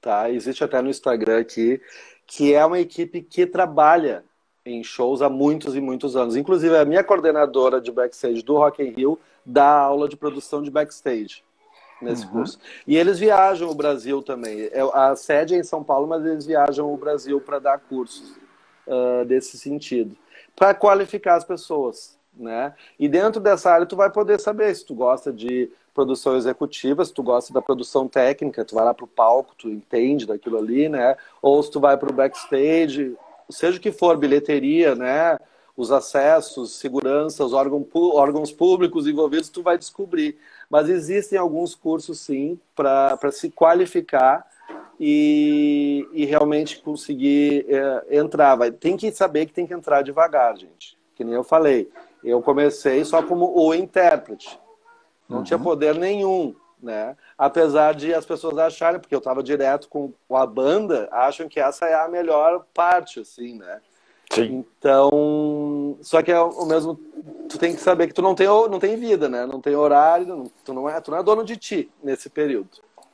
Tá? 0.00 0.30
Existe 0.30 0.64
até 0.64 0.80
no 0.80 0.88
Instagram 0.88 1.40
aqui, 1.40 1.80
que 2.26 2.54
é 2.54 2.64
uma 2.64 2.80
equipe 2.80 3.20
que 3.20 3.46
trabalha 3.46 4.24
em 4.64 4.82
shows 4.82 5.20
há 5.20 5.28
muitos 5.28 5.76
e 5.76 5.80
muitos 5.80 6.16
anos. 6.16 6.36
Inclusive, 6.36 6.76
a 6.76 6.84
minha 6.84 7.04
coordenadora 7.04 7.80
de 7.80 7.92
backstage 7.92 8.42
do 8.42 8.56
Rock 8.56 8.82
in 8.82 8.90
Rio 8.90 9.18
dá 9.44 9.78
aula 9.78 10.08
de 10.08 10.16
produção 10.16 10.62
de 10.62 10.70
backstage 10.70 11.44
nesse 12.00 12.24
uhum. 12.26 12.32
curso. 12.32 12.58
E 12.86 12.96
eles 12.96 13.18
viajam 13.18 13.68
o 13.70 13.74
Brasil 13.74 14.22
também. 14.22 14.68
É, 14.72 14.80
a 14.92 15.14
sede 15.14 15.54
é 15.54 15.58
em 15.58 15.62
São 15.62 15.84
Paulo, 15.84 16.06
mas 16.06 16.24
eles 16.24 16.46
viajam 16.46 16.92
o 16.92 16.96
Brasil 16.96 17.40
para 17.40 17.58
dar 17.58 17.78
cursos 17.78 18.45
uh, 18.86 19.24
desse 19.24 19.58
sentido. 19.58 20.16
Para 20.54 20.74
qualificar 20.74 21.36
as 21.36 21.44
pessoas, 21.44 22.16
né? 22.36 22.74
E 22.98 23.08
dentro 23.08 23.40
dessa 23.40 23.70
área 23.70 23.86
tu 23.86 23.96
vai 23.96 24.10
poder 24.10 24.40
saber 24.40 24.74
se 24.74 24.84
tu 24.84 24.94
gosta 24.94 25.32
de 25.32 25.70
produção 25.94 26.36
executiva, 26.36 27.04
se 27.04 27.12
tu 27.12 27.22
gosta 27.22 27.52
da 27.54 27.62
produção 27.62 28.06
técnica, 28.06 28.64
tu 28.64 28.74
vai 28.74 28.84
lá 28.84 28.92
pro 28.92 29.06
palco, 29.06 29.54
tu 29.56 29.68
entende 29.68 30.26
daquilo 30.26 30.58
ali, 30.58 30.88
né? 30.88 31.16
Ou 31.40 31.62
se 31.62 31.70
tu 31.70 31.80
vai 31.80 31.96
pro 31.96 32.12
backstage, 32.12 33.16
seja 33.48 33.78
o 33.78 33.80
que 33.80 33.90
for, 33.90 34.16
bilheteria, 34.18 34.94
né? 34.94 35.38
Os 35.74 35.90
acessos, 35.90 36.76
segurança, 36.76 37.44
os 37.44 37.52
órgãos, 37.52 37.86
órgãos 37.94 38.52
públicos 38.52 39.06
envolvidos, 39.06 39.48
tu 39.48 39.62
vai 39.62 39.78
descobrir. 39.78 40.38
Mas 40.68 40.88
existem 40.88 41.38
alguns 41.38 41.74
cursos, 41.74 42.20
sim, 42.20 42.58
para 42.74 43.30
se 43.30 43.50
qualificar 43.50 44.46
e, 44.98 46.08
e 46.12 46.24
realmente 46.24 46.80
conseguir 46.80 47.66
é, 47.68 48.18
entrar. 48.18 48.56
Vai, 48.56 48.70
tem 48.70 48.96
que 48.96 49.10
saber 49.12 49.46
que 49.46 49.52
tem 49.52 49.66
que 49.66 49.74
entrar 49.74 50.02
devagar, 50.02 50.56
gente. 50.56 50.96
Que 51.14 51.24
nem 51.24 51.34
eu 51.34 51.44
falei. 51.44 51.90
Eu 52.24 52.42
comecei 52.42 53.04
só 53.04 53.22
como 53.22 53.52
o 53.56 53.74
intérprete. 53.74 54.58
Não 55.28 55.38
uhum. 55.38 55.44
tinha 55.44 55.58
poder 55.58 55.94
nenhum. 55.94 56.54
né? 56.82 57.16
Apesar 57.36 57.94
de 57.94 58.14
as 58.14 58.24
pessoas 58.24 58.56
acharem, 58.58 59.00
porque 59.00 59.14
eu 59.14 59.18
estava 59.18 59.42
direto 59.42 59.88
com 59.88 60.12
a 60.30 60.46
banda, 60.46 61.08
acham 61.10 61.48
que 61.48 61.60
essa 61.60 61.86
é 61.86 61.94
a 61.94 62.08
melhor 62.08 62.64
parte, 62.72 63.20
assim, 63.20 63.58
né? 63.58 63.80
Sim. 64.30 64.64
Então, 64.78 65.98
só 66.02 66.22
que 66.22 66.32
é 66.32 66.40
o 66.40 66.66
mesmo, 66.66 66.98
tu 67.48 67.58
tem 67.58 67.74
que 67.74 67.80
saber 67.80 68.08
que 68.08 68.14
tu 68.14 68.22
não 68.22 68.34
tem, 68.34 68.46
não 68.46 68.78
tem 68.78 68.96
vida, 68.96 69.28
né? 69.28 69.46
Não 69.46 69.60
tem 69.60 69.74
horário, 69.74 70.50
tu 70.64 70.74
não 70.74 70.88
é, 70.88 71.00
tu 71.00 71.10
não 71.10 71.18
é 71.18 71.22
dono 71.22 71.44
de 71.44 71.56
ti 71.56 71.90
nesse 72.02 72.28
período, 72.28 72.68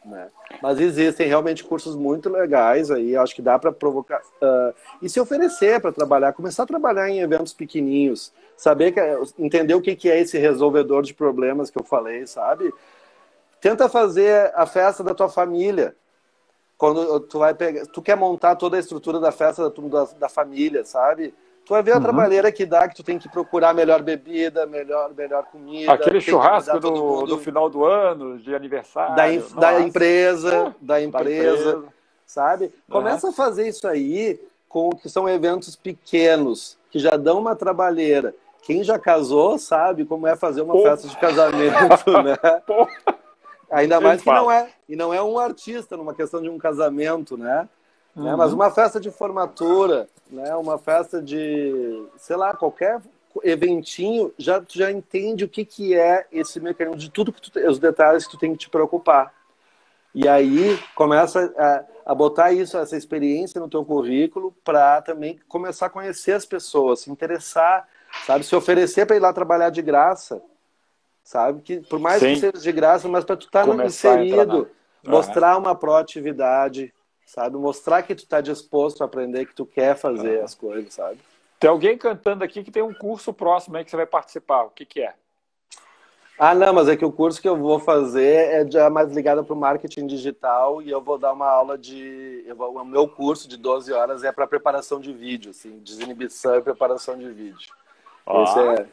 né? 0.05 0.29
Mas 0.61 0.81
existem 0.81 1.29
realmente 1.29 1.65
cursos 1.65 1.95
muito 1.95 2.29
legais 2.29 2.91
aí, 2.91 3.17
acho 3.17 3.35
que 3.35 3.43
dá 3.43 3.59
para 3.59 3.73
provocar 3.73 4.21
uh, 4.21 4.75
e 5.01 5.09
se 5.09 5.21
oferecer 5.21 5.81
para 5.81 5.93
trabalhar, 5.93 6.33
começar 6.33 6.65
a 6.65 6.67
trabalhar 6.67 7.09
em 7.09 7.21
eventos 7.21 7.53
pequenininhos, 7.53 8.33
saber 8.57 8.93
que 8.93 9.01
entender 9.39 9.75
o 9.75 9.81
que 9.81 9.95
que 9.95 10.11
é 10.11 10.21
esse 10.21 10.39
resolvedor 10.39 11.03
de 11.03 11.15
problemas 11.15 11.71
que 11.71 11.79
eu 11.79 11.85
falei, 11.85 12.27
sabe? 12.27 12.73
Tenta 13.61 13.89
fazer 13.89 14.53
a 14.57 14.67
festa 14.67 15.05
da 15.05 15.15
tua 15.15 15.29
família, 15.29 15.95
quando 16.77 17.21
tu 17.21 17.39
vai 17.39 17.55
pegar, 17.55 17.87
tu 17.87 18.03
quer 18.03 18.17
montar 18.17 18.57
toda 18.57 18.77
a 18.77 18.81
estrutura 18.81 19.21
da 19.21 19.31
festa 19.31 19.71
da, 19.71 20.05
da 20.19 20.29
família, 20.29 20.85
sabe? 20.85 21.33
Tu 21.73 21.75
vai 21.75 21.83
ver 21.83 21.93
a 21.93 21.97
uhum. 21.97 22.03
trabalheira 22.03 22.53
que 22.53 22.67
dá, 22.67 22.87
que 22.87 22.95
tu 22.95 23.03
tem 23.03 23.19
que 23.19 23.31
procurar 23.31 23.73
melhor 23.73 24.03
bebida, 24.03 24.67
melhor, 24.67 25.15
melhor 25.15 25.45
comida. 25.45 25.91
Aquele 25.91 26.21
churrasco 26.21 26.79
do, 26.79 27.23
do, 27.23 27.39
final 27.39 27.71
do 27.71 27.87
ano, 27.87 28.39
de 28.39 28.55
aniversário. 28.55 29.17
Da, 29.17 29.33
in, 29.33 29.43
da 29.57 29.81
empresa, 29.81 30.77
da 30.79 31.01
empresa, 31.01 31.65
da 31.65 31.71
empresa. 31.71 31.85
sabe? 32.27 32.75
Começa 32.91 33.27
uhum. 33.27 33.33
a 33.33 33.35
fazer 33.35 33.69
isso 33.69 33.89
aí 33.89 34.39
com 34.69 34.91
que 34.91 35.09
são 35.09 35.27
eventos 35.27 35.75
pequenos, 35.75 36.77
que 36.91 36.99
já 36.99 37.17
dão 37.17 37.39
uma 37.39 37.57
trabalheira. 37.57 38.35
Quem 38.61 38.85
já 38.85 38.99
casou 38.99 39.57
sabe 39.57 40.05
como 40.05 40.27
é 40.27 40.37
fazer 40.37 40.61
uma 40.61 40.79
festa 40.79 41.09
de 41.09 41.17
casamento, 41.17 42.13
né? 42.23 42.37
Ainda 43.71 43.99
mais 43.99 44.21
que 44.21 44.31
não 44.31 44.51
é, 44.51 44.69
e 44.87 44.95
não 44.95 45.15
é 45.15 45.23
um 45.23 45.39
artista 45.39 45.97
numa 45.97 46.13
questão 46.13 46.43
de 46.43 46.51
um 46.51 46.59
casamento, 46.59 47.39
né? 47.39 47.67
Né? 48.15 48.23
Uhum. 48.23 48.25
né? 48.25 48.37
Mas 48.37 48.53
uma 48.53 48.71
festa 48.71 49.01
de 49.01 49.11
formatura, 49.11 50.09
né? 50.31 50.55
Uma 50.57 50.79
festa 50.79 51.21
de, 51.21 52.07
sei 52.17 52.37
lá, 52.37 52.55
qualquer 52.55 53.01
eventinho, 53.43 54.33
já 54.37 54.61
tu 54.61 54.77
já 54.77 54.91
entende 54.91 55.45
o 55.45 55.49
que 55.49 55.65
que 55.65 55.95
é 55.95 56.27
esse 56.31 56.61
mecanismo 56.61 56.99
de 56.99 57.11
tudo 57.11 57.33
que 57.33 57.41
tu, 57.41 57.59
os 57.67 57.79
detalhes 57.79 58.27
que 58.27 58.33
tu 58.33 58.39
tem 58.39 58.53
que 58.53 58.59
te 58.59 58.71
preocupar. 58.71 59.33
E 60.15 60.29
aí 60.29 60.79
começa 60.95 61.51
a, 61.57 62.13
a 62.13 62.15
botar 62.15 62.53
isso, 62.53 62.77
essa 62.77 62.97
experiência 62.97 63.59
no 63.59 63.71
teu 63.71 63.83
currículo 63.83 64.55
para 64.63 65.01
também 65.01 65.41
começar 65.49 65.87
a 65.87 65.91
conhecer 65.91 66.33
as 66.33 66.45
pessoas, 66.45 67.01
se 67.01 67.11
interessar, 67.11 67.89
sabe, 68.27 68.45
se 68.45 68.55
oferecer 68.55 69.07
para 69.07 69.17
ir 69.17 69.21
lá 69.21 69.33
trabalhar 69.33 69.71
de 69.71 69.81
graça 69.81 70.43
sabe? 71.25 71.63
Que 71.63 71.81
por 71.81 71.99
mais 71.99 72.21
Sim. 72.21 72.35
que 72.35 72.41
seja 72.41 72.59
de 72.59 72.73
graça, 72.73 73.09
mas 73.09 73.25
para 73.25 73.37
tu 73.37 73.47
estar 73.47 73.67
tá 73.67 73.85
inserido, 73.85 74.69
na... 75.03 75.13
mostrar 75.13 75.57
uma 75.57 75.75
proatividade, 75.75 76.93
sabe? 77.27 77.57
Mostrar 77.57 78.03
que 78.03 78.15
tu 78.15 78.25
está 78.25 78.41
disposto 78.41 79.03
a 79.03 79.07
aprender, 79.07 79.47
que 79.47 79.55
tu 79.55 79.67
quer 79.67 79.97
fazer 79.97 80.39
uhum. 80.39 80.45
as 80.45 80.55
coisas, 80.55 80.95
sabe? 80.95 81.19
Tem 81.59 81.71
alguém 81.71 81.97
cantando 81.97 82.43
aqui 82.43 82.65
que 82.65 82.71
tem 82.71 82.83
um 82.83 82.93
curso 82.93 83.33
próximo 83.33 83.77
aí 83.77 83.85
que 83.85 83.91
você 83.91 83.97
vai 83.97 84.07
participar. 84.07 84.65
O 84.65 84.71
que, 84.71 84.85
que 84.85 85.01
é? 85.01 85.15
Ah, 86.39 86.55
não, 86.55 86.73
mas 86.73 86.89
é 86.89 86.97
que 86.97 87.05
o 87.05 87.13
curso 87.13 87.41
que 87.41 87.49
eu 87.49 87.57
vou 87.57 87.79
fazer 87.79 88.49
é 88.51 88.69
já 88.69 88.91
mais 88.91 89.13
ligado 89.13 89.45
para 89.45 89.55
o 89.55 89.57
marketing 89.57 90.07
digital 90.07 90.83
e 90.83 90.91
eu 90.91 91.01
vou 91.01 91.19
dar 91.19 91.33
uma 91.33 91.47
aula 91.47 91.79
de. 91.79 92.45
Vou, 92.57 92.75
o 92.75 92.85
meu 92.85 93.07
curso 93.07 93.47
de 93.47 93.57
12 93.57 93.93
horas 93.93 94.25
é 94.25 94.33
para 94.33 94.47
preparação 94.47 94.99
de 94.99 95.13
vídeo, 95.13 95.51
assim, 95.51 95.79
desinibição 95.79 96.57
e 96.57 96.63
preparação 96.63 97.17
de 97.17 97.29
vídeo. 97.29 97.73
Ah. 98.27 98.43
Esse 98.43 98.59
é 98.59 98.87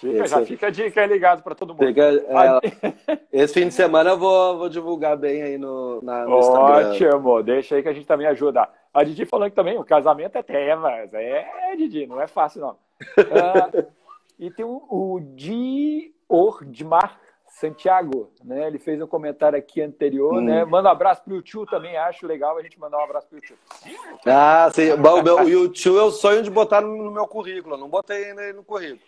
Fica, 0.00 0.24
esse... 0.24 0.28
Já 0.28 0.44
fica 0.44 0.66
a 0.66 0.70
dica 0.70 1.00
aí 1.00 1.06
ligado 1.06 1.42
para 1.42 1.54
todo 1.54 1.74
mundo. 1.74 1.86
Fica, 1.86 2.02
é, 2.02 3.18
esse 3.32 3.54
fim 3.54 3.68
de 3.68 3.74
semana 3.74 4.10
eu 4.10 4.18
vou, 4.18 4.58
vou 4.58 4.68
divulgar 4.68 5.16
bem 5.16 5.42
aí 5.42 5.56
no, 5.58 6.02
na, 6.02 6.24
no 6.24 6.32
Ótimo, 6.32 7.42
deixa 7.42 7.76
aí 7.76 7.82
que 7.82 7.88
a 7.88 7.92
gente 7.92 8.06
também 8.06 8.26
ajuda. 8.26 8.68
A 8.92 9.02
Didi 9.02 9.24
falando 9.24 9.50
que 9.50 9.56
também 9.56 9.78
o 9.78 9.84
casamento 9.84 10.36
é 10.36 10.42
tema, 10.42 10.92
é, 10.92 11.72
é 11.72 11.76
Didi, 11.76 12.06
não 12.06 12.20
é 12.20 12.26
fácil 12.26 12.60
não. 12.60 12.70
uh, 12.70 13.86
e 14.38 14.50
tem 14.50 14.64
o, 14.64 14.82
o 14.88 15.20
Diordmar 16.28 17.18
Santiago, 17.48 18.30
né? 18.44 18.66
Ele 18.66 18.78
fez 18.78 19.00
um 19.00 19.06
comentário 19.06 19.58
aqui 19.58 19.80
anterior, 19.80 20.34
hum. 20.34 20.42
né? 20.42 20.62
Manda 20.66 20.90
um 20.90 20.92
abraço 20.92 21.22
pro 21.24 21.36
YouTube 21.36 21.70
também, 21.70 21.96
acho 21.96 22.26
legal 22.26 22.58
a 22.58 22.62
gente 22.62 22.78
mandar 22.78 22.98
um 22.98 23.04
abraço 23.04 23.28
pro 23.28 23.38
YouTube. 23.38 23.58
Ah, 24.26 24.68
sim. 24.74 24.92
O 24.92 25.22
meu 25.22 25.48
YouTube 25.48 25.98
é 25.98 26.02
o 26.02 26.10
sonho 26.10 26.42
de 26.42 26.50
botar 26.50 26.82
no 26.82 27.10
meu 27.10 27.26
currículo, 27.26 27.78
não 27.78 27.88
botei 27.88 28.26
ainda 28.26 28.52
no 28.52 28.62
currículo. 28.62 29.00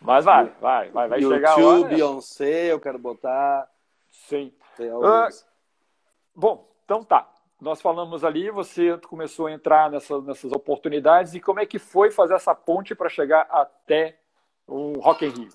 Mas 0.00 0.24
vai, 0.24 0.52
vai, 0.60 0.90
vai, 0.90 1.08
vai 1.08 1.20
YouTube, 1.20 1.34
chegar 1.34 1.52
a 1.52 1.64
hora. 1.64 1.88
Beyoncé, 1.88 2.72
eu 2.72 2.80
quero 2.80 2.98
botar. 2.98 3.68
Sim. 4.10 4.52
Uh, 4.78 5.28
bom, 6.34 6.68
então 6.84 7.02
tá. 7.02 7.28
Nós 7.60 7.80
falamos 7.80 8.22
ali, 8.22 8.50
você 8.50 8.98
começou 8.98 9.46
a 9.46 9.52
entrar 9.52 9.90
nessas, 9.90 10.22
nessas 10.24 10.52
oportunidades 10.52 11.34
e 11.34 11.40
como 11.40 11.58
é 11.58 11.64
que 11.64 11.78
foi 11.78 12.10
fazer 12.10 12.34
essa 12.34 12.54
ponte 12.54 12.94
para 12.94 13.08
chegar 13.08 13.46
até 13.50 14.18
o 14.66 14.92
Rock 15.00 15.24
in 15.24 15.30
Rio? 15.30 15.48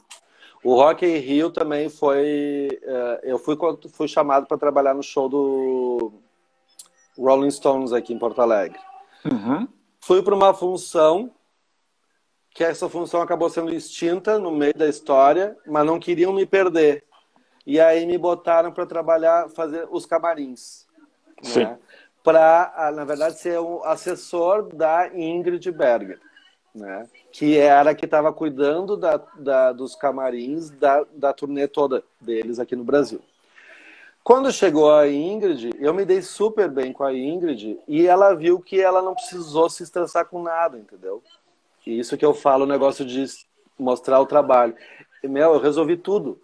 O 0.64 0.76
Rock 0.76 1.06
in 1.06 1.18
Rio 1.18 1.52
também 1.52 1.90
foi. 1.90 2.68
Uh, 2.84 3.20
eu 3.24 3.38
fui, 3.38 3.56
fui 3.92 4.08
chamado 4.08 4.48
para 4.48 4.58
trabalhar 4.58 4.96
no 4.96 5.04
show 5.04 5.30
do 5.30 6.14
Rolling 7.18 7.52
Stones 7.52 7.94
aqui 7.94 8.14
em 8.14 8.20
Porto 8.20 8.42
Alegre. 8.42 8.80
Uhum. 9.26 9.68
Fui 10.00 10.24
para 10.24 10.34
uma 10.34 10.54
função 10.54 11.32
que 12.54 12.64
essa 12.64 12.90
função 12.90 13.22
acabou 13.22 13.50
sendo 13.50 13.74
extinta 13.74 14.38
no 14.38 14.52
meio 14.52 14.74
da 14.74 14.88
história, 14.88 15.58
mas 15.66 15.86
não 15.86 16.00
queriam 16.00 16.34
me 16.34 16.46
perder. 16.46 17.04
E 17.66 17.80
aí 17.80 18.06
me 18.06 18.18
botaram 18.18 18.72
para 18.72 18.86
trabalhar, 18.86 19.50
fazer 19.50 19.88
os 19.90 20.06
camarins. 20.06 20.86
Sim. 21.42 21.64
Né? 21.64 21.80
Para, 22.24 22.74
ah, 22.76 22.92
na 22.92 23.04
verdade, 23.04 23.40
ser 23.40 23.60
o 23.60 23.84
assessor 23.84 24.68
da 24.76 25.10
Ingrid 25.16 25.72
Berger, 25.72 26.20
né? 26.74 27.08
que 27.32 27.58
era 27.58 27.96
que 27.96 28.06
estava 28.06 28.32
cuidando 28.32 28.96
da, 28.96 29.18
da, 29.36 29.72
dos 29.72 29.96
camarins 29.96 30.70
da, 30.70 31.04
da 31.14 31.34
turnê 31.34 31.68
toda 31.68 32.04
deles 32.20 32.60
aqui 32.60 32.76
no 32.76 32.84
Brasil. 32.84 33.22
Quando 34.24 34.52
chegou 34.52 34.94
a 34.94 35.08
Ingrid, 35.10 35.72
eu 35.80 35.94
me 35.96 36.06
dei 36.06 36.22
super 36.22 36.70
bem 36.70 36.94
com 36.94 37.04
a 37.04 37.12
Ingrid 37.12 37.80
e 37.88 38.06
ela 38.06 38.36
viu 38.36 38.60
que 38.60 38.80
ela 38.80 39.02
não 39.02 39.16
precisou 39.16 39.68
se 39.68 39.82
estressar 39.82 40.28
com 40.28 40.44
nada, 40.44 40.78
entendeu? 40.78 41.24
E 41.86 42.00
isso 42.00 42.18
que 42.18 42.26
eu 42.26 42.34
falo, 42.34 42.64
o 42.64 42.68
negócio 42.68 43.06
de 43.06 43.26
mostrar 43.78 44.20
o 44.20 44.26
trabalho. 44.26 44.76
E, 45.24 45.28
meu, 45.28 45.54
eu 45.54 45.60
resolvi 45.60 45.98
tudo. 45.98 46.40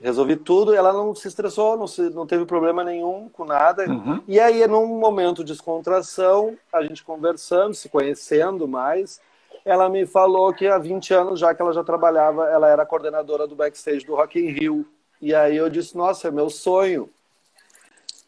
Resolvi 0.00 0.36
tudo, 0.36 0.74
ela 0.74 0.92
não 0.92 1.14
se 1.14 1.26
estressou, 1.26 1.76
não, 1.76 1.86
se, 1.86 2.10
não 2.10 2.26
teve 2.26 2.44
problema 2.44 2.84
nenhum 2.84 3.30
com 3.30 3.44
nada. 3.44 3.88
Uhum. 3.88 4.22
E 4.28 4.38
aí, 4.38 4.66
num 4.66 4.86
momento 4.98 5.42
de 5.42 5.52
descontração, 5.52 6.56
a 6.72 6.82
gente 6.82 7.02
conversando, 7.02 7.74
se 7.74 7.88
conhecendo 7.88 8.68
mais, 8.68 9.20
ela 9.64 9.88
me 9.88 10.04
falou 10.04 10.52
que 10.52 10.66
há 10.66 10.76
20 10.76 11.14
anos 11.14 11.40
já 11.40 11.54
que 11.54 11.62
ela 11.62 11.72
já 11.72 11.82
trabalhava, 11.82 12.46
ela 12.48 12.68
era 12.68 12.84
coordenadora 12.84 13.46
do 13.46 13.56
backstage 13.56 14.04
do 14.04 14.14
Rock 14.14 14.38
in 14.38 14.50
Rio. 14.50 14.86
E 15.20 15.34
aí 15.34 15.56
eu 15.56 15.70
disse, 15.70 15.96
nossa, 15.96 16.28
é 16.28 16.30
meu 16.30 16.50
sonho. 16.50 17.08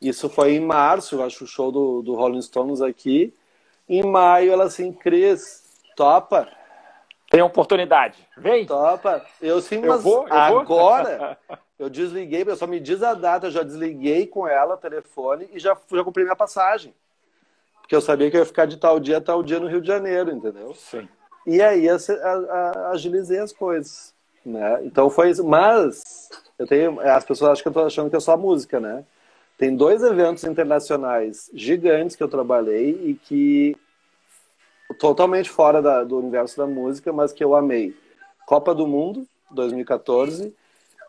Isso 0.00 0.28
foi 0.30 0.54
em 0.54 0.60
março, 0.60 1.22
acho 1.22 1.44
o 1.44 1.46
show 1.46 1.70
do, 1.70 2.02
do 2.02 2.14
Rolling 2.14 2.40
Stones 2.40 2.80
aqui. 2.80 3.34
Em 3.86 4.02
maio, 4.02 4.52
ela 4.52 4.64
assim, 4.64 4.92
Cris, 4.92 5.64
Topa. 5.98 6.48
Tem 7.28 7.42
oportunidade. 7.42 8.16
Vem. 8.36 8.64
Topa. 8.64 9.26
Eu 9.42 9.60
sim, 9.60 9.80
mas 9.80 9.96
eu 9.96 9.98
vou, 9.98 10.28
eu 10.28 10.32
agora 10.32 11.36
vou. 11.48 11.58
eu 11.76 11.90
desliguei, 11.90 12.44
eu 12.46 12.56
só 12.56 12.68
me 12.68 12.78
diz 12.78 13.02
a 13.02 13.14
data, 13.14 13.48
eu 13.48 13.50
já 13.50 13.64
desliguei 13.64 14.24
com 14.24 14.46
ela 14.46 14.74
o 14.74 14.78
telefone 14.78 15.50
e 15.52 15.58
já, 15.58 15.76
já 15.92 16.04
comprei 16.04 16.24
minha 16.24 16.36
passagem. 16.36 16.94
Porque 17.80 17.96
eu 17.96 18.00
sabia 18.00 18.30
que 18.30 18.36
eu 18.36 18.40
ia 18.40 18.46
ficar 18.46 18.66
de 18.66 18.76
tal 18.76 19.00
dia 19.00 19.16
a 19.16 19.20
tal 19.20 19.42
dia 19.42 19.58
no 19.58 19.66
Rio 19.66 19.80
de 19.80 19.88
Janeiro, 19.88 20.30
entendeu? 20.30 20.72
Sim. 20.74 21.08
E 21.44 21.60
aí 21.60 21.88
a, 21.88 21.96
a, 21.96 22.30
a, 22.30 22.90
agilizei 22.90 23.40
as 23.40 23.52
coisas. 23.52 24.14
Né? 24.46 24.84
Então 24.84 25.10
foi 25.10 25.30
isso. 25.30 25.44
Mas 25.44 26.30
eu 26.56 26.66
tenho. 26.66 27.00
As 27.00 27.24
pessoas 27.24 27.50
acham 27.50 27.62
que 27.62 27.68
eu 27.68 27.70
estou 27.70 27.86
achando 27.86 28.10
que 28.10 28.16
é 28.16 28.20
só 28.20 28.36
música, 28.36 28.78
né? 28.78 29.04
Tem 29.56 29.74
dois 29.74 30.04
eventos 30.04 30.44
internacionais 30.44 31.50
gigantes 31.52 32.14
que 32.14 32.22
eu 32.22 32.28
trabalhei 32.28 32.90
e 33.04 33.14
que 33.14 33.76
totalmente 34.98 35.50
fora 35.50 35.80
da, 35.80 36.04
do 36.04 36.18
universo 36.18 36.56
da 36.56 36.66
música, 36.66 37.12
mas 37.12 37.32
que 37.32 37.42
eu 37.42 37.54
amei. 37.54 37.94
Copa 38.46 38.74
do 38.74 38.86
Mundo, 38.86 39.26
2014, 39.50 40.54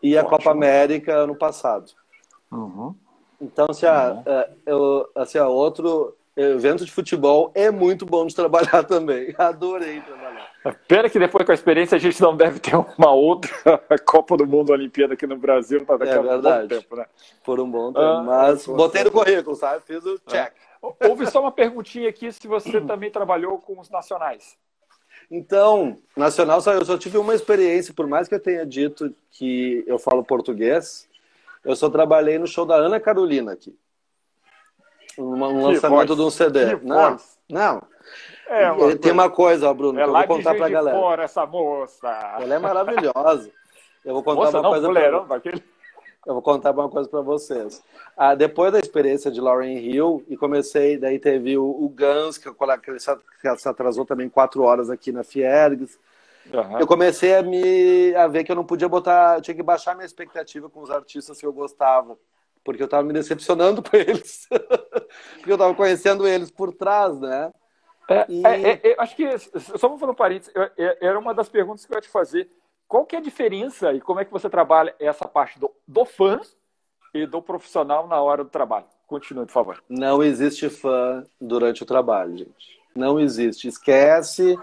e 0.02 0.16
a 0.16 0.24
Copa 0.24 0.50
América 0.50 1.14
ano 1.14 1.34
passado. 1.34 1.92
Uhum. 2.50 2.94
Então, 3.40 3.66
assim, 3.70 3.86
uhum. 3.86 4.44
eu, 4.66 5.10
assim, 5.14 5.38
outro 5.38 6.14
evento 6.36 6.84
de 6.84 6.92
futebol 6.92 7.50
é 7.54 7.70
muito 7.70 8.06
bom 8.06 8.26
de 8.26 8.34
trabalhar 8.34 8.84
também. 8.84 9.34
Adorei 9.36 10.00
trabalhar. 10.00 10.50
Pena 10.86 11.08
que 11.08 11.18
depois 11.18 11.44
com 11.44 11.52
a 11.52 11.54
experiência 11.54 11.96
a 11.96 11.98
gente 11.98 12.20
não 12.20 12.36
deve 12.36 12.58
ter 12.60 12.76
uma 12.76 13.10
outra 13.12 13.50
Copa 14.04 14.36
do 14.36 14.46
Mundo 14.46 14.70
Olimpíada 14.70 15.14
aqui 15.14 15.26
no 15.26 15.36
Brasil 15.36 15.84
para 15.86 15.98
daqui 15.98 16.12
é 16.12 16.18
a 16.18 16.22
verdade. 16.22 16.64
um 16.64 16.68
bom 16.68 16.68
tempo, 16.68 16.96
né? 16.96 17.06
Por 17.42 17.60
um 17.60 17.70
bom 17.70 17.92
tempo. 17.92 18.04
Ah, 18.04 18.22
mas 18.22 18.66
botei 18.66 19.04
no 19.04 19.10
currículo, 19.10 19.56
sabe? 19.56 19.82
Fiz 19.86 20.04
o 20.04 20.18
check. 20.26 20.52
Houve 20.80 21.26
só 21.30 21.40
uma 21.40 21.52
perguntinha 21.52 22.08
aqui 22.08 22.32
se 22.32 22.46
você 22.48 22.80
também 22.80 23.10
trabalhou 23.10 23.58
com 23.58 23.78
os 23.78 23.90
nacionais. 23.90 24.56
Então, 25.30 25.96
nacional, 26.16 26.60
eu 26.66 26.84
só 26.84 26.98
tive 26.98 27.18
uma 27.18 27.34
experiência, 27.34 27.94
por 27.94 28.06
mais 28.06 28.26
que 28.26 28.34
eu 28.34 28.40
tenha 28.40 28.64
dito 28.64 29.14
que 29.30 29.84
eu 29.86 29.98
falo 29.98 30.24
português, 30.24 31.08
Eu 31.62 31.76
só 31.76 31.90
trabalhei 31.90 32.38
no 32.38 32.46
show 32.46 32.64
da 32.64 32.76
Ana 32.76 32.98
Carolina 32.98 33.52
aqui. 33.52 33.76
Um, 35.18 35.34
um 35.34 35.66
lançamento 35.66 36.16
de 36.16 36.22
um 36.22 36.30
CD. 36.30 36.76
Não, 36.76 37.10
voz. 37.10 37.38
não. 37.48 37.82
É 38.48 38.72
uma 38.72 38.96
Tem 38.96 39.12
uma 39.12 39.28
coisa, 39.28 39.68
ó, 39.68 39.74
Bruno, 39.74 40.00
é 40.00 40.02
que 40.02 40.08
eu 40.08 40.14
vou 40.14 40.26
contar 40.26 40.54
pra 40.54 40.68
galera. 40.70 40.96
Fora, 40.96 41.24
essa 41.24 41.44
moça. 41.44 42.08
Ela 42.40 42.54
é 42.54 42.58
maravilhosa. 42.58 43.50
Eu 44.04 44.14
vou 44.14 44.22
contar 44.22 44.40
moça, 44.40 44.56
uma 44.56 44.62
não, 44.62 44.70
coisa. 44.70 44.86
Mulherão, 44.88 45.26
pra... 45.26 45.36
daquele... 45.36 45.62
Eu 46.26 46.34
vou 46.34 46.42
contar 46.42 46.72
uma 46.72 46.88
coisa 46.88 47.08
para 47.08 47.22
vocês. 47.22 47.82
Ah, 48.16 48.34
depois 48.34 48.72
da 48.72 48.78
experiência 48.78 49.30
de 49.30 49.40
Lauren 49.40 49.78
Hill, 49.78 50.22
e 50.28 50.36
comecei, 50.36 50.98
daí 50.98 51.18
teve 51.18 51.56
o, 51.56 51.64
o 51.64 51.88
Guns, 51.88 52.36
que, 52.36 52.50
que 52.52 53.56
se 53.56 53.68
atrasou 53.68 54.04
também 54.04 54.28
quatro 54.28 54.62
horas 54.62 54.90
aqui 54.90 55.12
na 55.12 55.24
Fiergs. 55.24 55.98
Uhum. 56.52 56.78
Eu 56.78 56.86
comecei 56.86 57.34
a 57.34 57.42
me 57.42 58.14
a 58.14 58.26
ver 58.26 58.44
que 58.44 58.52
eu 58.52 58.56
não 58.56 58.64
podia 58.64 58.88
botar, 58.88 59.38
eu 59.38 59.42
tinha 59.42 59.54
que 59.54 59.62
baixar 59.62 59.94
minha 59.94 60.06
expectativa 60.06 60.68
com 60.68 60.82
os 60.82 60.90
artistas 60.90 61.38
que 61.38 61.46
eu 61.46 61.52
gostava, 61.52 62.18
porque 62.62 62.82
eu 62.82 62.86
estava 62.86 63.02
me 63.02 63.14
decepcionando 63.14 63.82
com 63.88 63.96
eles, 63.96 64.46
porque 65.36 65.50
eu 65.50 65.54
estava 65.54 65.74
conhecendo 65.74 66.26
eles 66.26 66.50
por 66.50 66.74
trás, 66.74 67.18
né? 67.18 67.50
É, 68.08 68.26
e... 68.28 68.44
é, 68.44 68.80
é, 68.82 68.96
acho 68.98 69.14
que 69.16 69.38
só 69.78 69.88
vou 69.88 69.96
falar 69.96 70.12
um 70.12 70.16
parênteses, 70.16 70.52
era 71.00 71.18
uma 71.18 71.32
das 71.32 71.48
perguntas 71.48 71.86
que 71.86 71.92
eu 71.92 71.96
ia 71.96 72.02
te 72.02 72.08
fazer. 72.08 72.48
Qual 72.90 73.06
que 73.06 73.14
é 73.14 73.20
a 73.20 73.22
diferença 73.22 73.92
e 73.92 74.00
como 74.00 74.18
é 74.18 74.24
que 74.24 74.32
você 74.32 74.50
trabalha 74.50 74.92
essa 74.98 75.28
parte 75.28 75.60
do, 75.60 75.70
do 75.86 76.04
fã 76.04 76.40
e 77.14 77.24
do 77.24 77.40
profissional 77.40 78.08
na 78.08 78.20
hora 78.20 78.42
do 78.42 78.50
trabalho? 78.50 78.86
Continue, 79.06 79.46
por 79.46 79.52
favor. 79.52 79.84
Não 79.88 80.20
existe 80.20 80.68
fã 80.68 81.24
durante 81.40 81.84
o 81.84 81.86
trabalho, 81.86 82.36
gente. 82.36 82.80
Não 82.92 83.20
existe. 83.20 83.68
Esquece. 83.68 84.58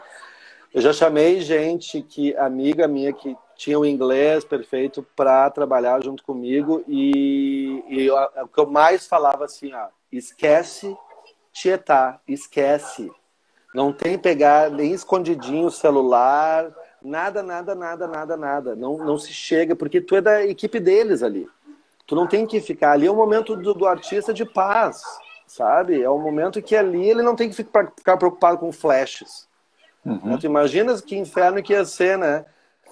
Eu 0.73 0.82
já 0.82 0.91
chamei 0.91 1.39
gente 1.39 2.01
que, 2.01 2.36
amiga 2.36 2.86
minha, 2.86 3.13
que 3.13 3.34
tinha 3.55 3.80
o 3.80 3.86
inglês 3.86 4.43
perfeito 4.43 5.07
para 5.15 5.49
trabalhar 5.49 6.03
junto 6.03 6.21
comigo 6.21 6.84
e, 6.86 7.82
e 7.88 8.11
o 8.11 8.47
que 8.49 8.59
eu 8.59 8.69
mais 8.69 9.07
falava 9.07 9.45
assim, 9.45 9.71
ó, 9.73 9.88
esquece 10.11 10.97
tietar, 11.53 12.21
esquece. 12.28 13.09
Não 13.73 13.93
tem 13.93 14.19
pegar 14.19 14.69
nem 14.69 14.91
escondidinho 14.91 15.67
o 15.67 15.71
celular, 15.71 16.75
Nada, 17.08 17.41
nada, 17.41 17.74
nada, 17.74 18.05
nada, 18.05 18.36
nada. 18.36 18.76
Não, 18.76 18.97
não 18.97 19.18
se 19.18 19.32
chega, 19.32 19.76
porque 19.78 20.01
tu 20.01 20.14
é 20.18 20.22
da 20.22 20.45
equipe 20.45 20.78
deles 20.78 21.24
ali. 21.24 21.47
Tu 22.05 22.14
não 22.14 22.28
tem 22.28 22.45
que 22.45 22.60
ficar. 22.60 22.91
Ali 22.91 23.08
é 23.08 23.12
o 23.12 23.16
momento 23.16 23.55
do, 23.55 23.74
do 23.74 23.88
artista 23.88 24.34
de 24.34 24.43
paz, 24.43 25.01
sabe? 25.45 26.01
É 26.01 26.10
o 26.10 26.18
momento 26.18 26.62
que 26.62 26.76
ali 26.76 27.10
ele 27.10 27.22
não 27.22 27.34
tem 27.34 27.49
que 27.49 27.55
ficar, 27.55 27.93
ficar 27.95 28.18
preocupado 28.18 28.58
com 28.58 28.74
flashes. 28.74 29.47
Uhum. 30.05 30.38
Tu 30.38 30.45
imaginas 30.45 30.99
que 30.99 31.18
inferno 31.18 31.64
que 31.64 31.72
ia 31.72 31.86
ser, 31.86 32.18
né? 32.18 32.45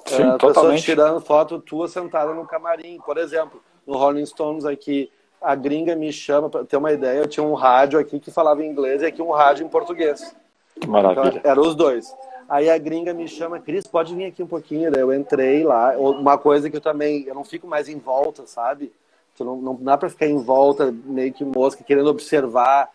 Sim, 0.06 0.30
uh, 0.30 0.38
totalmente. 0.38 0.84
tirando 0.84 1.20
foto 1.20 1.60
tua 1.60 1.90
sentada 1.90 2.34
no 2.34 2.48
camarim. 2.48 2.98
Por 3.06 3.18
exemplo, 3.18 3.62
no 3.86 3.98
Rolling 3.98 4.26
Stones 4.26 4.64
aqui, 4.64 5.12
a 5.42 5.56
gringa 5.56 5.94
me 5.94 6.14
chama, 6.14 6.50
para 6.50 6.64
ter 6.64 6.78
uma 6.78 6.94
ideia, 6.94 7.20
eu 7.20 7.28
tinha 7.28 7.46
um 7.46 7.54
rádio 7.54 8.00
aqui 8.00 8.18
que 8.18 8.32
falava 8.32 8.64
inglês 8.64 9.02
e 9.02 9.08
aqui 9.08 9.22
um 9.22 9.32
rádio 9.32 9.66
em 9.66 9.70
português. 9.70 10.34
Que 10.80 10.88
maravilha. 10.88 11.40
Então, 11.40 11.52
eram 11.52 11.64
os 11.64 11.76
dois. 11.76 12.16
Aí 12.48 12.70
a 12.70 12.78
gringa 12.78 13.14
me 13.14 13.28
chama, 13.28 13.60
Cris, 13.60 13.88
pode 13.88 14.16
vir 14.16 14.26
aqui 14.26 14.44
um 14.44 14.48
pouquinho. 14.48 14.92
Daí 14.92 15.02
eu 15.02 15.14
entrei 15.14 15.64
lá. 15.64 15.98
Uma 15.98 16.38
coisa 16.38 16.70
que 16.70 16.78
eu 16.78 16.82
também, 16.82 17.24
eu 17.24 17.34
não 17.34 17.44
fico 17.44 17.68
mais 17.68 17.90
em 17.90 17.98
volta, 17.98 18.46
sabe? 18.46 18.92
Tu 19.36 19.44
não, 19.44 19.58
não 19.58 19.76
dá 19.76 19.98
pra 19.98 20.10
ficar 20.10 20.28
em 20.28 20.42
volta, 20.42 20.92
meio 20.92 21.34
que 21.34 21.44
mosca, 21.44 21.84
querendo 21.84 22.08
observar, 22.08 22.90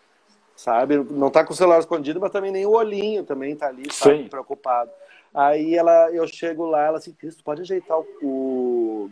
sabe? 0.55 0.97
Não 0.97 1.29
tá 1.29 1.43
com 1.43 1.53
o 1.53 1.55
celular 1.55 1.79
escondido, 1.79 2.19
mas 2.19 2.31
também 2.31 2.51
nem 2.51 2.65
o 2.65 2.71
olhinho 2.71 3.23
também 3.23 3.55
tá 3.55 3.67
ali, 3.67 3.83
sabe? 3.91 4.23
Sim. 4.23 4.27
Preocupado. 4.27 4.89
Aí 5.33 5.75
ela, 5.75 6.11
eu 6.11 6.27
chego 6.27 6.65
lá, 6.65 6.85
ela 6.87 6.97
assim, 6.97 7.13
Cris, 7.13 7.39
pode 7.41 7.61
ajeitar 7.61 7.97
o, 7.99 8.05
o, 8.23 9.11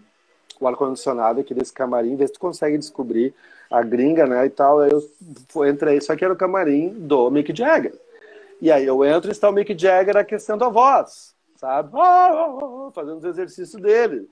o 0.59 0.67
ar-condicionado 0.67 1.41
aqui 1.41 1.53
desse 1.53 1.71
camarim, 1.71 2.15
ver 2.15 2.27
se 2.27 2.33
tu 2.33 2.39
consegue 2.39 2.77
descobrir 2.77 3.33
a 3.69 3.81
gringa, 3.83 4.25
né, 4.25 4.45
e 4.45 4.49
tal. 4.49 4.79
Aí 4.79 4.91
eu 4.91 5.65
entrei, 5.67 6.01
só 6.01 6.15
que 6.15 6.23
era 6.25 6.33
o 6.33 6.37
camarim 6.37 6.89
do 6.89 7.29
Mick 7.29 7.55
Jagger. 7.55 7.93
E 8.61 8.71
aí 8.71 8.85
eu 8.85 9.03
entro 9.05 9.29
e 9.29 9.31
está 9.31 9.49
o 9.49 9.51
Mick 9.53 9.77
Jagger 9.77 10.17
aquecendo 10.17 10.65
a 10.65 10.69
voz, 10.69 11.35
sabe? 11.55 11.91
Fazendo 12.93 13.17
os 13.17 13.23
exercícios 13.23 13.81
dele. 13.81 14.27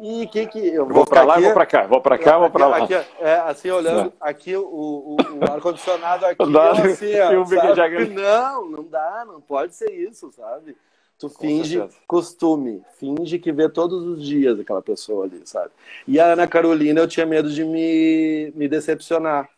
E 0.00 0.26
que 0.26 0.46
que 0.46 0.58
eu 0.58 0.86
vou, 0.86 0.96
vou 0.96 1.06
para 1.06 1.22
lá, 1.22 1.34
aqui, 1.34 1.42
vou 1.44 1.52
para 1.54 1.66
cá, 1.66 1.86
vou 1.86 2.00
para 2.00 2.18
cá, 2.18 2.38
vou 2.38 2.50
para 2.50 2.66
lá. 2.66 2.76
Aqui, 2.78 2.94
é, 2.94 3.34
assim 3.46 3.70
olhando 3.70 4.04
não. 4.04 4.12
aqui 4.20 4.56
o, 4.56 4.62
o, 4.62 5.16
o 5.16 5.52
ar 5.52 5.60
condicionado 5.60 6.26
aqui, 6.26 6.44
não 6.44 6.70
assim, 6.70 7.20
ó, 7.20 7.44
sabe? 7.44 8.06
não, 8.08 8.70
não 8.70 8.84
dá, 8.84 9.24
não 9.26 9.40
pode 9.40 9.74
ser 9.74 9.92
isso, 9.92 10.32
sabe? 10.32 10.76
Tu 11.16 11.28
finge 11.28 11.82
costume, 12.08 12.82
finge 12.98 13.38
que 13.38 13.52
vê 13.52 13.68
todos 13.68 14.02
os 14.04 14.24
dias 14.24 14.58
aquela 14.58 14.82
pessoa 14.82 15.26
ali, 15.26 15.42
sabe? 15.44 15.70
E 16.08 16.18
a 16.18 16.32
Ana 16.32 16.46
Carolina, 16.46 17.00
eu 17.00 17.08
tinha 17.08 17.24
medo 17.24 17.48
de 17.48 17.64
me, 17.64 18.52
me 18.54 18.66
decepcionar. 18.66 19.48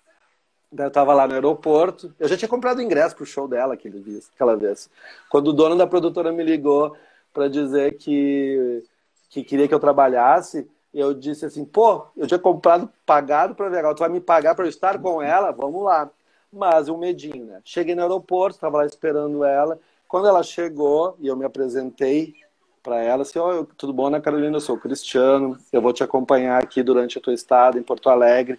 Eu 0.79 0.89
estava 0.89 1.15
lá 1.15 1.27
no 1.27 1.35
aeroporto. 1.35 2.15
Eu 2.19 2.29
já 2.29 2.37
tinha 2.37 2.49
comprado 2.49 2.83
ingresso 2.83 3.17
pro 3.17 3.27
show 3.27 3.49
dela 3.49 3.75
aquele 3.75 4.01
dia, 4.01 4.21
aquela 4.35 4.57
vez. 4.57 4.91
Quando 5.29 5.49
o 5.49 5.53
dono 5.53 5.77
da 5.77 5.87
produtora 5.87 6.33
me 6.33 6.43
ligou 6.43 6.97
para 7.33 7.49
dizer 7.49 7.97
que, 7.99 8.83
que 9.29 9.45
queria 9.45 9.69
que 9.69 9.75
eu 9.75 9.81
trabalhasse, 9.81 10.69
eu 10.93 11.13
disse 11.13 11.45
assim: 11.45 11.65
pô, 11.65 12.07
eu 12.17 12.27
tinha 12.27 12.39
comprado, 12.39 12.91
pagado 13.05 13.55
para 13.55 13.69
ver, 13.69 13.83
tu 13.95 14.01
vai 14.01 14.09
me 14.09 14.21
pagar 14.21 14.55
para 14.55 14.65
eu 14.65 14.69
estar 14.69 14.99
com 14.99 15.21
ela? 15.21 15.53
Vamos 15.53 15.85
lá. 15.85 16.11
Mas 16.53 16.89
um 16.89 16.97
medinho, 16.97 17.45
né? 17.45 17.61
Cheguei 17.65 17.95
no 17.95 18.03
aeroporto, 18.03 18.57
estava 18.57 18.79
lá 18.79 18.87
esperando 18.87 19.45
ela. 19.45 19.79
Quando 20.09 20.29
ela 20.29 20.43
chegou 20.43 21.17
e 21.19 21.27
eu 21.27 21.37
me 21.37 21.45
apresentei 21.45 22.35
para 22.83 23.03
ela, 23.03 23.23
assim: 23.23 23.39
oh, 23.39 23.65
tudo 23.77 23.93
bom, 23.93 24.07
Ana 24.07 24.21
Carolina? 24.21 24.57
Eu 24.57 24.61
sou 24.61 24.77
o 24.77 24.81
Cristiano, 24.81 25.59
eu 25.73 25.83
vou 25.83 25.93
te 25.93 26.03
acompanhar 26.03 26.63
aqui 26.63 26.83
durante 26.83 27.19
a 27.19 27.21
tua 27.21 27.35
estada 27.35 27.79
em 27.79 27.83
Porto 27.83 28.09
Alegre. 28.09 28.59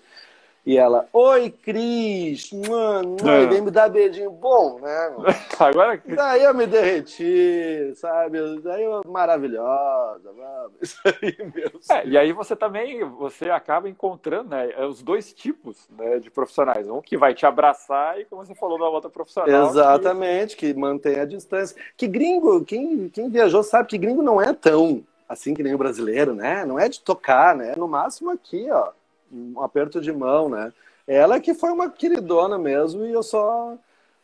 E 0.67 0.77
ela, 0.77 1.07
oi, 1.13 1.49
Cris, 1.49 2.51
mano, 2.51 3.15
é. 3.25 3.45
vem 3.45 3.61
me 3.61 3.71
dar 3.71 3.87
beijinho 3.87 4.29
bom, 4.29 4.77
né? 4.81 5.15
Agora 5.57 5.97
Daí 6.05 6.43
eu 6.43 6.53
me 6.53 6.67
derreti, 6.67 7.93
sabe? 7.95 8.37
Daí 8.59 8.83
eu, 8.83 9.01
maravilhosa, 9.07 10.29
isso 10.83 10.99
aí 11.05 11.37
mesmo. 11.55 11.79
É, 11.89 12.05
e 12.05 12.17
aí 12.17 12.33
você 12.33 12.53
também, 12.53 13.01
você 13.11 13.49
acaba 13.49 13.87
encontrando 13.87 14.49
né, 14.49 14.67
os 14.85 15.01
dois 15.01 15.31
tipos 15.31 15.87
né, 15.97 16.19
de 16.19 16.29
profissionais. 16.29 16.85
Um 16.89 16.99
que 16.99 17.15
vai 17.15 17.33
te 17.33 17.45
abraçar 17.45 18.19
e, 18.19 18.25
como 18.25 18.45
você 18.45 18.53
falou, 18.53 18.77
da 18.77 18.89
outra 18.89 19.09
profissional. 19.09 19.69
Exatamente, 19.69 20.57
que... 20.57 20.73
que 20.73 20.77
mantém 20.77 21.17
a 21.21 21.25
distância. 21.25 21.77
Que 21.95 22.09
gringo, 22.09 22.65
quem, 22.65 23.07
quem 23.07 23.29
viajou 23.29 23.63
sabe 23.63 23.87
que 23.87 23.97
gringo 23.97 24.21
não 24.21 24.41
é 24.41 24.51
tão 24.53 25.01
assim 25.29 25.53
que 25.53 25.63
nem 25.63 25.73
o 25.73 25.77
brasileiro, 25.77 26.35
né? 26.35 26.65
Não 26.65 26.77
é 26.77 26.89
de 26.89 26.99
tocar, 26.99 27.55
né? 27.55 27.73
No 27.77 27.87
máximo 27.87 28.31
aqui, 28.31 28.67
ó 28.69 28.89
um 29.31 29.61
aperto 29.61 29.99
de 29.99 30.11
mão, 30.11 30.49
né? 30.49 30.71
Ela 31.07 31.39
que 31.39 31.53
foi 31.53 31.71
uma 31.71 31.89
queridona 31.89 32.57
mesmo 32.57 33.05
e 33.05 33.11
eu 33.11 33.23
só 33.23 33.75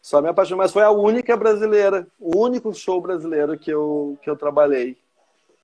só 0.01 0.21
me 0.21 0.27
apaixonei, 0.27 0.57
mas 0.57 0.73
foi 0.73 0.83
a 0.83 0.91
única 0.91 1.37
brasileira, 1.37 2.05
o 2.19 2.37
único 2.37 2.73
show 2.73 2.99
brasileiro 2.99 3.57
que 3.57 3.71
eu 3.71 4.17
que 4.21 4.29
eu 4.29 4.35
trabalhei. 4.35 4.97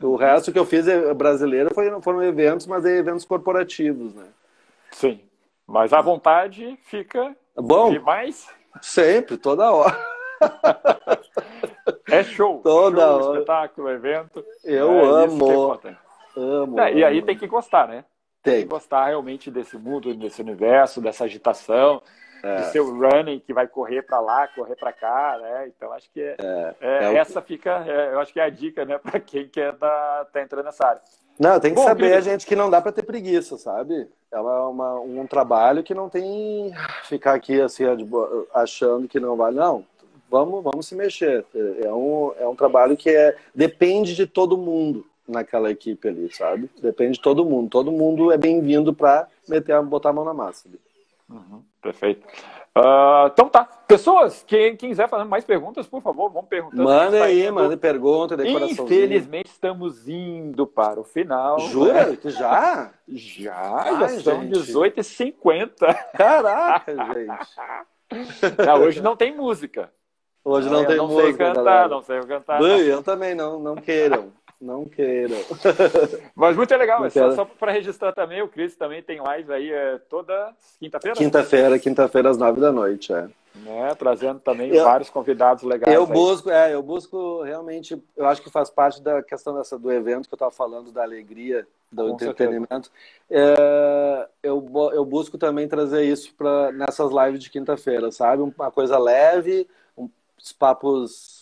O 0.01 0.15
resto 0.15 0.51
que 0.53 0.57
eu 0.57 0.65
fiz 0.65 0.87
é 0.87 1.13
brasileiro 1.13 1.73
foi, 1.73 1.89
foram 2.01 2.23
eventos, 2.23 2.65
mas 2.65 2.85
é 2.85 2.97
eventos 2.97 3.25
corporativos, 3.25 4.13
né? 4.15 4.27
Sim. 4.91 5.19
Mas 5.67 5.91
a 5.91 6.01
vontade 6.01 6.79
fica 6.85 7.35
Bom, 7.55 7.91
demais. 7.91 8.47
Sempre, 8.81 9.37
toda 9.37 9.71
hora. 9.71 9.97
é 12.09 12.23
show. 12.23 12.61
Toda 12.63 13.01
show, 13.01 13.15
hora. 13.15 13.33
espetáculo, 13.33 13.89
evento. 13.89 14.43
Eu 14.63 14.89
é 14.91 15.23
amo. 15.25 15.79
É 16.35 16.39
amo, 16.39 16.79
é, 16.79 16.93
E 16.93 17.03
aí 17.03 17.21
tem 17.21 17.37
que 17.37 17.47
gostar, 17.47 17.87
né? 17.87 18.05
Tem. 18.41 18.65
gostar 18.65 19.07
realmente 19.07 19.51
desse 19.51 19.77
mundo, 19.77 20.13
desse 20.13 20.41
universo, 20.41 21.01
dessa 21.01 21.25
agitação, 21.25 22.01
é. 22.43 22.55
de 22.55 22.71
ser 22.71 22.79
o 22.79 22.97
running 22.97 23.39
que 23.39 23.53
vai 23.53 23.67
correr 23.67 24.01
para 24.01 24.19
lá, 24.19 24.47
correr 24.47 24.75
para 24.75 24.93
cá, 24.93 25.37
né? 25.41 25.67
Então 25.67 25.91
acho 25.91 26.09
que 26.11 26.21
é, 26.21 26.35
é, 26.39 26.75
é, 26.79 27.05
é 27.05 27.15
essa 27.15 27.41
fica, 27.41 27.83
é, 27.85 28.13
eu 28.13 28.19
acho 28.19 28.31
que 28.31 28.39
é 28.39 28.43
a 28.43 28.49
dica, 28.49 28.85
né, 28.85 28.97
para 28.97 29.19
quem 29.19 29.47
quer 29.47 29.75
tá, 29.75 30.27
tá 30.31 30.41
entrando 30.41 30.65
nessa 30.65 30.87
área. 30.87 31.01
Não, 31.37 31.57
tem 31.59 31.71
que 31.71 31.79
Bom, 31.79 31.85
saber, 31.85 32.09
querido... 32.09 32.21
gente, 32.21 32.45
que 32.45 32.55
não 32.55 32.69
dá 32.69 32.81
para 32.81 32.91
ter 32.91 33.03
preguiça, 33.03 33.57
sabe? 33.57 34.07
É 34.29 34.39
uma, 34.39 34.99
um 34.99 35.25
trabalho 35.25 35.83
que 35.83 35.93
não 35.93 36.09
tem 36.09 36.73
ficar 37.05 37.33
aqui 37.33 37.61
assim 37.61 37.85
achando 38.53 39.07
que 39.07 39.21
não 39.21 39.37
vai, 39.37 39.51
não. 39.51 39.85
Vamos, 40.29 40.63
vamos 40.63 40.85
se 40.85 40.95
mexer. 40.95 41.45
É 41.81 41.91
um, 41.91 42.33
é 42.37 42.47
um 42.47 42.55
trabalho 42.55 42.97
que 42.97 43.09
é, 43.09 43.35
depende 43.55 44.15
de 44.15 44.27
todo 44.27 44.57
mundo 44.57 45.05
naquela 45.29 45.71
equipe 45.71 46.07
ali, 46.07 46.33
sabe? 46.33 46.69
Depende 46.81 47.13
de 47.13 47.21
todo 47.21 47.45
mundo. 47.45 47.69
Todo 47.69 47.91
mundo 47.91 48.31
é 48.31 48.37
bem-vindo 48.37 48.93
para 48.93 49.27
meter, 49.47 49.81
botar 49.83 50.09
a 50.09 50.13
mão 50.13 50.25
na 50.25 50.33
massa. 50.33 50.67
Ali. 50.67 50.79
Uhum, 51.29 51.61
perfeito. 51.81 52.25
Uh, 52.75 53.27
então 53.33 53.49
tá. 53.49 53.65
Pessoas, 53.87 54.43
quem, 54.45 54.75
quem, 54.75 54.89
quiser 54.89 55.09
fazer 55.09 55.23
mais 55.23 55.43
perguntas, 55.43 55.87
por 55.87 56.01
favor, 56.01 56.29
vão 56.29 56.43
perguntando. 56.43 56.83
Manda 56.83 57.23
aí, 57.23 57.49
manda 57.49 57.75
pergunta, 57.75 58.35
Infelizmente 58.47 59.47
estamos 59.47 60.07
indo 60.07 60.67
para 60.67 60.99
o 60.99 61.03
final. 61.03 61.59
Jura? 61.59 62.09
Né? 62.09 62.17
Já? 62.31 62.91
Já, 63.07 63.83
Ai, 63.83 63.99
já 63.99 64.09
são 64.21 64.41
18h50. 64.47 65.71
Caraca, 66.15 66.93
gente. 67.13 68.65
Não, 68.65 68.81
hoje 68.81 69.01
não 69.01 69.15
tem 69.15 69.35
música. 69.35 69.91
Hoje 70.43 70.69
não 70.69 70.81
eu 70.81 70.87
tem 70.87 70.97
não 70.97 71.07
música. 71.07 71.25
Sei 71.25 71.33
cantar, 71.33 71.89
não 71.89 72.01
sei 72.01 72.19
cantar, 72.21 72.59
não 72.59 72.67
sei 72.67 72.77
cantar. 72.77 72.87
Eu 72.87 73.03
também 73.03 73.35
não, 73.35 73.59
não 73.59 73.75
queiram. 73.75 74.31
Não 74.61 74.85
queiram. 74.85 75.37
Mas 76.35 76.55
muito 76.57 76.75
legal, 76.75 77.05
é 77.05 77.09
só, 77.09 77.31
só 77.31 77.45
para 77.45 77.71
registrar 77.71 78.11
também, 78.11 78.41
o 78.41 78.47
Cris 78.47 78.75
também 78.75 79.01
tem 79.01 79.21
live 79.21 79.53
aí 79.53 79.71
é, 79.71 79.97
toda 80.09 80.53
quinta-feira? 80.79 81.17
Quinta-feira, 81.17 81.79
quinta-feira 81.79 82.29
às 82.29 82.37
nove 82.37 82.59
da 82.59 82.71
noite, 82.71 83.13
é. 83.13 83.29
Né, 83.55 83.95
trazendo 83.95 84.39
também 84.39 84.73
eu, 84.73 84.83
vários 84.83 85.09
convidados 85.09 85.63
legais. 85.63 85.93
Eu 85.93 86.03
aí. 86.03 86.11
busco, 86.11 86.49
é, 86.49 86.73
eu 86.73 86.83
busco 86.83 87.41
realmente, 87.41 88.01
eu 88.15 88.25
acho 88.27 88.41
que 88.41 88.49
faz 88.49 88.69
parte 88.69 89.01
da 89.01 89.23
questão 89.23 89.55
dessa, 89.55 89.77
do 89.77 89.91
evento 89.91 90.27
que 90.27 90.33
eu 90.33 90.37
estava 90.37 90.51
falando, 90.51 90.91
da 90.91 91.03
alegria, 91.03 91.65
do 91.91 92.03
Com 92.03 92.09
entretenimento. 92.09 92.91
É, 93.29 94.27
eu, 94.43 94.65
eu 94.93 95.05
busco 95.05 95.37
também 95.37 95.67
trazer 95.67 96.03
isso 96.03 96.33
para 96.35 96.71
nessas 96.71 97.11
lives 97.11 97.41
de 97.41 97.49
quinta-feira, 97.49 98.11
sabe? 98.11 98.43
Uma 98.43 98.71
coisa 98.71 98.97
leve, 98.97 99.67
uns 99.97 100.53
papos 100.53 101.38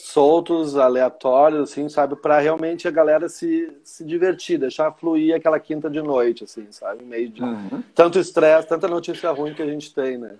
soltos, 0.00 0.76
aleatórios, 0.76 1.70
assim, 1.70 1.88
sabe? 1.88 2.16
Para 2.16 2.38
realmente 2.38 2.86
a 2.86 2.90
galera 2.90 3.28
se, 3.28 3.70
se 3.82 4.04
divertir, 4.04 4.58
deixar 4.58 4.92
fluir 4.92 5.34
aquela 5.34 5.58
quinta 5.60 5.88
de 5.88 6.00
noite, 6.02 6.44
assim, 6.44 6.70
sabe? 6.70 7.04
Meio 7.04 7.28
de 7.28 7.42
uhum. 7.42 7.82
tanto 7.94 8.18
estresse, 8.18 8.68
tanta 8.68 8.88
notícia 8.88 9.30
ruim 9.30 9.54
que 9.54 9.62
a 9.62 9.66
gente 9.66 9.94
tem, 9.94 10.18
né? 10.18 10.36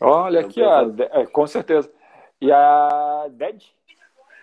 Olha 0.00 0.40
aqui, 0.40 0.62
ó, 0.62 0.90
é, 0.98 1.26
com 1.26 1.46
certeza. 1.46 1.90
E 2.40 2.50
a 2.50 3.26
Dead? 3.30 3.62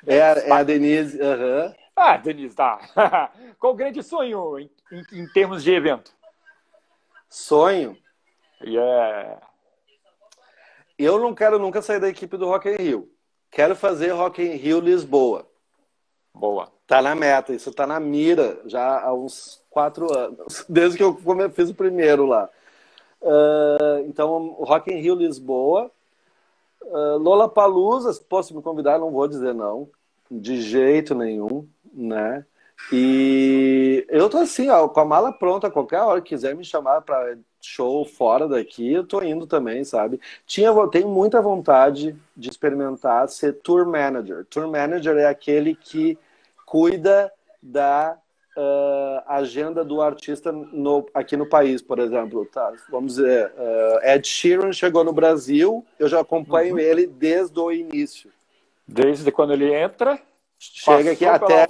É, 0.05 0.21
a, 0.21 0.33
é 0.33 0.51
a 0.51 0.63
Denise. 0.63 1.19
Uhum. 1.19 1.73
Ah, 1.95 2.17
Denise, 2.17 2.55
tá. 2.55 2.79
Qual 3.59 3.73
o 3.73 3.75
grande 3.75 4.03
sonho 4.03 4.59
em, 4.59 4.69
em, 4.91 5.21
em 5.21 5.27
termos 5.33 5.63
de 5.63 5.71
evento? 5.73 6.13
Sonho? 7.27 7.97
Yeah. 8.61 9.41
Eu 10.97 11.19
não 11.19 11.33
quero 11.33 11.59
nunca 11.59 11.81
sair 11.81 11.99
da 11.99 12.09
equipe 12.09 12.37
do 12.37 12.47
Rock 12.47 12.69
in 12.69 12.75
Rio. 12.75 13.16
Quero 13.51 13.75
fazer 13.75 14.11
Rock 14.11 14.41
in 14.41 14.55
Rio 14.55 14.79
Lisboa. 14.79 15.45
Boa. 16.33 16.71
Tá 16.85 17.01
na 17.01 17.15
meta, 17.15 17.53
isso 17.53 17.71
tá 17.73 17.85
na 17.85 17.99
mira 17.99 18.61
já 18.65 19.01
há 19.01 19.13
uns 19.13 19.61
quatro 19.69 20.11
anos, 20.15 20.65
desde 20.69 20.97
que 20.97 21.03
eu 21.03 21.17
fiz 21.53 21.69
o 21.69 21.75
primeiro 21.75 22.25
lá. 22.25 22.49
Uh, 23.21 24.07
então, 24.07 24.55
Rock 24.59 24.91
in 24.91 24.99
Rio 24.99 25.15
Lisboa. 25.15 25.91
Uh, 26.81 27.17
Lola 27.17 27.49
Palusa, 27.49 28.13
posso 28.29 28.55
me 28.55 28.61
convidar? 28.61 28.99
Não 28.99 29.11
vou 29.11 29.27
dizer 29.27 29.53
não, 29.53 29.89
de 30.31 30.61
jeito 30.61 31.13
nenhum, 31.13 31.67
né? 31.93 32.45
E 32.91 34.05
eu 34.07 34.29
tô 34.29 34.37
assim, 34.37 34.69
ó, 34.69 34.87
com 34.87 34.99
a 34.99 35.05
mala 35.05 35.33
pronta, 35.33 35.69
qualquer 35.69 35.99
hora 36.01 36.21
que 36.21 36.29
quiser 36.29 36.55
me 36.55 36.63
chamar 36.63 37.01
para 37.01 37.37
show 37.61 38.05
fora 38.05 38.47
daqui, 38.47 38.93
eu 38.93 39.03
tô 39.03 39.21
indo 39.21 39.45
também, 39.45 39.83
sabe? 39.83 40.19
Tinha, 40.45 40.71
tenho 40.91 41.09
muita 41.09 41.41
vontade 41.41 42.15
de 42.35 42.49
experimentar 42.49 43.27
ser 43.29 43.53
tour 43.53 43.85
manager. 43.85 44.45
Tour 44.45 44.67
manager 44.67 45.17
é 45.17 45.27
aquele 45.27 45.75
que 45.75 46.17
cuida 46.65 47.31
da 47.61 48.17
uh, 48.57 49.23
agenda 49.27 49.83
do 49.83 50.01
artista 50.01 50.51
no, 50.51 51.05
aqui 51.13 51.37
no 51.37 51.47
país, 51.47 51.81
por 51.81 51.99
exemplo. 51.99 52.45
Tá? 52.45 52.73
Vamos 52.89 53.15
dizer, 53.15 53.51
uh, 53.51 54.05
Ed 54.07 54.27
Sheeran 54.27 54.71
chegou 54.71 55.03
no 55.03 55.13
Brasil, 55.13 55.85
eu 55.99 56.07
já 56.07 56.19
acompanho 56.19 56.73
uhum. 56.73 56.79
ele 56.79 57.07
desde 57.07 57.59
o 57.59 57.71
início. 57.71 58.31
Desde 58.87 59.31
quando 59.31 59.51
ele 59.51 59.73
entra, 59.73 60.19
chega 60.57 61.11
aqui 61.11 61.25
até, 61.25 61.67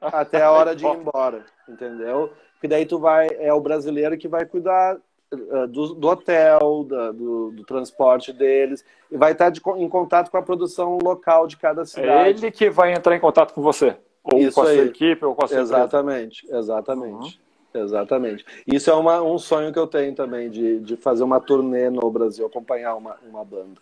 até 0.00 0.42
a 0.42 0.52
hora 0.52 0.74
de 0.76 0.86
ir 0.86 0.94
embora, 0.94 1.44
entendeu? 1.68 2.32
Porque 2.52 2.68
daí 2.68 2.86
tu 2.86 2.98
vai, 2.98 3.28
é 3.38 3.52
o 3.52 3.60
brasileiro 3.60 4.16
que 4.16 4.28
vai 4.28 4.46
cuidar 4.46 4.96
do, 5.36 5.94
do, 5.94 6.08
hotel, 6.08 6.84
da, 6.88 7.12
do, 7.12 7.50
do, 7.50 7.64
transporte 7.64 8.32
deles, 8.32 8.84
e 9.10 9.16
vai 9.16 9.32
estar 9.32 9.50
de, 9.50 9.60
em 9.76 9.88
contato 9.88 10.30
com 10.30 10.36
a 10.36 10.42
produção 10.42 10.98
local 11.02 11.46
de 11.46 11.56
cada 11.56 11.84
cidade. 11.84 12.08
É 12.10 12.30
ele 12.30 12.50
que 12.50 12.70
vai 12.70 12.92
entrar 12.92 13.16
em 13.16 13.20
contato 13.20 13.52
com 13.52 13.62
você. 13.62 13.96
Ou 14.22 14.38
Isso 14.38 14.54
com 14.54 14.62
a 14.62 14.64
sua 14.64 14.72
aí. 14.72 14.88
equipe, 14.88 15.24
ou 15.24 15.34
com 15.34 15.44
a 15.44 15.48
sua 15.48 15.60
Exatamente, 15.60 16.44
empresa. 16.46 16.58
exatamente. 16.58 17.12
Uhum. 17.12 17.44
Exatamente. 17.82 18.46
Isso 18.66 18.88
é 18.88 18.94
uma, 18.94 19.20
um 19.20 19.36
sonho 19.36 19.72
que 19.72 19.78
eu 19.78 19.86
tenho 19.86 20.14
também, 20.14 20.48
de, 20.48 20.78
de 20.80 20.96
fazer 20.96 21.24
uma 21.24 21.40
turnê 21.40 21.90
no 21.90 22.08
Brasil, 22.10 22.46
acompanhar 22.46 22.94
uma, 22.94 23.16
uma 23.28 23.44
banda. 23.44 23.80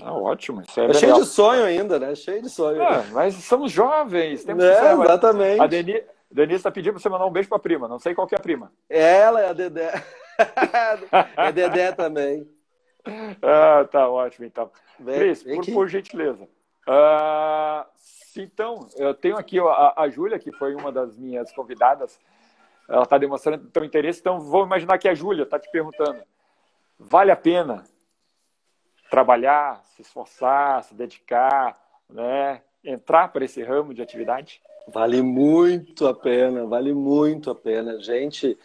Ah, 0.00 0.14
ótimo. 0.14 0.62
Isso 0.62 0.80
é, 0.80 0.86
é 0.86 0.94
cheio 0.94 1.14
de 1.14 1.24
sonho 1.24 1.64
ainda, 1.64 1.98
né? 1.98 2.14
Cheio 2.14 2.40
de 2.40 2.48
sonho. 2.48 2.80
É, 2.80 3.04
mas 3.12 3.34
somos 3.34 3.72
jovens. 3.72 4.44
Temos 4.44 4.62
é, 4.62 4.78
que 4.78 5.02
exatamente. 5.02 5.60
A 5.60 5.66
Denise, 5.66 6.04
Denise 6.30 6.56
está 6.56 6.70
pedindo 6.70 6.92
para 6.92 7.02
você 7.02 7.08
mandar 7.08 7.26
um 7.26 7.32
beijo 7.32 7.48
para 7.48 7.56
a 7.58 7.60
prima. 7.60 7.88
Não 7.88 7.98
sei 7.98 8.14
qual 8.14 8.26
que 8.26 8.34
é 8.34 8.38
a 8.38 8.40
prima. 8.40 8.70
Ela 8.88 9.40
é 9.40 9.48
a 9.48 9.52
Dedé. 9.52 9.92
é 11.36 11.52
Dedé 11.52 11.92
também. 11.92 12.48
Ah, 13.42 13.84
tá 13.90 14.08
ótimo, 14.08 14.46
então. 14.46 14.70
Vem, 14.98 15.18
Cris, 15.18 15.42
vem 15.42 15.56
por, 15.56 15.72
por, 15.72 15.88
gentileza. 15.88 16.44
Uh, 16.86 17.84
então, 18.36 18.88
eu 18.96 19.14
tenho 19.14 19.36
aqui 19.36 19.58
a, 19.58 19.94
a 19.96 20.08
Júlia, 20.08 20.38
que 20.38 20.52
foi 20.52 20.74
uma 20.74 20.92
das 20.92 21.16
minhas 21.16 21.52
convidadas. 21.52 22.18
Ela 22.88 23.02
está 23.02 23.16
demonstrando 23.18 23.70
teu 23.70 23.84
interesse, 23.84 24.20
então 24.20 24.40
vou 24.40 24.64
imaginar 24.64 24.98
que 24.98 25.08
a 25.08 25.14
Júlia 25.14 25.44
está 25.44 25.58
te 25.58 25.70
perguntando: 25.70 26.22
vale 26.98 27.30
a 27.30 27.36
pena 27.36 27.84
trabalhar, 29.10 29.82
se 29.84 30.02
esforçar, 30.02 30.84
se 30.84 30.94
dedicar, 30.94 31.78
né? 32.08 32.62
entrar 32.84 33.28
para 33.28 33.44
esse 33.44 33.62
ramo 33.62 33.92
de 33.92 34.02
atividade? 34.02 34.60
Vale 34.88 35.22
muito 35.22 36.06
a 36.06 36.14
pena, 36.14 36.64
vale 36.66 36.92
muito 36.92 37.50
a 37.50 37.54
pena. 37.54 38.00
Gente, 38.00 38.58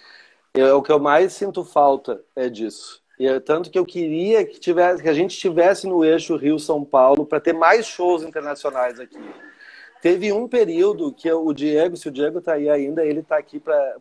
eu, 0.56 0.78
o 0.78 0.82
que 0.82 0.92
eu 0.92 1.00
mais 1.00 1.34
sinto 1.34 1.64
falta 1.64 2.24
é 2.36 2.50
disso. 2.50 3.04
E 3.20 3.28
é 3.28 3.40
tanto 3.40 3.70
que 3.70 3.80
eu 3.80 3.86
queria 3.86 4.46
que, 4.46 4.60
tivesse, 4.60 5.02
que 5.02 5.10
a 5.10 5.14
gente 5.14 5.32
estivesse 5.32 5.88
no 5.88 6.04
eixo 6.04 6.36
Rio-São 6.36 6.84
Paulo 6.84 7.26
para 7.26 7.40
ter 7.40 7.54
mais 7.54 7.86
shows 7.86 8.24
internacionais 8.24 9.00
aqui. 9.00 9.18
Teve 10.02 10.32
um 10.32 10.48
período 10.48 11.14
que 11.14 11.32
o 11.32 11.52
Diego, 11.54 11.98
se 11.98 12.08
o 12.08 12.12
Diego 12.12 12.40
está 12.40 12.54
aí 12.54 12.70
ainda, 12.70 13.06
ele 13.06 13.22
está 13.22 13.38
aqui 13.38 13.60
pra, 13.60 13.96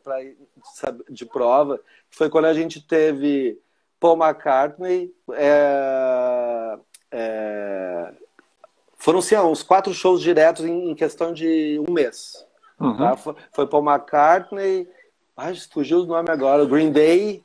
de 1.08 1.24
prova, 1.24 1.78
que 2.10 2.16
foi 2.16 2.28
quando 2.28 2.46
a 2.46 2.54
gente 2.54 2.84
teve 2.86 3.58
Paul 3.98 4.18
McCartney. 4.22 5.14
É, 5.32 6.78
é, 7.10 8.12
foram 8.98 9.20
assim, 9.20 9.36
uns 9.36 9.62
quatro 9.62 9.94
shows 9.94 10.20
diretos 10.20 10.64
em, 10.64 10.90
em 10.90 10.94
questão 10.94 11.32
de 11.32 11.80
um 11.88 11.92
mês. 11.92 12.44
Uhum. 12.78 12.96
Tá? 12.96 13.16
Foi, 13.16 13.34
foi 13.52 13.66
Paul 13.66 13.88
McCartney, 13.88 14.88
ai, 15.36 15.54
fugiu 15.72 16.00
o 16.00 16.06
nome 16.06 16.30
agora, 16.30 16.64
Green 16.64 16.92
Day, 16.92 17.44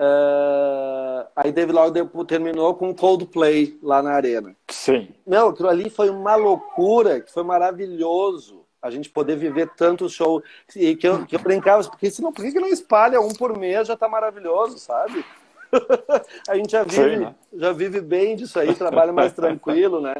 Uh, 0.00 1.28
aí 1.36 1.52
David 1.52 1.74
logo 1.74 2.24
terminou 2.24 2.74
com 2.74 2.94
Coldplay 2.94 3.78
lá 3.82 4.02
na 4.02 4.12
arena. 4.12 4.56
Sim. 4.70 5.10
Meu, 5.26 5.48
aquilo 5.48 5.68
ali 5.68 5.90
foi 5.90 6.08
uma 6.08 6.36
loucura, 6.36 7.20
que 7.20 7.30
foi 7.30 7.42
maravilhoso 7.42 8.64
a 8.80 8.90
gente 8.90 9.10
poder 9.10 9.36
viver 9.36 9.68
tanto 9.76 10.08
show. 10.08 10.42
E 10.74 10.96
que 10.96 11.06
eu, 11.06 11.26
que 11.26 11.36
eu 11.36 11.40
brincava, 11.40 11.84
porque 11.84 12.10
senão, 12.10 12.32
por 12.32 12.42
que, 12.42 12.52
que 12.52 12.60
não 12.60 12.68
espalha 12.68 13.20
um 13.20 13.28
por 13.28 13.58
mês? 13.58 13.88
Já 13.88 13.94
tá 13.94 14.08
maravilhoso, 14.08 14.78
sabe? 14.78 15.22
a 16.48 16.54
gente 16.54 16.72
já 16.72 16.82
vive, 16.82 17.16
Sim, 17.16 17.16
né? 17.18 17.34
já 17.52 17.72
vive 17.72 18.00
bem 18.00 18.36
disso 18.36 18.58
aí, 18.58 18.74
trabalha 18.74 19.12
mais 19.12 19.34
tranquilo, 19.34 20.00
né? 20.00 20.14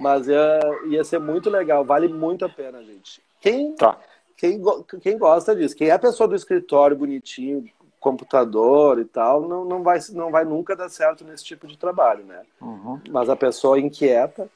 Mas 0.00 0.26
ia, 0.28 0.60
ia 0.88 1.04
ser 1.04 1.18
muito 1.20 1.50
legal, 1.50 1.84
vale 1.84 2.08
muito 2.08 2.44
a 2.44 2.48
pena, 2.48 2.82
gente. 2.82 3.20
Quem, 3.40 3.74
tá. 3.74 3.98
Quem, 4.36 4.60
quem 5.00 5.18
gosta 5.18 5.56
disso, 5.56 5.76
quem 5.76 5.88
é 5.88 5.92
a 5.92 5.98
pessoa 5.98 6.28
do 6.28 6.34
escritório 6.34 6.96
bonitinho, 6.96 7.64
computador 7.98 9.00
e 9.00 9.04
tal, 9.04 9.48
não, 9.48 9.64
não, 9.64 9.82
vai, 9.82 9.98
não 10.12 10.30
vai 10.30 10.44
nunca 10.44 10.76
dar 10.76 10.88
certo 10.88 11.24
nesse 11.24 11.44
tipo 11.44 11.66
de 11.66 11.76
trabalho, 11.76 12.24
né? 12.24 12.42
Uhum. 12.60 13.00
Mas 13.10 13.28
a 13.28 13.34
pessoa 13.34 13.80
inquieta. 13.80 14.48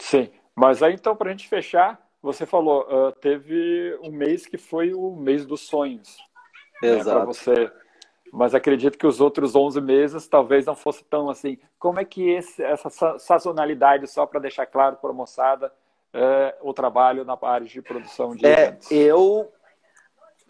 Sim. 0.00 0.30
Mas 0.54 0.82
aí 0.82 0.94
então, 0.94 1.14
para 1.14 1.28
a 1.28 1.30
gente 1.30 1.48
fechar, 1.48 2.00
você 2.20 2.44
falou, 2.44 2.82
uh, 2.82 3.12
teve 3.12 3.96
um 4.02 4.10
mês 4.10 4.46
que 4.46 4.58
foi 4.58 4.92
o 4.92 5.14
mês 5.14 5.46
dos 5.46 5.60
sonhos. 5.60 6.16
Né, 6.82 6.98
Exato. 6.98 7.20
Né, 7.20 7.26
você. 7.26 7.72
Mas 8.32 8.54
acredito 8.54 8.98
que 8.98 9.06
os 9.06 9.20
outros 9.20 9.54
11 9.54 9.80
meses 9.80 10.26
talvez 10.26 10.66
não 10.66 10.74
fosse 10.74 11.04
tão 11.04 11.30
assim. 11.30 11.58
Como 11.78 12.00
é 12.00 12.04
que 12.04 12.28
esse, 12.28 12.62
essa 12.62 13.18
sazonalidade, 13.18 14.06
só 14.06 14.26
para 14.26 14.40
deixar 14.40 14.66
claro 14.66 14.96
para 14.96 15.10
a 15.10 15.14
moçada, 15.14 15.72
é, 16.12 16.54
o 16.62 16.72
trabalho 16.72 17.24
na 17.24 17.38
área 17.42 17.66
de 17.66 17.82
produção 17.82 18.34
de 18.34 18.46
é, 18.46 18.68
eventos? 18.68 18.90
Eu 18.90 19.50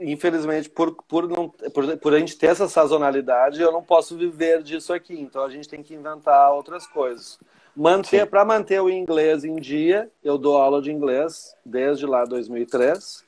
infelizmente, 0.00 0.70
por, 0.70 0.94
por, 1.08 1.28
não, 1.28 1.48
por, 1.48 1.96
por 1.98 2.14
a 2.14 2.18
gente 2.18 2.36
ter 2.36 2.46
essa 2.46 2.68
sazonalidade, 2.68 3.60
eu 3.60 3.72
não 3.72 3.82
posso 3.82 4.16
viver 4.16 4.62
disso 4.62 4.92
aqui. 4.92 5.18
Então 5.20 5.42
a 5.42 5.50
gente 5.50 5.68
tem 5.68 5.82
que 5.82 5.94
inventar 5.94 6.52
outras 6.52 6.86
coisas. 6.86 7.38
Manter 7.74 8.26
para 8.26 8.44
manter 8.44 8.80
o 8.80 8.90
inglês 8.90 9.44
em 9.44 9.56
dia, 9.56 10.10
eu 10.22 10.36
dou 10.36 10.56
aula 10.56 10.82
de 10.82 10.90
inglês 10.90 11.54
desde 11.64 12.06
lá 12.06 12.24
2003. 12.24 13.24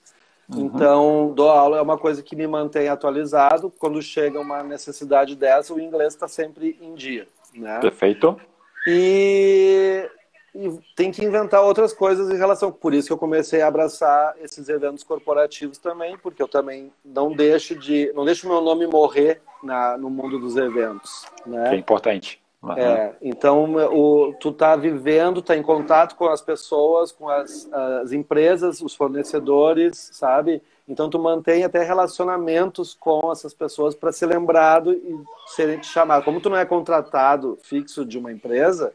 Uhum. 0.48 0.66
Então, 0.66 1.32
dou 1.32 1.48
aula 1.48 1.78
é 1.78 1.80
uma 1.80 1.96
coisa 1.96 2.22
que 2.22 2.34
me 2.34 2.46
mantém 2.46 2.88
atualizado. 2.88 3.72
Quando 3.78 4.02
chega 4.02 4.40
uma 4.40 4.62
necessidade 4.64 5.36
dessa, 5.36 5.72
o 5.72 5.78
inglês 5.78 6.14
está 6.14 6.26
sempre 6.26 6.76
em 6.80 6.94
dia. 6.94 7.28
Né? 7.54 7.78
Perfeito. 7.78 8.40
E 8.86 10.10
e 10.54 10.78
tem 10.96 11.10
que 11.10 11.24
inventar 11.24 11.62
outras 11.62 11.92
coisas 11.92 12.30
em 12.30 12.36
relação. 12.36 12.72
Por 12.72 12.92
isso 12.94 13.06
que 13.06 13.12
eu 13.12 13.18
comecei 13.18 13.62
a 13.62 13.68
abraçar 13.68 14.34
esses 14.42 14.68
eventos 14.68 15.04
corporativos 15.04 15.78
também, 15.78 16.16
porque 16.18 16.42
eu 16.42 16.48
também 16.48 16.92
não 17.04 17.32
deixo 17.32 17.76
de 17.76 18.12
não 18.14 18.24
deixo 18.24 18.48
meu 18.48 18.60
nome 18.60 18.86
morrer 18.86 19.40
na, 19.62 19.96
no 19.96 20.10
mundo 20.10 20.38
dos 20.38 20.56
eventos, 20.56 21.26
né? 21.46 21.74
É 21.74 21.76
importante. 21.76 22.40
Uhum. 22.62 22.72
É, 22.72 23.14
então, 23.22 23.74
o, 23.74 24.34
tu 24.38 24.52
tá 24.52 24.76
vivendo, 24.76 25.40
tá 25.40 25.56
em 25.56 25.62
contato 25.62 26.14
com 26.14 26.26
as 26.26 26.42
pessoas, 26.42 27.10
com 27.10 27.26
as, 27.28 27.66
as 27.72 28.12
empresas, 28.12 28.82
os 28.82 28.94
fornecedores, 28.94 30.10
sabe? 30.12 30.62
Então, 30.86 31.08
tu 31.08 31.18
mantém 31.18 31.64
até 31.64 31.82
relacionamentos 31.82 32.92
com 32.92 33.32
essas 33.32 33.54
pessoas 33.54 33.94
para 33.94 34.12
ser 34.12 34.26
lembrado 34.26 34.92
e 34.92 35.18
serem 35.54 35.78
te 35.78 35.86
chamado. 35.86 36.24
Como 36.24 36.40
tu 36.40 36.50
não 36.50 36.56
é 36.56 36.66
contratado 36.66 37.58
fixo 37.62 38.04
de 38.04 38.18
uma 38.18 38.30
empresa, 38.30 38.92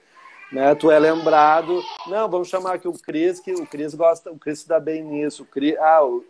né? 0.52 0.74
Tu 0.76 0.92
é 0.92 1.00
lembrado, 1.00 1.82
não, 2.08 2.30
vamos 2.30 2.48
chamar 2.48 2.76
aqui 2.76 2.88
o 2.88 2.94
Cris, 2.94 3.40
que 3.40 3.54
o 3.54 3.66
Cris 3.66 3.94
gosta, 3.94 4.32
o 4.32 4.38
Cris 4.38 4.60
se 4.60 4.68
dá 4.68 4.80
bem 4.80 5.04
nisso, 5.04 5.44
o 5.44 5.46
Cris, 5.46 5.78
ah, 5.78 6.04
o 6.04 6.24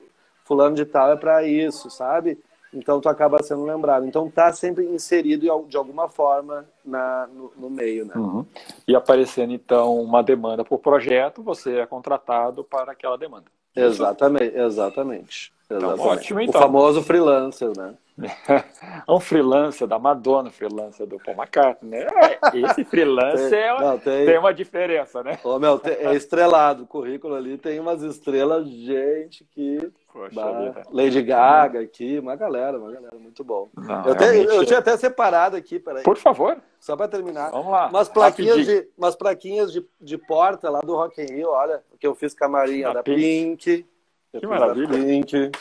fulano 0.43 0.75
de 0.75 0.85
tal 0.85 1.11
é 1.11 1.15
para 1.15 1.43
isso, 1.43 1.89
sabe? 1.89 2.39
Então 2.75 2.99
tu 2.99 3.07
acaba 3.07 3.41
sendo 3.41 3.63
lembrado. 3.63 4.05
Então 4.05 4.29
tá 4.29 4.51
sempre 4.51 4.85
inserido 4.85 5.65
de 5.67 5.77
alguma 5.77 6.09
forma 6.09 6.65
na, 6.83 7.27
no, 7.27 7.51
no 7.57 7.69
meio, 7.69 8.05
né? 8.05 8.13
Uhum. 8.15 8.45
E 8.87 8.95
aparecendo 8.95 9.53
então 9.53 9.97
uma 10.01 10.21
demanda 10.21 10.63
por 10.63 10.79
projeto, 10.79 11.41
você 11.41 11.79
é 11.79 11.85
contratado 11.85 12.63
para 12.63 12.91
aquela 12.91 13.17
demanda. 13.17 13.45
Exatamente, 13.75 14.57
exatamente. 14.57 15.54
Então, 15.65 15.99
ótimo, 15.99 16.41
então. 16.41 16.61
O 16.61 16.63
famoso 16.63 17.01
freelancer, 17.01 17.71
né? 17.75 17.95
um 19.09 19.19
freelancer 19.19 19.87
da 19.87 19.99
Madonna, 19.99 20.49
freelancer 20.49 21.05
do 21.05 21.17
Paul 21.17 21.35
McCartney, 21.35 21.99
né? 21.99 22.07
Esse 22.53 22.85
freelancer 22.85 23.49
tem, 23.49 23.59
é 23.59 23.77
não, 23.77 23.99
tem, 23.99 24.25
tem, 24.25 24.37
uma 24.37 24.53
diferença, 24.53 25.21
né? 25.21 25.37
Ô, 25.43 25.59
meu, 25.59 25.81
é 25.83 26.15
estrelado. 26.15 26.83
O 26.83 26.87
currículo 26.87 27.35
ali 27.35 27.57
tem 27.57 27.79
umas 27.79 28.01
estrelas, 28.01 28.67
gente, 28.69 29.43
que. 29.51 29.91
Poxa, 30.13 30.85
Lady 30.91 31.21
Gaga 31.21 31.81
aqui, 31.81 32.17
uma 32.19 32.37
galera, 32.37 32.79
uma 32.79 32.89
galera, 32.89 33.17
muito 33.17 33.43
bom. 33.43 33.67
Não, 33.75 34.05
eu, 34.05 34.13
realmente... 34.13 34.55
eu, 34.55 34.65
tinha 34.65 34.79
até 34.79 34.95
separado 34.95 35.57
aqui, 35.57 35.77
peraí. 35.77 36.03
Por 36.03 36.15
favor. 36.15 36.57
Só 36.79 36.95
para 36.95 37.09
terminar. 37.09 37.51
Vamos 37.51 37.71
lá. 37.71 37.87
Umas 37.87 38.07
plaquinhas, 38.07 38.65
de, 38.65 38.87
umas 38.97 39.15
plaquinhas 39.15 39.73
de, 39.73 39.85
de 39.99 40.17
porta 40.17 40.69
lá 40.69 40.79
do 40.79 40.95
Rock 40.95 41.21
in 41.21 41.25
Rio, 41.25 41.49
olha, 41.49 41.83
que 41.99 42.07
eu 42.07 42.15
fiz 42.15 42.33
camarinha 42.33 42.87
da, 42.87 42.93
da 42.93 43.03
Pink. 43.03 43.57
Pink. 43.57 43.94
Que 44.39 44.47
maravilha. 44.47 44.89
Pink. 44.89 45.51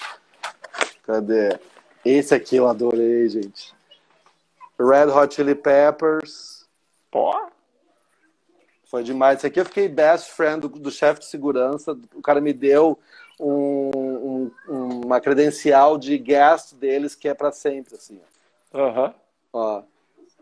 Cadê? 1.05 1.59
Esse 2.05 2.35
aqui 2.35 2.57
eu 2.57 2.69
adorei, 2.69 3.29
gente. 3.29 3.75
Red 4.79 5.11
Hot 5.11 5.35
Chili 5.35 5.55
Peppers. 5.55 6.67
Pô. 7.11 7.35
Foi 8.87 9.03
demais. 9.03 9.39
Esse 9.39 9.47
aqui 9.47 9.61
eu 9.61 9.65
fiquei 9.65 9.89
best 9.89 10.33
friend 10.33 10.61
do, 10.61 10.69
do 10.69 10.91
chefe 10.91 11.21
de 11.21 11.27
segurança. 11.27 11.99
O 12.15 12.23
cara 12.23 12.41
me 12.41 12.53
deu 12.53 12.99
um, 13.41 14.51
um, 14.69 15.01
uma 15.05 15.21
credencial 15.21 15.99
de 15.99 16.17
guest 16.19 16.75
deles 16.75 17.15
que 17.15 17.29
é 17.29 17.35
para 17.35 17.53
sempre, 17.53 17.95
assim. 17.95 18.21
Aham. 18.73 19.07
Uhum. 19.07 19.15
Ó, 19.53 19.83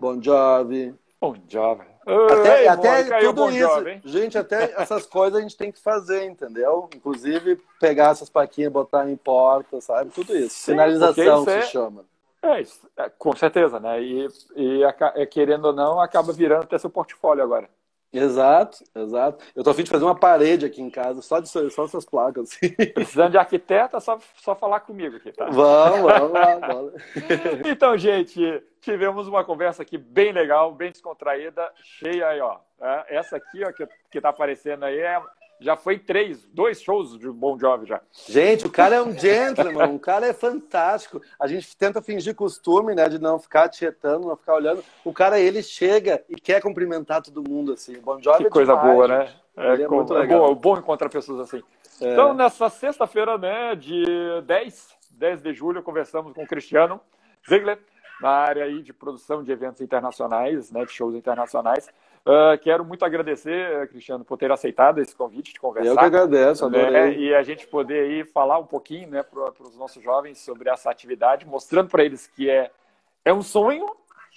Bon 0.01 0.23
Jovi. 0.23 0.95
Bon 1.21 1.37
Jovi. 1.49 1.92
Até, 2.07 2.63
Ei, 2.63 2.69
até 2.69 3.21
tudo 3.21 3.51
isso. 3.51 3.69
Job, 3.69 4.01
gente, 4.05 4.37
até 4.37 4.75
essas 4.77 5.07
coisas 5.07 5.39
a 5.39 5.43
gente 5.43 5.57
tem 5.57 5.71
que 5.71 5.81
fazer, 5.81 6.25
entendeu? 6.25 6.89
Inclusive 6.95 7.61
pegar 7.81 8.11
essas 8.11 8.29
plaquinhas 8.29 8.71
e 8.71 8.73
botar 8.73 9.09
em 9.09 9.17
porta, 9.17 9.81
sabe? 9.81 10.11
Tudo 10.11 10.37
isso. 10.37 10.55
Sim, 10.55 10.73
Sinalização 10.73 11.45
se 11.45 11.51
é... 11.51 11.63
chama. 11.63 12.05
É 12.43 12.61
isso, 12.61 12.81
é, 12.97 13.09
com 13.09 13.37
certeza, 13.37 13.79
né? 13.79 14.03
E, 14.03 14.29
e 14.57 15.27
querendo 15.27 15.67
ou 15.67 15.73
não, 15.73 16.01
acaba 16.01 16.33
virando 16.33 16.65
até 16.65 16.77
seu 16.77 16.91
portfólio 16.91 17.45
agora. 17.45 17.69
Exato, 18.13 18.85
exato. 18.95 19.43
Eu 19.57 19.65
tô 19.65 19.71
a 19.71 19.75
fim 19.75 19.85
de 19.85 19.91
fazer 19.91 20.05
uma 20.05 20.15
parede 20.15 20.67
aqui 20.67 20.83
em 20.83 20.91
casa, 20.91 21.23
só 21.23 21.41
de 21.41 21.49
só 21.49 21.85
essas 21.85 22.05
placas. 22.05 22.51
Assim. 22.51 22.75
Precisando 22.93 23.33
de 23.33 23.39
arquiteta, 23.39 23.99
só, 24.01 24.19
só 24.37 24.55
falar 24.55 24.81
comigo 24.81 25.17
aqui, 25.17 25.33
tá? 25.33 25.47
Vamos, 25.47 26.13
vamos 26.13 26.33
lá. 26.33 26.59
Vamos. 26.59 26.93
então, 27.65 27.97
gente, 27.97 28.63
tivemos 28.81 29.27
uma 29.27 29.45
conversa 29.45 29.83
aqui 29.83 29.97
bem 29.97 30.31
legal, 30.31 30.75
bem 30.75 30.91
descontraída, 30.91 31.71
cheia 31.83 32.29
aí, 32.29 32.41
ó. 32.41 32.59
É, 32.81 33.17
essa 33.17 33.37
aqui, 33.37 33.65
ó, 33.65 33.73
que, 33.73 33.89
que 34.11 34.21
tá 34.21 34.29
aparecendo 34.29 34.85
aí, 34.85 34.99
é 34.99 35.19
já 35.63 35.77
foi 35.77 35.99
três, 35.99 36.45
dois 36.53 36.83
shows 36.83 37.19
de 37.19 37.31
Bon 37.31 37.59
Jovi 37.59 37.87
já. 37.87 38.01
Gente, 38.29 38.67
o 38.67 38.71
cara 38.71 38.97
é 38.97 39.03
um 39.03 39.17
gentleman, 39.17 39.95
o 39.95 39.99
cara 39.99 40.27
é 40.27 40.33
fantástico. 40.33 41.23
A 41.39 41.47
gente 41.47 41.77
tenta 41.77 42.03
fingir 42.03 42.35
costume, 42.35 42.95
né, 42.95 43.09
de 43.09 43.19
não 43.19 43.39
ficar 43.39 43.69
tietando, 43.69 44.27
não 44.27 44.37
ficar 44.37 44.55
olhando. 44.55 44.85
O 45.05 45.13
cara, 45.13 45.39
ele 45.39 45.63
chega 45.63 46.23
e 46.29 46.35
quer 46.35 46.61
cumprimentar 46.61 47.23
todo 47.23 47.49
mundo, 47.49 47.73
assim. 47.73 47.99
Bon 48.01 48.21
Jovi 48.21 48.39
que 48.39 48.47
é 48.47 48.51
coisa 48.51 48.75
demais, 48.75 48.93
boa, 48.93 49.09
né? 49.09 49.33
É, 49.57 49.83
é, 49.83 49.89
muito 49.89 50.17
é 50.17 50.27
bom, 50.27 50.51
é 50.51 50.55
bom 50.55 50.79
encontrar 50.79 51.09
pessoas 51.09 51.41
assim. 51.41 51.63
É. 52.01 52.13
Então, 52.13 52.35
nessa 52.35 52.69
sexta-feira, 52.69 53.39
né, 53.39 53.75
de 53.77 54.05
10, 54.45 54.89
10 55.13 55.43
de 55.43 55.55
julho, 55.55 55.83
conversamos 55.83 56.33
com 56.33 56.43
o 56.43 56.47
Cristiano 56.47 57.01
Ziegler, 57.49 57.79
na 58.21 58.31
área 58.31 58.65
aí 58.65 58.83
de 58.83 58.93
produção 58.93 59.43
de 59.43 59.51
eventos 59.53 59.81
internacionais, 59.81 60.71
né, 60.71 60.85
de 60.85 60.93
shows 60.93 61.15
internacionais. 61.15 61.89
Uh, 62.25 62.57
quero 62.61 62.85
muito 62.85 63.05
agradecer, 63.05 63.89
Cristiano, 63.89 64.25
por 64.25 64.39
ter 64.39 64.51
aceitado 64.53 65.01
esse 65.01 65.15
convite 65.15 65.53
de 65.53 65.59
conversar. 65.59 65.91
Eu 65.91 65.97
que 65.97 66.05
agradeço, 66.05 66.65
adorei. 66.65 66.91
Né? 66.91 67.15
E 67.15 67.35
a 67.35 67.43
gente 67.43 67.67
poder 67.67 68.05
aí 68.05 68.25
falar 68.25 68.59
um 68.59 68.67
pouquinho 68.67 69.11
né, 69.11 69.25
para 69.25 69.51
os 69.61 69.77
nossos 69.77 70.01
jovens 70.01 70.39
sobre 70.39 70.71
essa 70.71 70.89
atividade, 70.89 71.45
mostrando 71.45 71.89
para 71.89 72.05
eles 72.05 72.29
que 72.29 72.49
é, 72.49 72.71
é 73.25 73.35
um 73.35 73.43
sonho, 73.43 73.87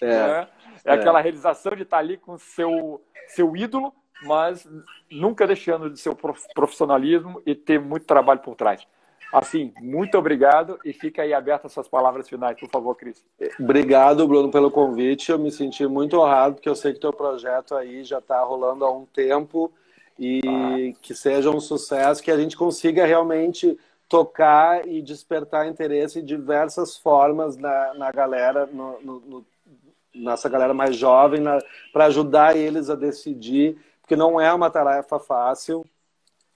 é, 0.01 0.07
né? 0.07 0.47
é, 0.83 0.91
é 0.91 0.93
aquela 0.93 1.21
realização 1.21 1.75
de 1.75 1.83
estar 1.83 1.99
ali 1.99 2.17
com 2.17 2.39
seu, 2.39 2.99
seu 3.27 3.55
ídolo, 3.55 3.93
mas 4.23 4.67
nunca 5.11 5.45
deixando 5.45 5.88
de 5.88 5.99
seu 5.99 6.17
profissionalismo 6.55 7.39
e 7.45 7.53
ter 7.53 7.79
muito 7.79 8.07
trabalho 8.07 8.39
por 8.39 8.55
trás. 8.55 8.88
Assim, 9.36 9.73
muito 9.81 10.17
obrigado 10.17 10.79
e 10.86 10.93
fica 10.93 11.21
aí 11.21 11.33
aberta 11.33 11.67
as 11.67 11.73
suas 11.73 11.89
palavras 11.89 12.29
finais, 12.29 12.57
por 12.57 12.69
favor, 12.69 12.95
Cris. 12.95 13.21
Obrigado, 13.59 14.25
Bruno, 14.25 14.49
pelo 14.49 14.71
convite. 14.71 15.29
Eu 15.29 15.38
me 15.38 15.51
senti 15.51 15.86
muito 15.86 16.17
honrado, 16.17 16.55
porque 16.55 16.69
eu 16.69 16.75
sei 16.75 16.93
que 16.93 17.01
teu 17.01 17.11
projeto 17.11 17.75
aí 17.75 18.05
já 18.05 18.19
está 18.19 18.41
rolando 18.41 18.86
há 18.86 18.91
um 18.93 19.05
tempo 19.05 19.69
e 20.17 20.39
ah. 20.47 20.97
que 21.01 21.13
seja 21.13 21.49
um 21.49 21.59
sucesso, 21.59 22.23
que 22.23 22.31
a 22.31 22.38
gente 22.38 22.55
consiga 22.55 23.05
realmente 23.05 23.77
tocar 24.07 24.88
e 24.88 25.01
despertar 25.01 25.67
interesse 25.67 26.19
em 26.19 26.25
diversas 26.25 26.95
formas 26.95 27.57
na, 27.57 27.93
na 27.95 28.11
galera, 28.13 28.65
no, 28.67 29.01
no, 29.01 29.19
no, 29.19 29.45
nessa 30.15 30.47
galera 30.47 30.73
mais 30.73 30.95
jovem, 30.95 31.43
para 31.91 32.05
ajudar 32.05 32.55
eles 32.55 32.89
a 32.89 32.95
decidir, 32.95 33.77
porque 34.01 34.15
não 34.15 34.39
é 34.39 34.53
uma 34.53 34.69
tarefa 34.69 35.19
fácil 35.19 35.86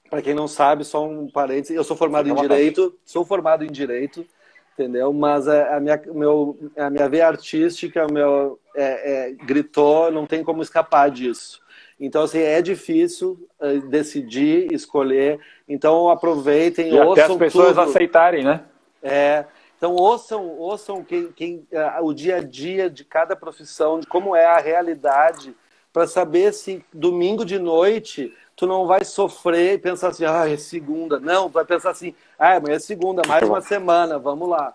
para 0.09 0.21
quem 0.21 0.33
não 0.33 0.47
sabe, 0.47 0.83
só 0.83 1.05
um 1.05 1.29
parênteses, 1.29 1.75
eu 1.75 1.83
sou 1.83 1.95
formado 1.95 2.27
em 2.29 2.35
direito, 2.35 2.97
sou 3.05 3.23
formado 3.23 3.63
em 3.63 3.71
direito, 3.71 4.25
entendeu? 4.73 5.13
Mas 5.13 5.47
a, 5.47 5.75
a 5.75 5.79
minha, 5.79 6.01
meu, 6.07 6.57
a 6.77 6.89
minha 6.89 7.07
veia 7.07 7.27
artística, 7.27 8.07
meu 8.07 8.59
é, 8.75 9.29
é, 9.29 9.31
gritou, 9.31 10.11
não 10.11 10.25
tem 10.25 10.43
como 10.43 10.61
escapar 10.61 11.11
disso. 11.11 11.61
Então, 11.99 12.23
assim, 12.23 12.39
é 12.39 12.61
difícil 12.61 13.37
uh, 13.59 13.81
decidir, 13.87 14.71
escolher. 14.71 15.39
Então, 15.67 16.09
aproveitem, 16.09 16.93
e 16.93 16.97
até 16.97 17.23
as 17.23 17.35
pessoas 17.35 17.69
tudo. 17.69 17.81
aceitarem, 17.81 18.43
né? 18.43 18.63
É. 19.03 19.45
Então, 19.77 19.93
ouçam, 19.95 20.47
ouçam 20.57 21.03
quem, 21.03 21.31
quem, 21.33 21.67
uh, 21.71 22.03
o 22.03 22.13
dia 22.13 22.37
a 22.37 22.41
dia 22.41 22.89
de 22.89 23.03
cada 23.03 23.35
profissão, 23.35 23.99
de 23.99 24.07
como 24.07 24.33
é 24.33 24.45
a 24.45 24.59
realidade, 24.59 25.53
para 25.91 26.07
saber 26.07 26.53
se 26.53 26.83
domingo 26.93 27.43
de 27.43 27.59
noite 27.59 28.33
tu 28.59 28.67
não 28.67 28.85
vai 28.85 29.05
sofrer 29.05 29.75
e 29.75 29.77
pensar 29.77 30.09
assim, 30.09 30.25
ah, 30.25 30.49
é 30.49 30.57
segunda. 30.57 31.17
Não, 31.17 31.49
tu 31.49 31.53
vai 31.53 31.63
pensar 31.63 31.91
assim, 31.91 32.13
ah, 32.37 32.57
amanhã 32.57 32.75
é 32.75 32.79
segunda, 32.79 33.21
mais 33.25 33.47
uma 33.47 33.61
semana, 33.61 34.19
vamos 34.19 34.49
lá. 34.49 34.73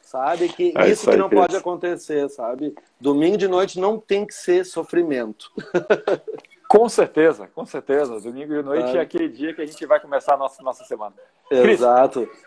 Sabe? 0.00 0.48
Que 0.48 0.72
é 0.74 0.88
isso 0.88 1.10
que 1.10 1.16
não 1.18 1.28
pode 1.28 1.54
acontecer, 1.54 2.30
sabe? 2.30 2.74
Domingo 2.98 3.36
de 3.36 3.46
noite 3.46 3.78
não 3.78 3.98
tem 3.98 4.24
que 4.24 4.32
ser 4.32 4.64
sofrimento. 4.64 5.52
Com 6.66 6.88
certeza, 6.88 7.48
com 7.54 7.64
certeza. 7.64 8.18
Domingo 8.18 8.52
de 8.52 8.60
noite 8.60 8.96
é, 8.96 8.96
é 8.96 9.00
aquele 9.00 9.28
dia 9.28 9.54
que 9.54 9.62
a 9.62 9.66
gente 9.66 9.86
vai 9.86 10.00
começar 10.00 10.34
a 10.34 10.36
nossa, 10.36 10.60
nossa 10.64 10.82
semana. 10.82 11.14
Exato. 11.48 12.26
Cris, 12.26 12.44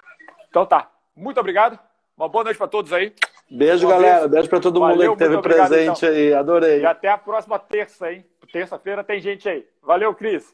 então 0.50 0.66
tá. 0.66 0.92
Muito 1.16 1.40
obrigado. 1.40 1.80
Uma 2.18 2.28
boa 2.28 2.44
noite 2.44 2.58
para 2.58 2.68
todos 2.68 2.92
aí. 2.92 3.14
Beijo, 3.50 3.88
Uma 3.88 3.94
galera. 3.94 4.20
Vez. 4.20 4.32
Beijo 4.32 4.50
para 4.50 4.60
todo 4.60 4.82
Valeu, 4.82 5.12
mundo 5.12 5.18
que 5.18 5.24
esteve 5.24 5.42
presente 5.42 6.06
então. 6.06 6.10
aí. 6.10 6.34
Adorei. 6.34 6.82
E 6.82 6.86
até 6.86 7.08
a 7.08 7.18
próxima 7.18 7.58
terça, 7.58 8.12
hein? 8.12 8.26
Terça-feira 8.52 9.06
tem 9.06 9.22
gente 9.22 9.48
aí. 9.48 9.66
Valeu, 9.82 10.14
Cris. 10.14 10.54